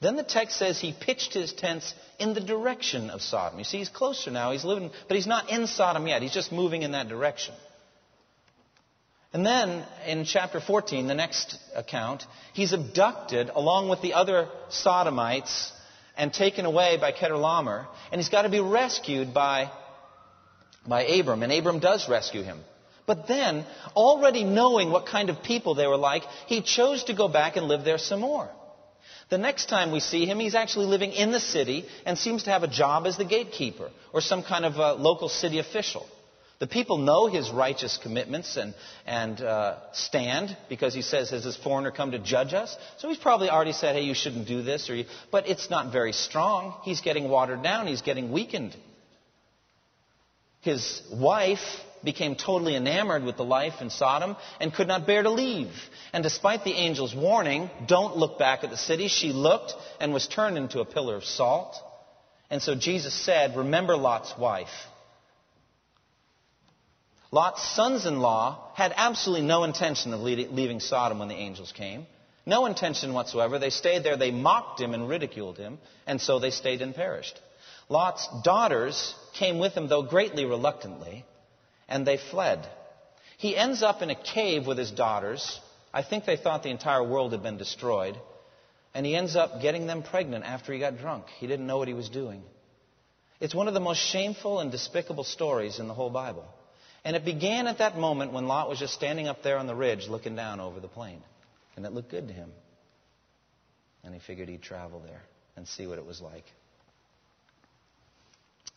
Then 0.00 0.16
the 0.16 0.22
text 0.22 0.58
says 0.58 0.80
he 0.80 0.94
pitched 0.98 1.34
his 1.34 1.52
tents 1.52 1.92
in 2.18 2.32
the 2.32 2.40
direction 2.40 3.10
of 3.10 3.20
Sodom. 3.20 3.58
You 3.58 3.64
see, 3.64 3.78
he's 3.78 3.90
closer 3.90 4.30
now. 4.30 4.52
He's 4.52 4.64
living, 4.64 4.90
but 5.06 5.14
he's 5.14 5.26
not 5.26 5.50
in 5.50 5.66
Sodom 5.66 6.06
yet. 6.06 6.22
He's 6.22 6.32
just 6.32 6.52
moving 6.52 6.82
in 6.82 6.92
that 6.92 7.08
direction. 7.08 7.54
And 9.32 9.46
then 9.46 9.84
in 10.06 10.24
chapter 10.24 10.60
14, 10.60 11.06
the 11.06 11.14
next 11.14 11.56
account, 11.76 12.24
he's 12.52 12.72
abducted 12.72 13.50
along 13.54 13.88
with 13.88 14.00
the 14.02 14.14
other 14.14 14.48
Sodomites 14.70 15.72
and 16.16 16.32
taken 16.32 16.64
away 16.64 16.96
by 17.00 17.12
Chedorlaomer, 17.12 17.86
and 18.10 18.20
he's 18.20 18.28
got 18.28 18.42
to 18.42 18.48
be 18.48 18.60
rescued 18.60 19.32
by, 19.32 19.70
by 20.86 21.04
Abram, 21.04 21.42
and 21.42 21.52
Abram 21.52 21.78
does 21.78 22.08
rescue 22.08 22.42
him. 22.42 22.60
But 23.06 23.26
then, 23.26 23.64
already 23.96 24.44
knowing 24.44 24.90
what 24.90 25.06
kind 25.06 25.30
of 25.30 25.42
people 25.42 25.74
they 25.74 25.86
were 25.86 25.96
like, 25.96 26.22
he 26.46 26.62
chose 26.62 27.04
to 27.04 27.14
go 27.14 27.28
back 27.28 27.56
and 27.56 27.66
live 27.66 27.84
there 27.84 27.98
some 27.98 28.20
more. 28.20 28.48
The 29.30 29.38
next 29.38 29.68
time 29.68 29.92
we 29.92 30.00
see 30.00 30.26
him, 30.26 30.40
he's 30.40 30.54
actually 30.54 30.86
living 30.86 31.12
in 31.12 31.30
the 31.30 31.40
city 31.40 31.86
and 32.04 32.18
seems 32.18 32.44
to 32.44 32.50
have 32.50 32.62
a 32.62 32.68
job 32.68 33.06
as 33.06 33.16
the 33.16 33.24
gatekeeper 33.24 33.90
or 34.12 34.20
some 34.20 34.42
kind 34.42 34.64
of 34.64 34.76
a 34.76 34.94
local 34.94 35.28
city 35.28 35.58
official. 35.58 36.06
The 36.58 36.66
people 36.66 36.98
know 36.98 37.26
his 37.26 37.50
righteous 37.50 37.98
commitments 38.02 38.56
and, 38.56 38.74
and 39.06 39.40
uh, 39.40 39.78
stand 39.92 40.56
because 40.68 40.92
he 40.92 41.00
says, 41.00 41.30
Has 41.30 41.44
this 41.44 41.56
foreigner 41.56 41.90
come 41.90 42.10
to 42.10 42.18
judge 42.18 42.52
us? 42.52 42.76
So 42.98 43.08
he's 43.08 43.18
probably 43.18 43.48
already 43.48 43.72
said, 43.72 43.94
Hey, 43.94 44.02
you 44.02 44.14
shouldn't 44.14 44.46
do 44.46 44.62
this. 44.62 44.90
Or 44.90 45.02
but 45.32 45.48
it's 45.48 45.70
not 45.70 45.90
very 45.90 46.12
strong. 46.12 46.74
He's 46.82 47.00
getting 47.00 47.30
watered 47.30 47.62
down, 47.62 47.86
he's 47.86 48.02
getting 48.02 48.30
weakened. 48.30 48.76
His 50.60 51.02
wife 51.10 51.80
became 52.04 52.34
totally 52.34 52.76
enamored 52.76 53.24
with 53.24 53.36
the 53.36 53.44
life 53.44 53.80
in 53.80 53.90
Sodom 53.90 54.36
and 54.60 54.72
could 54.72 54.88
not 54.88 55.06
bear 55.06 55.22
to 55.22 55.30
leave. 55.30 55.72
And 56.12 56.22
despite 56.22 56.64
the 56.64 56.74
angel's 56.74 57.14
warning, 57.14 57.70
don't 57.86 58.16
look 58.16 58.38
back 58.38 58.64
at 58.64 58.70
the 58.70 58.76
city, 58.76 59.08
she 59.08 59.32
looked 59.32 59.74
and 60.00 60.12
was 60.12 60.26
turned 60.26 60.56
into 60.56 60.80
a 60.80 60.84
pillar 60.84 61.16
of 61.16 61.24
salt. 61.24 61.76
And 62.50 62.60
so 62.60 62.74
Jesus 62.74 63.14
said, 63.14 63.56
Remember 63.56 63.96
Lot's 63.96 64.36
wife. 64.38 64.68
Lot's 67.32 67.62
sons 67.76 68.06
in 68.06 68.20
law 68.20 68.72
had 68.74 68.92
absolutely 68.96 69.46
no 69.46 69.62
intention 69.64 70.12
of 70.12 70.20
leaving 70.20 70.80
Sodom 70.80 71.20
when 71.20 71.28
the 71.28 71.36
angels 71.36 71.72
came. 71.72 72.06
No 72.44 72.66
intention 72.66 73.14
whatsoever. 73.14 73.58
They 73.58 73.70
stayed 73.70 74.02
there. 74.02 74.16
They 74.16 74.32
mocked 74.32 74.80
him 74.80 74.94
and 74.94 75.08
ridiculed 75.08 75.56
him, 75.56 75.78
and 76.06 76.20
so 76.20 76.38
they 76.38 76.50
stayed 76.50 76.82
and 76.82 76.94
perished. 76.94 77.38
Lot's 77.90 78.26
daughters 78.44 79.14
came 79.34 79.58
with 79.58 79.74
him, 79.74 79.88
though 79.88 80.02
greatly 80.02 80.44
reluctantly, 80.44 81.24
and 81.88 82.06
they 82.06 82.16
fled. 82.16 82.66
He 83.36 83.56
ends 83.56 83.82
up 83.82 84.00
in 84.00 84.10
a 84.10 84.14
cave 84.14 84.66
with 84.66 84.78
his 84.78 84.92
daughters. 84.92 85.60
I 85.92 86.02
think 86.02 86.24
they 86.24 86.36
thought 86.36 86.62
the 86.62 86.70
entire 86.70 87.02
world 87.02 87.32
had 87.32 87.42
been 87.42 87.58
destroyed. 87.58 88.16
And 88.94 89.04
he 89.04 89.16
ends 89.16 89.34
up 89.34 89.60
getting 89.60 89.86
them 89.86 90.02
pregnant 90.02 90.44
after 90.44 90.72
he 90.72 90.78
got 90.78 90.98
drunk. 90.98 91.26
He 91.38 91.46
didn't 91.46 91.66
know 91.66 91.78
what 91.78 91.88
he 91.88 91.94
was 91.94 92.08
doing. 92.08 92.42
It's 93.40 93.54
one 93.54 93.66
of 93.66 93.74
the 93.74 93.80
most 93.80 93.98
shameful 93.98 94.60
and 94.60 94.70
despicable 94.70 95.24
stories 95.24 95.80
in 95.80 95.88
the 95.88 95.94
whole 95.94 96.10
Bible. 96.10 96.46
And 97.04 97.16
it 97.16 97.24
began 97.24 97.66
at 97.66 97.78
that 97.78 97.96
moment 97.96 98.32
when 98.32 98.46
Lot 98.46 98.68
was 98.68 98.78
just 98.78 98.94
standing 98.94 99.26
up 99.26 99.42
there 99.42 99.58
on 99.58 99.66
the 99.66 99.74
ridge 99.74 100.06
looking 100.08 100.36
down 100.36 100.60
over 100.60 100.78
the 100.78 100.88
plain. 100.88 101.22
And 101.76 101.86
it 101.86 101.92
looked 101.92 102.10
good 102.10 102.28
to 102.28 102.34
him. 102.34 102.52
And 104.04 104.14
he 104.14 104.20
figured 104.20 104.48
he'd 104.48 104.62
travel 104.62 105.00
there 105.00 105.22
and 105.56 105.66
see 105.66 105.86
what 105.86 105.98
it 105.98 106.06
was 106.06 106.20
like. 106.20 106.44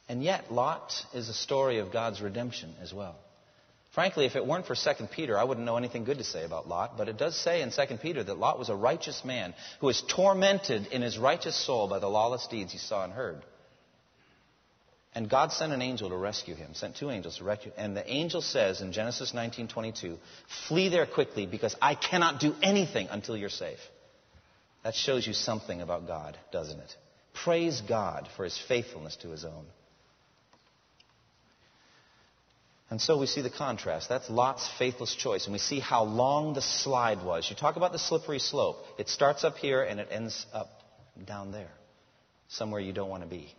And 0.10 0.24
yet, 0.24 0.52
Lot 0.52 0.94
is 1.14 1.30
a 1.30 1.34
story 1.34 1.80
of 1.80 1.92
God's 1.92 2.22
redemption 2.22 2.76
as 2.82 2.94
well. 2.94 3.16
Frankly, 3.94 4.26
if 4.26 4.36
it 4.36 4.46
weren't 4.46 4.66
for 4.66 4.76
2 4.76 5.08
Peter, 5.12 5.38
I 5.38 5.44
wouldn't 5.44 5.66
know 5.66 5.78
anything 5.78 6.04
good 6.04 6.18
to 6.18 6.24
say 6.24 6.44
about 6.44 6.68
Lot. 6.68 6.98
But 6.98 7.10
it 7.10 7.18
does 7.18 7.38
say 7.38 7.62
in 7.62 7.72
2 7.72 7.98
Peter 8.02 8.24
that 8.24 8.40
Lot 8.40 8.58
was 8.58 8.70
a 8.70 8.76
righteous 8.76 9.24
man 9.24 9.54
who 9.80 9.88
was 9.88 10.02
tormented 10.02 10.88
in 10.88 11.04
his 11.04 11.20
righteous 11.20 11.56
soul 11.56 11.88
by 11.88 12.00
the 12.00 12.10
lawless 12.10 12.48
deeds 12.48 12.72
he 12.72 12.80
saw 12.80 13.04
and 13.04 13.14
heard. 13.14 13.44
And 15.16 15.30
God 15.30 15.52
sent 15.52 15.74
an 15.74 15.84
angel 15.84 16.10
to 16.10 16.18
rescue 16.18 16.56
him, 16.56 16.74
sent 16.74 16.96
two 16.96 17.12
angels 17.12 17.38
to 17.38 17.44
rescue 17.44 17.72
him. 17.72 17.76
And 17.78 17.96
the 17.96 18.12
angel 18.12 18.42
says 18.42 18.82
in 18.82 18.92
Genesis 18.92 19.32
19:22, 19.32 20.18
"Flee 20.68 20.90
there 20.90 21.06
quickly 21.06 21.46
because 21.46 21.76
I 21.80 21.94
cannot 21.94 22.40
do 22.40 22.56
anything 22.64 23.10
until 23.10 23.38
you're 23.38 23.50
safe." 23.50 23.80
That 24.82 24.96
shows 24.96 25.26
you 25.28 25.34
something 25.34 25.82
about 25.82 26.08
God, 26.08 26.36
doesn't 26.52 26.80
it? 26.80 26.98
Praise 27.34 27.82
God 27.82 28.28
for 28.36 28.44
his 28.44 28.58
faithfulness 28.58 29.16
to 29.18 29.30
his 29.30 29.46
own. 29.46 29.68
And 32.94 33.02
so 33.02 33.18
we 33.18 33.26
see 33.26 33.42
the 33.42 33.50
contrast. 33.50 34.08
That's 34.08 34.30
Lot's 34.30 34.70
faithless 34.78 35.16
choice. 35.16 35.46
And 35.46 35.52
we 35.52 35.58
see 35.58 35.80
how 35.80 36.04
long 36.04 36.54
the 36.54 36.62
slide 36.62 37.26
was. 37.26 37.50
You 37.50 37.56
talk 37.56 37.76
about 37.76 37.92
the 37.92 37.98
slippery 37.98 38.38
slope. 38.38 38.86
It 39.00 39.10
starts 39.10 39.44
up 39.44 39.58
here 39.58 39.82
and 39.82 40.00
it 40.00 40.10
ends 40.12 40.46
up 40.54 40.70
down 41.26 41.52
there, 41.52 41.72
somewhere 42.50 42.80
you 42.80 42.94
don't 42.94 43.10
want 43.10 43.24
to 43.24 43.28
be. 43.28 43.52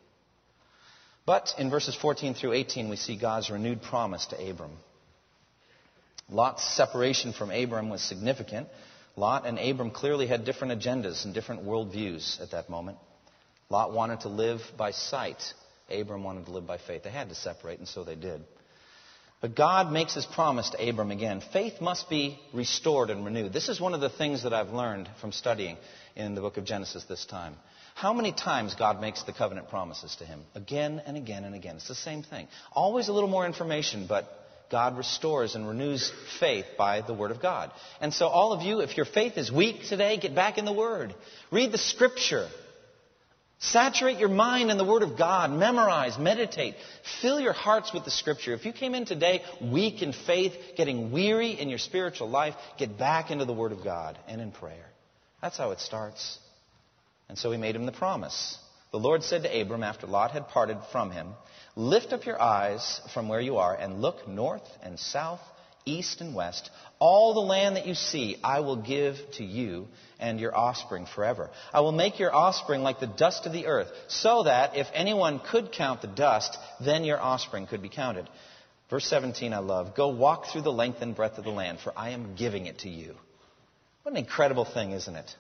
But 1.26 1.52
in 1.58 1.68
verses 1.68 1.96
14 1.96 2.34
through 2.34 2.52
18, 2.52 2.88
we 2.88 2.94
see 2.94 3.18
God's 3.18 3.50
renewed 3.50 3.82
promise 3.82 4.24
to 4.26 4.36
Abram. 4.36 4.76
Lot's 6.30 6.62
separation 6.76 7.32
from 7.32 7.50
Abram 7.50 7.90
was 7.90 8.02
significant. 8.02 8.68
Lot 9.16 9.48
and 9.48 9.58
Abram 9.58 9.90
clearly 9.90 10.28
had 10.28 10.44
different 10.44 10.80
agendas 10.80 11.24
and 11.24 11.34
different 11.34 11.64
worldviews 11.64 12.40
at 12.40 12.52
that 12.52 12.70
moment. 12.70 12.98
Lot 13.68 13.92
wanted 13.92 14.20
to 14.20 14.28
live 14.28 14.60
by 14.78 14.92
sight. 14.92 15.42
Abram 15.90 16.22
wanted 16.22 16.46
to 16.46 16.52
live 16.52 16.68
by 16.68 16.78
faith. 16.78 17.02
They 17.02 17.10
had 17.10 17.30
to 17.30 17.34
separate, 17.34 17.80
and 17.80 17.88
so 17.88 18.04
they 18.04 18.14
did. 18.14 18.40
But 19.44 19.54
God 19.54 19.92
makes 19.92 20.14
his 20.14 20.24
promise 20.24 20.70
to 20.70 20.88
Abram 20.88 21.10
again. 21.10 21.42
Faith 21.52 21.82
must 21.82 22.08
be 22.08 22.40
restored 22.54 23.10
and 23.10 23.26
renewed. 23.26 23.52
This 23.52 23.68
is 23.68 23.78
one 23.78 23.92
of 23.92 24.00
the 24.00 24.08
things 24.08 24.44
that 24.44 24.54
I've 24.54 24.70
learned 24.70 25.06
from 25.20 25.32
studying 25.32 25.76
in 26.16 26.34
the 26.34 26.40
book 26.40 26.56
of 26.56 26.64
Genesis 26.64 27.04
this 27.04 27.26
time. 27.26 27.56
How 27.94 28.14
many 28.14 28.32
times 28.32 28.74
God 28.74 29.02
makes 29.02 29.22
the 29.24 29.34
covenant 29.34 29.68
promises 29.68 30.16
to 30.16 30.24
him? 30.24 30.40
Again 30.54 31.02
and 31.04 31.18
again 31.18 31.44
and 31.44 31.54
again. 31.54 31.76
It's 31.76 31.88
the 31.88 31.94
same 31.94 32.22
thing. 32.22 32.48
Always 32.72 33.08
a 33.08 33.12
little 33.12 33.28
more 33.28 33.44
information, 33.44 34.06
but 34.08 34.24
God 34.70 34.96
restores 34.96 35.56
and 35.56 35.68
renews 35.68 36.10
faith 36.40 36.64
by 36.78 37.02
the 37.02 37.12
Word 37.12 37.30
of 37.30 37.42
God. 37.42 37.70
And 38.00 38.14
so, 38.14 38.28
all 38.28 38.54
of 38.54 38.62
you, 38.62 38.80
if 38.80 38.96
your 38.96 39.04
faith 39.04 39.36
is 39.36 39.52
weak 39.52 39.84
today, 39.90 40.16
get 40.16 40.34
back 40.34 40.56
in 40.56 40.64
the 40.64 40.72
Word. 40.72 41.14
Read 41.50 41.70
the 41.70 41.76
Scripture. 41.76 42.48
Saturate 43.70 44.18
your 44.18 44.28
mind 44.28 44.70
in 44.70 44.76
the 44.76 44.84
Word 44.84 45.02
of 45.02 45.16
God. 45.16 45.50
Memorize, 45.50 46.18
meditate. 46.18 46.74
Fill 47.22 47.40
your 47.40 47.52
hearts 47.52 47.92
with 47.94 48.04
the 48.04 48.10
Scripture. 48.10 48.52
If 48.52 48.66
you 48.66 48.72
came 48.72 48.94
in 48.94 49.06
today 49.06 49.42
weak 49.60 50.02
in 50.02 50.12
faith, 50.12 50.52
getting 50.76 51.10
weary 51.10 51.52
in 51.52 51.70
your 51.70 51.78
spiritual 51.78 52.28
life, 52.28 52.54
get 52.78 52.98
back 52.98 53.30
into 53.30 53.46
the 53.46 53.54
Word 53.54 53.72
of 53.72 53.82
God 53.82 54.18
and 54.28 54.40
in 54.40 54.52
prayer. 54.52 54.86
That's 55.40 55.56
how 55.56 55.70
it 55.70 55.80
starts. 55.80 56.38
And 57.28 57.38
so 57.38 57.50
he 57.50 57.58
made 57.58 57.74
him 57.74 57.86
the 57.86 57.92
promise. 57.92 58.58
The 58.92 58.98
Lord 58.98 59.22
said 59.22 59.42
to 59.42 59.60
Abram 59.60 59.82
after 59.82 60.06
Lot 60.06 60.32
had 60.32 60.48
parted 60.48 60.78
from 60.92 61.10
him, 61.10 61.28
Lift 61.74 62.12
up 62.12 62.26
your 62.26 62.40
eyes 62.40 63.00
from 63.12 63.28
where 63.28 63.40
you 63.40 63.56
are 63.56 63.74
and 63.74 64.02
look 64.02 64.28
north 64.28 64.68
and 64.82 64.98
south, 64.98 65.40
east 65.84 66.20
and 66.20 66.34
west. 66.34 66.70
All 66.98 67.34
the 67.34 67.40
land 67.40 67.76
that 67.76 67.86
you 67.86 67.94
see 67.94 68.38
I 68.42 68.60
will 68.60 68.76
give 68.76 69.16
to 69.34 69.44
you 69.44 69.88
and 70.18 70.40
your 70.40 70.56
offspring 70.56 71.06
forever. 71.06 71.50
I 71.72 71.80
will 71.80 71.92
make 71.92 72.18
your 72.18 72.34
offspring 72.34 72.82
like 72.82 73.00
the 73.00 73.06
dust 73.06 73.46
of 73.46 73.52
the 73.52 73.66
earth, 73.66 73.88
so 74.08 74.44
that 74.44 74.76
if 74.76 74.86
anyone 74.94 75.40
could 75.40 75.72
count 75.72 76.00
the 76.00 76.08
dust, 76.08 76.56
then 76.80 77.04
your 77.04 77.20
offspring 77.20 77.66
could 77.66 77.82
be 77.82 77.88
counted. 77.88 78.28
Verse 78.90 79.06
17 79.06 79.52
I 79.52 79.58
love. 79.58 79.94
Go 79.94 80.08
walk 80.08 80.46
through 80.46 80.62
the 80.62 80.72
length 80.72 81.02
and 81.02 81.16
breadth 81.16 81.38
of 81.38 81.44
the 81.44 81.50
land, 81.50 81.80
for 81.80 81.92
I 81.96 82.10
am 82.10 82.34
giving 82.34 82.66
it 82.66 82.80
to 82.80 82.88
you. 82.88 83.14
What 84.02 84.12
an 84.12 84.18
incredible 84.18 84.64
thing, 84.64 84.92
isn't 84.92 85.16
it? 85.16 85.34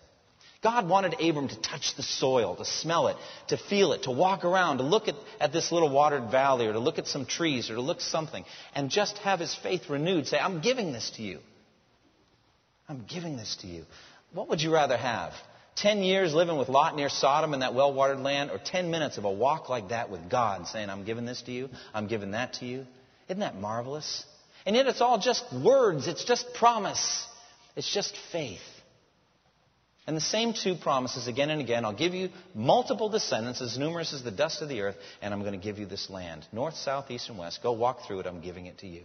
God 0.64 0.88
wanted 0.88 1.20
Abram 1.20 1.48
to 1.48 1.60
touch 1.60 1.94
the 1.94 2.02
soil, 2.02 2.56
to 2.56 2.64
smell 2.64 3.08
it, 3.08 3.16
to 3.48 3.58
feel 3.58 3.92
it, 3.92 4.04
to 4.04 4.10
walk 4.10 4.46
around, 4.46 4.78
to 4.78 4.82
look 4.82 5.08
at, 5.08 5.14
at 5.38 5.52
this 5.52 5.70
little 5.70 5.90
watered 5.90 6.30
valley, 6.30 6.66
or 6.66 6.72
to 6.72 6.78
look 6.78 6.98
at 6.98 7.06
some 7.06 7.26
trees, 7.26 7.68
or 7.68 7.74
to 7.74 7.82
look 7.82 8.00
something, 8.00 8.44
and 8.74 8.88
just 8.90 9.18
have 9.18 9.40
his 9.40 9.54
faith 9.54 9.90
renewed. 9.90 10.26
Say, 10.26 10.38
I'm 10.38 10.62
giving 10.62 10.92
this 10.92 11.10
to 11.16 11.22
you. 11.22 11.40
I'm 12.88 13.04
giving 13.06 13.36
this 13.36 13.56
to 13.60 13.66
you. 13.66 13.84
What 14.32 14.48
would 14.48 14.62
you 14.62 14.72
rather 14.72 14.96
have? 14.96 15.34
Ten 15.76 15.98
years 15.98 16.32
living 16.32 16.56
with 16.56 16.70
Lot 16.70 16.96
near 16.96 17.10
Sodom 17.10 17.52
in 17.52 17.60
that 17.60 17.74
well 17.74 17.92
watered 17.92 18.20
land, 18.20 18.50
or 18.50 18.56
ten 18.58 18.90
minutes 18.90 19.18
of 19.18 19.24
a 19.24 19.30
walk 19.30 19.68
like 19.68 19.90
that 19.90 20.08
with 20.08 20.30
God, 20.30 20.66
saying, 20.66 20.88
I'm 20.88 21.04
giving 21.04 21.26
this 21.26 21.42
to 21.42 21.52
you, 21.52 21.68
I'm 21.92 22.08
giving 22.08 22.30
that 22.30 22.54
to 22.54 22.64
you? 22.64 22.86
Isn't 23.28 23.40
that 23.40 23.56
marvelous? 23.56 24.24
And 24.64 24.74
yet 24.74 24.86
it's 24.86 25.02
all 25.02 25.18
just 25.18 25.44
words, 25.52 26.08
it's 26.08 26.24
just 26.24 26.54
promise, 26.54 27.26
it's 27.76 27.92
just 27.92 28.16
faith. 28.32 28.62
And 30.06 30.16
the 30.16 30.20
same 30.20 30.52
two 30.52 30.74
promises 30.74 31.28
again 31.28 31.48
and 31.48 31.62
again. 31.62 31.84
I'll 31.84 31.94
give 31.94 32.12
you 32.12 32.28
multiple 32.54 33.08
descendants, 33.08 33.62
as 33.62 33.78
numerous 33.78 34.12
as 34.12 34.22
the 34.22 34.30
dust 34.30 34.60
of 34.60 34.68
the 34.68 34.82
earth, 34.82 34.96
and 35.22 35.32
I'm 35.32 35.40
going 35.40 35.58
to 35.58 35.64
give 35.64 35.78
you 35.78 35.86
this 35.86 36.10
land. 36.10 36.46
North, 36.52 36.76
south, 36.76 37.10
east, 37.10 37.30
and 37.30 37.38
west. 37.38 37.62
Go 37.62 37.72
walk 37.72 38.06
through 38.06 38.20
it. 38.20 38.26
I'm 38.26 38.42
giving 38.42 38.66
it 38.66 38.78
to 38.78 38.86
you. 38.86 39.04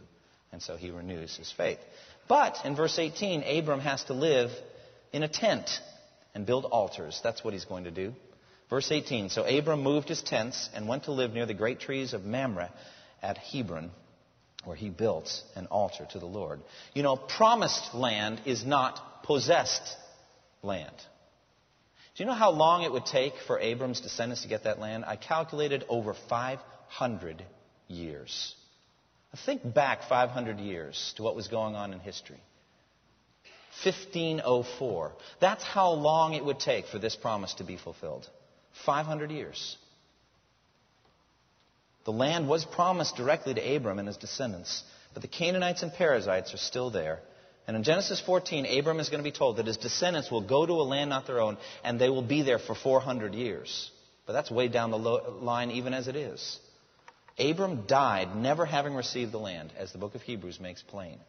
And 0.51 0.61
so 0.61 0.75
he 0.75 0.91
renews 0.91 1.37
his 1.37 1.51
faith. 1.51 1.79
But 2.27 2.57
in 2.65 2.75
verse 2.75 2.99
18, 2.99 3.43
Abram 3.43 3.79
has 3.79 4.03
to 4.05 4.13
live 4.13 4.51
in 5.13 5.23
a 5.23 5.29
tent 5.29 5.69
and 6.35 6.45
build 6.45 6.65
altars. 6.65 7.19
That's 7.23 7.43
what 7.43 7.53
he's 7.53 7.65
going 7.65 7.85
to 7.85 7.91
do. 7.91 8.13
Verse 8.69 8.91
18 8.91 9.29
So 9.29 9.43
Abram 9.43 9.81
moved 9.81 10.09
his 10.09 10.21
tents 10.21 10.69
and 10.73 10.87
went 10.87 11.05
to 11.05 11.11
live 11.11 11.31
near 11.31 11.45
the 11.45 11.53
great 11.53 11.79
trees 11.79 12.13
of 12.13 12.25
Mamre 12.25 12.71
at 13.21 13.37
Hebron, 13.37 13.91
where 14.65 14.75
he 14.75 14.89
built 14.89 15.29
an 15.55 15.67
altar 15.67 16.05
to 16.11 16.19
the 16.19 16.25
Lord. 16.25 16.59
You 16.93 17.03
know, 17.03 17.15
promised 17.15 17.95
land 17.95 18.41
is 18.45 18.65
not 18.65 19.23
possessed 19.23 19.95
land. 20.61 20.95
Do 22.15 22.23
you 22.23 22.25
know 22.25 22.35
how 22.35 22.51
long 22.51 22.83
it 22.83 22.91
would 22.91 23.05
take 23.05 23.33
for 23.47 23.59
Abram's 23.59 24.01
descendants 24.01 24.41
to 24.41 24.49
get 24.49 24.65
that 24.65 24.79
land? 24.79 25.05
I 25.05 25.15
calculated 25.15 25.85
over 25.87 26.13
500 26.29 27.43
years. 27.87 28.55
Think 29.45 29.73
back 29.73 30.03
500 30.09 30.59
years 30.59 31.13
to 31.17 31.23
what 31.23 31.35
was 31.35 31.47
going 31.47 31.75
on 31.75 31.93
in 31.93 31.99
history. 31.99 32.41
1504. 33.83 35.13
That's 35.39 35.63
how 35.63 35.91
long 35.91 36.33
it 36.33 36.43
would 36.43 36.59
take 36.59 36.87
for 36.87 36.99
this 36.99 37.15
promise 37.15 37.53
to 37.55 37.63
be 37.63 37.77
fulfilled. 37.77 38.27
500 38.85 39.31
years. 39.31 39.77
The 42.05 42.11
land 42.11 42.49
was 42.49 42.65
promised 42.65 43.15
directly 43.15 43.53
to 43.53 43.75
Abram 43.75 43.99
and 43.99 44.07
his 44.07 44.17
descendants, 44.17 44.83
but 45.13 45.21
the 45.21 45.27
Canaanites 45.27 45.83
and 45.83 45.93
Perizzites 45.93 46.53
are 46.53 46.57
still 46.57 46.89
there. 46.89 47.19
And 47.69 47.75
in 47.75 47.83
Genesis 47.83 48.19
14, 48.19 48.65
Abram 48.65 48.99
is 48.99 49.09
going 49.09 49.19
to 49.19 49.23
be 49.23 49.31
told 49.31 49.57
that 49.57 49.67
his 49.67 49.77
descendants 49.77 50.31
will 50.31 50.41
go 50.41 50.65
to 50.65 50.73
a 50.73 50.81
land 50.81 51.11
not 51.11 51.27
their 51.27 51.39
own, 51.39 51.55
and 51.83 52.01
they 52.01 52.09
will 52.09 52.23
be 52.23 52.41
there 52.41 52.57
for 52.57 52.73
400 52.73 53.35
years. 53.35 53.91
But 54.25 54.33
that's 54.33 54.49
way 54.49 54.69
down 54.69 54.89
the 54.89 54.97
line, 54.97 55.69
even 55.69 55.93
as 55.93 56.07
it 56.07 56.15
is. 56.15 56.59
Abram 57.37 57.83
died 57.85 58.35
never 58.35 58.65
having 58.65 58.95
received 58.95 59.31
the 59.31 59.37
land, 59.37 59.71
as 59.77 59.91
the 59.91 59.99
book 59.99 60.15
of 60.15 60.23
Hebrews 60.23 60.59
makes 60.59 60.81
plain. 60.81 61.19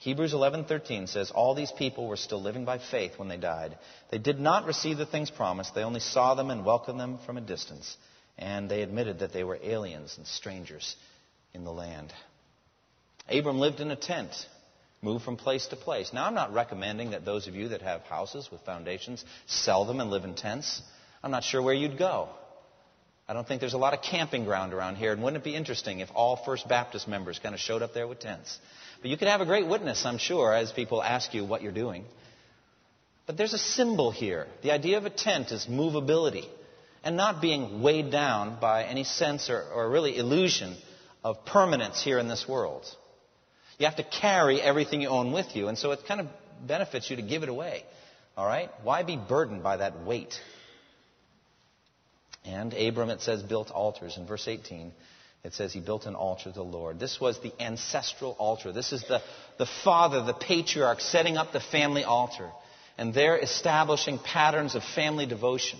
Hebrews 0.00 0.34
11:13 0.34 1.08
says 1.08 1.30
all 1.30 1.54
these 1.54 1.72
people 1.72 2.06
were 2.06 2.18
still 2.18 2.42
living 2.42 2.66
by 2.66 2.76
faith 2.76 3.18
when 3.18 3.28
they 3.28 3.38
died. 3.38 3.78
They 4.10 4.18
did 4.18 4.38
not 4.38 4.66
receive 4.66 4.98
the 4.98 5.06
things 5.06 5.30
promised. 5.30 5.74
They 5.74 5.84
only 5.84 6.00
saw 6.00 6.34
them 6.34 6.50
and 6.50 6.62
welcomed 6.62 7.00
them 7.00 7.20
from 7.24 7.38
a 7.38 7.40
distance, 7.40 7.96
and 8.36 8.70
they 8.70 8.82
admitted 8.82 9.20
that 9.20 9.32
they 9.32 9.44
were 9.44 9.58
aliens 9.62 10.18
and 10.18 10.26
strangers 10.26 10.94
in 11.54 11.64
the 11.64 11.72
land. 11.72 12.12
Abram 13.30 13.58
lived 13.58 13.80
in 13.80 13.90
a 13.90 13.96
tent, 13.96 14.46
moved 15.02 15.24
from 15.24 15.36
place 15.36 15.66
to 15.68 15.76
place. 15.76 16.12
Now 16.12 16.26
I'm 16.26 16.34
not 16.34 16.52
recommending 16.52 17.10
that 17.10 17.24
those 17.24 17.46
of 17.48 17.54
you 17.54 17.68
that 17.68 17.82
have 17.82 18.02
houses 18.02 18.48
with 18.50 18.60
foundations 18.62 19.24
sell 19.46 19.84
them 19.84 20.00
and 20.00 20.10
live 20.10 20.24
in 20.24 20.34
tents. 20.34 20.82
I'm 21.22 21.30
not 21.30 21.44
sure 21.44 21.62
where 21.62 21.74
you'd 21.74 21.98
go. 21.98 22.28
I 23.28 23.32
don't 23.32 23.46
think 23.46 23.60
there's 23.60 23.74
a 23.74 23.78
lot 23.78 23.94
of 23.94 24.02
camping 24.02 24.44
ground 24.44 24.74
around 24.74 24.96
here, 24.96 25.12
and 25.12 25.22
wouldn't 25.22 25.40
it 25.40 25.44
be 25.44 25.54
interesting 25.54 26.00
if 26.00 26.08
all 26.14 26.36
First 26.36 26.68
Baptist 26.68 27.06
members 27.06 27.38
kind 27.38 27.54
of 27.54 27.60
showed 27.60 27.80
up 27.80 27.94
there 27.94 28.08
with 28.08 28.18
tents? 28.18 28.58
But 29.00 29.10
you 29.10 29.16
could 29.16 29.28
have 29.28 29.40
a 29.40 29.46
great 29.46 29.68
witness, 29.68 30.04
I'm 30.04 30.18
sure, 30.18 30.52
as 30.52 30.72
people 30.72 31.00
ask 31.00 31.32
you 31.32 31.44
what 31.44 31.62
you're 31.62 31.70
doing. 31.70 32.04
But 33.26 33.36
there's 33.36 33.54
a 33.54 33.58
symbol 33.58 34.10
here. 34.10 34.48
The 34.62 34.72
idea 34.72 34.98
of 34.98 35.04
a 35.04 35.10
tent 35.10 35.52
is 35.52 35.66
movability 35.66 36.48
and 37.04 37.16
not 37.16 37.40
being 37.40 37.82
weighed 37.82 38.10
down 38.10 38.58
by 38.60 38.84
any 38.84 39.04
sense 39.04 39.48
or, 39.48 39.62
or 39.62 39.88
really 39.88 40.16
illusion 40.18 40.76
of 41.22 41.44
permanence 41.44 42.02
here 42.02 42.18
in 42.18 42.26
this 42.26 42.48
world. 42.48 42.84
You 43.80 43.86
have 43.86 43.96
to 43.96 44.04
carry 44.04 44.60
everything 44.60 45.00
you 45.00 45.08
own 45.08 45.32
with 45.32 45.56
you, 45.56 45.68
and 45.68 45.78
so 45.78 45.92
it 45.92 46.00
kind 46.06 46.20
of 46.20 46.26
benefits 46.66 47.08
you 47.08 47.16
to 47.16 47.22
give 47.22 47.42
it 47.42 47.48
away. 47.48 47.82
All 48.36 48.46
right? 48.46 48.70
Why 48.82 49.02
be 49.04 49.16
burdened 49.16 49.62
by 49.62 49.78
that 49.78 50.04
weight? 50.04 50.34
And 52.44 52.74
Abram, 52.74 53.08
it 53.08 53.22
says, 53.22 53.42
built 53.42 53.70
altars. 53.70 54.18
In 54.18 54.26
verse 54.26 54.46
18, 54.46 54.92
it 55.44 55.54
says 55.54 55.72
he 55.72 55.80
built 55.80 56.04
an 56.04 56.14
altar 56.14 56.50
to 56.50 56.52
the 56.52 56.62
Lord. 56.62 57.00
This 57.00 57.18
was 57.22 57.40
the 57.40 57.54
ancestral 57.58 58.36
altar. 58.38 58.70
This 58.70 58.92
is 58.92 59.02
the, 59.08 59.22
the 59.56 59.68
father, 59.82 60.24
the 60.24 60.34
patriarch, 60.34 61.00
setting 61.00 61.38
up 61.38 61.54
the 61.54 61.60
family 61.60 62.04
altar. 62.04 62.50
And 62.98 63.14
they're 63.14 63.38
establishing 63.38 64.18
patterns 64.18 64.74
of 64.74 64.84
family 64.94 65.24
devotion 65.24 65.78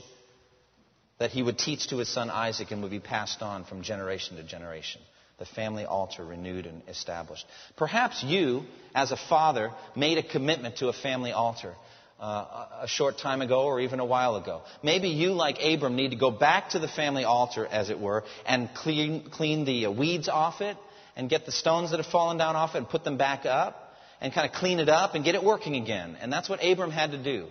that 1.19 1.33
he 1.33 1.43
would 1.43 1.59
teach 1.59 1.89
to 1.89 1.99
his 1.99 2.09
son 2.09 2.31
Isaac 2.31 2.71
and 2.71 2.81
would 2.81 2.91
be 2.91 2.99
passed 2.99 3.43
on 3.43 3.67
from 3.67 3.83
generation 3.83 4.39
to 4.39 4.43
generation. 4.43 5.03
The 5.41 5.47
family 5.47 5.87
altar 5.87 6.25
renewed 6.25 6.67
and 6.67 6.83
established. 6.87 7.47
Perhaps 7.77 8.23
you, 8.23 8.63
as 8.95 9.11
a 9.11 9.17
father, 9.17 9.73
made 9.97 10.19
a 10.19 10.23
commitment 10.23 10.77
to 10.77 10.89
a 10.89 10.93
family 10.93 11.33
altar 11.33 11.75
uh, 12.21 12.67
a 12.83 12.87
short 12.87 13.17
time 13.17 13.41
ago 13.41 13.63
or 13.63 13.81
even 13.81 14.01
a 14.01 14.05
while 14.05 14.37
ago. 14.37 14.61
Maybe 14.83 15.09
you, 15.09 15.33
like 15.33 15.57
Abram, 15.63 15.97
need 15.97 16.11
to 16.11 16.17
go 16.17 16.31
back 16.31 16.71
to 16.71 16.79
the 16.79 16.89
family 16.89 17.25
altar, 17.25 17.67
as 17.67 17.89
it 17.89 17.99
were, 17.99 18.25
and 18.45 18.69
clean, 18.75 19.31
clean 19.31 19.65
the 19.65 19.87
uh, 19.87 19.91
weeds 19.91 20.29
off 20.29 20.61
it 20.61 20.77
and 21.17 21.31
get 21.31 21.47
the 21.47 21.53
stones 21.53 21.91
that 21.91 21.97
have 21.97 22.13
fallen 22.13 22.37
down 22.37 22.55
off 22.55 22.75
it 22.75 22.79
and 22.79 22.89
put 22.89 23.03
them 23.03 23.17
back 23.17 23.47
up 23.47 23.95
and 24.21 24.35
kind 24.35 24.47
of 24.47 24.55
clean 24.55 24.79
it 24.79 24.91
up 24.91 25.15
and 25.15 25.25
get 25.25 25.35
it 25.35 25.43
working 25.43 25.75
again. 25.77 26.19
And 26.21 26.31
that's 26.31 26.51
what 26.51 26.63
Abram 26.63 26.91
had 26.91 27.13
to 27.13 27.23
do 27.23 27.47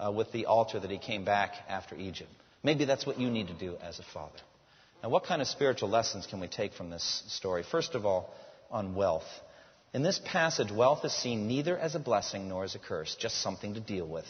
uh, 0.00 0.10
with 0.10 0.32
the 0.32 0.46
altar 0.46 0.80
that 0.80 0.90
he 0.90 0.98
came 0.98 1.26
back 1.26 1.52
after 1.68 1.94
Egypt. 1.96 2.30
Maybe 2.62 2.86
that's 2.86 3.06
what 3.06 3.20
you 3.20 3.30
need 3.30 3.48
to 3.48 3.54
do 3.54 3.76
as 3.82 3.98
a 3.98 4.04
father. 4.14 4.40
Now, 5.06 5.10
what 5.10 5.22
kind 5.22 5.40
of 5.40 5.46
spiritual 5.46 5.88
lessons 5.88 6.26
can 6.26 6.40
we 6.40 6.48
take 6.48 6.74
from 6.74 6.90
this 6.90 7.22
story? 7.28 7.62
First 7.62 7.94
of 7.94 8.04
all, 8.04 8.34
on 8.72 8.96
wealth. 8.96 9.22
In 9.94 10.02
this 10.02 10.20
passage, 10.24 10.72
wealth 10.72 11.04
is 11.04 11.12
seen 11.12 11.46
neither 11.46 11.78
as 11.78 11.94
a 11.94 12.00
blessing 12.00 12.48
nor 12.48 12.64
as 12.64 12.74
a 12.74 12.80
curse, 12.80 13.14
just 13.14 13.40
something 13.40 13.74
to 13.74 13.80
deal 13.80 14.08
with. 14.08 14.26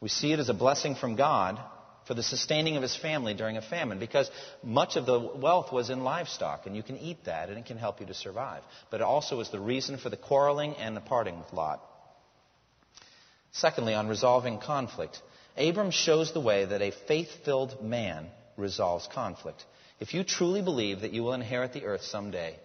We 0.00 0.08
see 0.08 0.32
it 0.32 0.40
as 0.40 0.48
a 0.48 0.54
blessing 0.54 0.96
from 0.96 1.14
God 1.14 1.60
for 2.08 2.14
the 2.14 2.22
sustaining 2.24 2.74
of 2.74 2.82
his 2.82 2.96
family 2.96 3.32
during 3.32 3.56
a 3.56 3.62
famine 3.62 4.00
because 4.00 4.28
much 4.64 4.96
of 4.96 5.06
the 5.06 5.20
wealth 5.20 5.70
was 5.70 5.88
in 5.88 6.02
livestock, 6.02 6.66
and 6.66 6.74
you 6.74 6.82
can 6.82 6.98
eat 6.98 7.26
that 7.26 7.48
and 7.48 7.58
it 7.58 7.66
can 7.66 7.76
help 7.76 8.00
you 8.00 8.06
to 8.06 8.14
survive. 8.14 8.64
But 8.90 9.02
it 9.02 9.04
also 9.04 9.38
is 9.38 9.50
the 9.50 9.60
reason 9.60 9.98
for 9.98 10.10
the 10.10 10.16
quarreling 10.16 10.74
and 10.74 10.96
the 10.96 11.00
parting 11.00 11.38
with 11.38 11.52
Lot. 11.52 11.80
Secondly, 13.52 13.94
on 13.94 14.08
resolving 14.08 14.58
conflict, 14.58 15.22
Abram 15.56 15.90
shows 15.90 16.32
the 16.32 16.40
way 16.40 16.64
that 16.64 16.82
a 16.82 16.92
faith 17.08 17.28
filled 17.44 17.82
man 17.82 18.26
resolves 18.56 19.08
conflict. 19.12 19.64
If 19.98 20.14
you 20.14 20.24
truly 20.24 20.62
believe 20.62 21.00
that 21.00 21.12
you 21.12 21.22
will 21.22 21.34
inherit 21.34 21.72
the 21.72 21.84
earth 21.84 22.02
someday, 22.02 22.56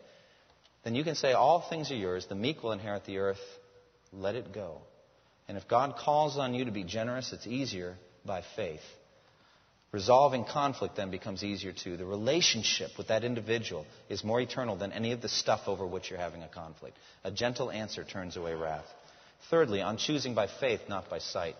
then 0.83 0.95
you 0.95 1.03
can 1.03 1.15
say, 1.15 1.33
All 1.33 1.61
things 1.61 1.91
are 1.91 1.95
yours. 1.95 2.25
The 2.27 2.35
meek 2.35 2.63
will 2.63 2.71
inherit 2.71 3.05
the 3.05 3.17
earth. 3.17 3.41
Let 4.13 4.35
it 4.35 4.53
go. 4.53 4.81
And 5.47 5.57
if 5.57 5.67
God 5.67 5.95
calls 5.97 6.37
on 6.37 6.53
you 6.53 6.65
to 6.65 6.71
be 6.71 6.83
generous, 6.83 7.33
it's 7.33 7.47
easier 7.47 7.97
by 8.25 8.43
faith. 8.55 8.81
Resolving 9.91 10.45
conflict 10.45 10.95
then 10.95 11.11
becomes 11.11 11.43
easier 11.43 11.71
too. 11.71 11.95
The 11.95 12.05
relationship 12.05 12.91
with 12.97 13.07
that 13.07 13.23
individual 13.23 13.85
is 14.09 14.23
more 14.23 14.41
eternal 14.41 14.75
than 14.75 14.91
any 14.91 15.11
of 15.11 15.21
the 15.21 15.29
stuff 15.29 15.61
over 15.67 15.85
which 15.85 16.09
you're 16.09 16.19
having 16.19 16.43
a 16.43 16.47
conflict. 16.47 16.97
A 17.23 17.31
gentle 17.31 17.71
answer 17.71 18.03
turns 18.03 18.35
away 18.35 18.55
wrath. 18.55 18.85
Thirdly, 19.49 19.81
on 19.81 19.97
choosing 19.97 20.33
by 20.33 20.47
faith, 20.47 20.81
not 20.89 21.09
by 21.09 21.19
sight. 21.19 21.55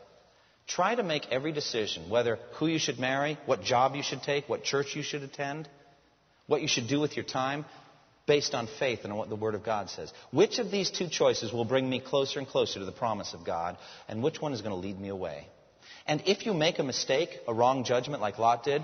Try 0.68 0.96
to 0.96 1.04
make 1.04 1.32
every 1.32 1.52
decision, 1.52 2.10
whether 2.10 2.40
who 2.54 2.68
you 2.68 2.80
should 2.80 3.00
marry, 3.00 3.38
what 3.46 3.64
job 3.64 3.96
you 3.96 4.04
should 4.04 4.24
take, 4.24 4.50
what 4.50 4.64
church 4.64 4.96
you 4.96 5.04
should 5.04 5.24
attend, 5.24 5.70
what 6.48 6.62
you 6.62 6.68
should 6.68 6.88
do 6.88 7.00
with 7.00 7.16
your 7.16 7.26
time, 7.26 7.66
based 8.26 8.56
on 8.56 8.68
faith 8.80 9.02
and 9.04 9.14
on 9.14 9.20
what 9.20 9.30
the 9.30 9.36
Word 9.36 9.54
of 9.54 9.64
God 9.64 9.90
says. 9.90 10.12
Which 10.32 10.58
of 10.58 10.72
these 10.72 10.90
two 10.90 11.08
choices 11.08 11.54
will 11.54 11.66
bring 11.66 11.88
me 11.88 12.00
closer 12.00 12.40
and 12.40 12.48
closer 12.48 12.80
to 12.80 12.86
the 12.86 12.92
promise 12.92 13.34
of 13.34 13.46
God, 13.46 13.78
and 14.08 14.24
which 14.24 14.42
one 14.42 14.54
is 14.54 14.62
going 14.62 14.72
to 14.72 14.88
lead 14.88 15.00
me 15.00 15.10
away? 15.10 15.48
And 16.08 16.24
if 16.26 16.46
you 16.46 16.54
make 16.54 16.80
a 16.80 16.84
mistake, 16.84 17.30
a 17.48 17.54
wrong 17.54 17.84
judgment 17.84 18.22
like 18.22 18.40
Lot 18.40 18.64
did, 18.64 18.84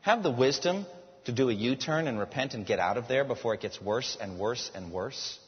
have 0.00 0.22
the 0.22 0.30
wisdom 0.30 0.86
to 1.24 1.32
do 1.32 1.50
a 1.50 1.52
U 1.52 1.76
turn 1.76 2.08
and 2.08 2.18
repent 2.18 2.54
and 2.54 2.66
get 2.66 2.78
out 2.78 2.96
of 2.96 3.08
there 3.08 3.24
before 3.24 3.54
it 3.54 3.60
gets 3.60 3.80
worse 3.80 4.16
and 4.20 4.38
worse 4.38 4.70
and 4.74 4.90
worse. 4.90 5.38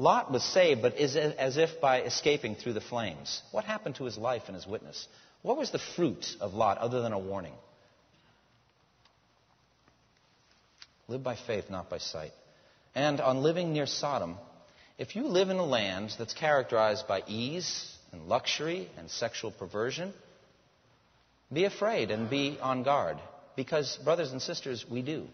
Lot 0.00 0.32
was 0.32 0.42
saved, 0.42 0.80
but 0.80 0.98
is 0.98 1.14
as 1.14 1.58
if 1.58 1.78
by 1.78 2.00
escaping 2.00 2.54
through 2.54 2.72
the 2.72 2.80
flames. 2.80 3.42
What 3.50 3.64
happened 3.64 3.96
to 3.96 4.04
his 4.04 4.16
life 4.16 4.44
and 4.46 4.54
his 4.54 4.66
witness? 4.66 5.06
What 5.42 5.58
was 5.58 5.72
the 5.72 5.78
fruit 5.78 6.24
of 6.40 6.54
Lot 6.54 6.78
other 6.78 7.02
than 7.02 7.12
a 7.12 7.18
warning? 7.18 7.52
Live 11.06 11.22
by 11.22 11.36
faith, 11.36 11.68
not 11.68 11.90
by 11.90 11.98
sight. 11.98 12.32
And 12.94 13.20
on 13.20 13.42
living 13.42 13.74
near 13.74 13.84
Sodom, 13.84 14.38
if 14.96 15.16
you 15.16 15.26
live 15.26 15.50
in 15.50 15.58
a 15.58 15.66
land 15.66 16.14
that's 16.18 16.32
characterized 16.32 17.06
by 17.06 17.22
ease 17.26 17.94
and 18.10 18.26
luxury 18.26 18.88
and 18.96 19.10
sexual 19.10 19.50
perversion, 19.50 20.14
be 21.52 21.64
afraid 21.64 22.10
and 22.10 22.30
be 22.30 22.58
on 22.62 22.84
guard. 22.84 23.18
Because, 23.54 23.98
brothers 24.02 24.32
and 24.32 24.40
sisters, 24.40 24.86
we 24.90 25.02
do. 25.02 25.26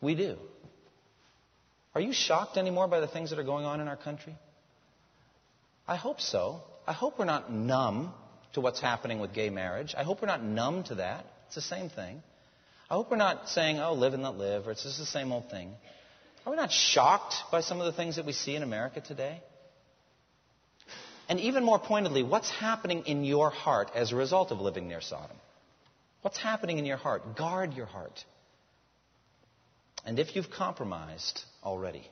We 0.00 0.16
do. 0.16 0.38
Are 1.94 2.00
you 2.00 2.12
shocked 2.12 2.56
anymore 2.56 2.88
by 2.88 3.00
the 3.00 3.08
things 3.08 3.30
that 3.30 3.38
are 3.38 3.44
going 3.44 3.64
on 3.64 3.80
in 3.80 3.88
our 3.88 3.96
country? 3.96 4.34
I 5.86 5.96
hope 5.96 6.20
so. 6.20 6.62
I 6.86 6.92
hope 6.92 7.18
we're 7.18 7.24
not 7.24 7.52
numb 7.52 8.12
to 8.54 8.60
what's 8.60 8.80
happening 8.80 9.20
with 9.20 9.34
gay 9.34 9.50
marriage. 9.50 9.94
I 9.96 10.02
hope 10.02 10.22
we're 10.22 10.28
not 10.28 10.42
numb 10.42 10.84
to 10.84 10.96
that. 10.96 11.26
It's 11.46 11.54
the 11.54 11.60
same 11.60 11.90
thing. 11.90 12.22
I 12.90 12.94
hope 12.94 13.10
we're 13.10 13.16
not 13.16 13.48
saying, 13.48 13.78
oh, 13.78 13.94
live 13.94 14.14
and 14.14 14.22
let 14.22 14.36
live, 14.36 14.66
or 14.66 14.70
it's 14.70 14.82
just 14.82 14.98
the 14.98 15.06
same 15.06 15.32
old 15.32 15.50
thing. 15.50 15.72
Are 16.44 16.50
we 16.50 16.56
not 16.56 16.72
shocked 16.72 17.34
by 17.50 17.60
some 17.60 17.80
of 17.80 17.86
the 17.86 17.92
things 17.92 18.16
that 18.16 18.26
we 18.26 18.32
see 18.32 18.54
in 18.54 18.62
America 18.62 19.00
today? 19.00 19.40
And 21.28 21.40
even 21.40 21.64
more 21.64 21.78
pointedly, 21.78 22.22
what's 22.22 22.50
happening 22.50 23.04
in 23.06 23.24
your 23.24 23.50
heart 23.50 23.90
as 23.94 24.12
a 24.12 24.16
result 24.16 24.50
of 24.50 24.60
living 24.60 24.88
near 24.88 25.00
Sodom? 25.00 25.36
What's 26.22 26.38
happening 26.38 26.78
in 26.78 26.84
your 26.84 26.96
heart? 26.96 27.36
Guard 27.36 27.74
your 27.74 27.86
heart. 27.86 28.24
And 30.04 30.18
if 30.18 30.34
you've 30.34 30.50
compromised 30.50 31.42
already, 31.62 32.08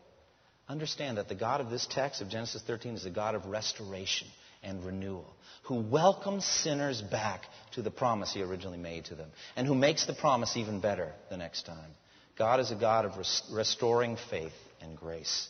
understand 0.68 1.18
that 1.18 1.28
the 1.28 1.34
God 1.34 1.61
of 1.61 1.70
this 1.70 1.86
text 1.86 2.20
of 2.20 2.28
Genesis 2.28 2.62
13 2.62 2.95
is 2.95 3.05
a 3.05 3.11
God 3.11 3.34
of 3.34 3.47
restoration 3.47 4.28
and 4.62 4.84
renewal, 4.84 5.34
who 5.64 5.80
welcomes 5.80 6.45
sinners 6.45 7.01
back 7.01 7.45
to 7.72 7.82
the 7.82 7.91
promise 7.91 8.32
he 8.32 8.43
originally 8.43 8.78
made 8.78 9.07
to 9.07 9.14
them, 9.14 9.30
and 9.57 9.66
who 9.66 9.74
makes 9.74 10.07
the 10.07 10.14
promise 10.14 10.57
even 10.57 10.80
better 10.80 11.12
the 11.30 11.36
next 11.36 11.66
time. 11.66 11.91
God 12.36 12.61
is 12.61 12.70
a 12.70 12.76
God 12.76 13.05
of 13.05 13.16
res- 13.16 13.43
restoring 13.51 14.16
faith 14.28 14.53
and 14.80 14.97
grace. 14.97 15.49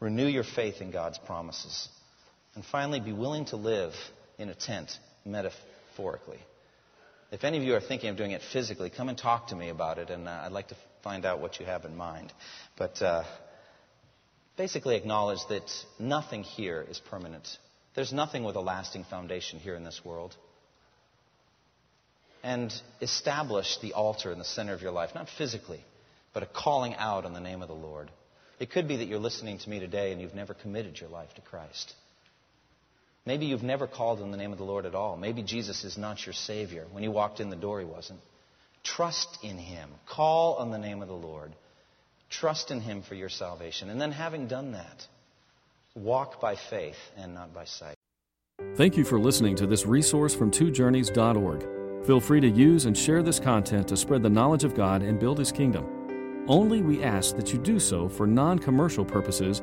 Renew 0.00 0.26
your 0.26 0.44
faith 0.44 0.80
in 0.80 0.90
God's 0.90 1.18
promises. 1.18 1.88
And 2.54 2.64
finally, 2.64 3.00
be 3.00 3.12
willing 3.12 3.46
to 3.46 3.56
live 3.56 3.94
in 4.38 4.48
a 4.48 4.54
tent, 4.54 4.90
metaphorically. 5.24 6.40
If 7.32 7.44
any 7.44 7.56
of 7.56 7.64
you 7.64 7.74
are 7.74 7.80
thinking 7.80 8.10
of 8.10 8.18
doing 8.18 8.32
it 8.32 8.42
physically, 8.52 8.90
come 8.90 9.08
and 9.08 9.16
talk 9.16 9.46
to 9.48 9.56
me 9.56 9.70
about 9.70 9.96
it, 9.96 10.10
and 10.10 10.28
uh, 10.28 10.42
I'd 10.44 10.52
like 10.52 10.68
to 10.68 10.76
find 11.02 11.24
out 11.24 11.40
what 11.40 11.58
you 11.58 11.64
have 11.64 11.86
in 11.86 11.96
mind. 11.96 12.30
But 12.76 13.00
uh, 13.00 13.24
basically, 14.58 14.96
acknowledge 14.96 15.38
that 15.48 15.64
nothing 15.98 16.42
here 16.42 16.84
is 16.86 16.98
permanent. 16.98 17.48
There's 17.94 18.12
nothing 18.12 18.44
with 18.44 18.56
a 18.56 18.60
lasting 18.60 19.04
foundation 19.04 19.58
here 19.58 19.74
in 19.74 19.82
this 19.82 20.02
world. 20.04 20.36
And 22.42 22.70
establish 23.00 23.78
the 23.78 23.94
altar 23.94 24.30
in 24.30 24.38
the 24.38 24.44
center 24.44 24.74
of 24.74 24.82
your 24.82 24.92
life, 24.92 25.14
not 25.14 25.30
physically, 25.38 25.82
but 26.34 26.42
a 26.42 26.46
calling 26.46 26.94
out 26.96 27.24
on 27.24 27.32
the 27.32 27.40
name 27.40 27.62
of 27.62 27.68
the 27.68 27.74
Lord. 27.74 28.10
It 28.60 28.70
could 28.70 28.86
be 28.86 28.98
that 28.98 29.06
you're 29.06 29.18
listening 29.18 29.56
to 29.58 29.70
me 29.70 29.80
today 29.80 30.12
and 30.12 30.20
you've 30.20 30.34
never 30.34 30.52
committed 30.52 31.00
your 31.00 31.08
life 31.08 31.32
to 31.36 31.40
Christ. 31.40 31.94
Maybe 33.24 33.46
you've 33.46 33.62
never 33.62 33.86
called 33.86 34.20
on 34.20 34.30
the 34.32 34.36
name 34.36 34.52
of 34.52 34.58
the 34.58 34.64
Lord 34.64 34.84
at 34.84 34.94
all. 34.94 35.16
Maybe 35.16 35.42
Jesus 35.42 35.84
is 35.84 35.96
not 35.96 36.26
your 36.26 36.32
Savior. 36.32 36.86
When 36.90 37.04
you 37.04 37.12
walked 37.12 37.40
in 37.40 37.50
the 37.50 37.56
door, 37.56 37.78
He 37.78 37.86
wasn't. 37.86 38.20
Trust 38.82 39.38
in 39.44 39.58
Him. 39.58 39.90
Call 40.06 40.56
on 40.56 40.70
the 40.70 40.78
name 40.78 41.02
of 41.02 41.08
the 41.08 41.14
Lord. 41.14 41.52
Trust 42.30 42.70
in 42.70 42.80
Him 42.80 43.02
for 43.02 43.14
your 43.14 43.28
salvation. 43.28 43.90
And 43.90 44.00
then, 44.00 44.10
having 44.10 44.48
done 44.48 44.72
that, 44.72 45.06
walk 45.94 46.40
by 46.40 46.56
faith 46.56 46.98
and 47.16 47.34
not 47.34 47.54
by 47.54 47.64
sight. 47.64 47.94
Thank 48.76 48.96
you 48.96 49.04
for 49.04 49.20
listening 49.20 49.54
to 49.56 49.66
this 49.66 49.86
resource 49.86 50.34
from 50.34 50.50
twojourneys.org. 50.50 52.06
Feel 52.06 52.20
free 52.20 52.40
to 52.40 52.48
use 52.48 52.86
and 52.86 52.98
share 52.98 53.22
this 53.22 53.38
content 53.38 53.86
to 53.88 53.96
spread 53.96 54.24
the 54.24 54.30
knowledge 54.30 54.64
of 54.64 54.74
God 54.74 55.02
and 55.02 55.20
build 55.20 55.38
His 55.38 55.52
kingdom. 55.52 56.44
Only 56.48 56.82
we 56.82 57.04
ask 57.04 57.36
that 57.36 57.52
you 57.52 57.58
do 57.60 57.78
so 57.78 58.08
for 58.08 58.26
non 58.26 58.58
commercial 58.58 59.04
purposes 59.04 59.62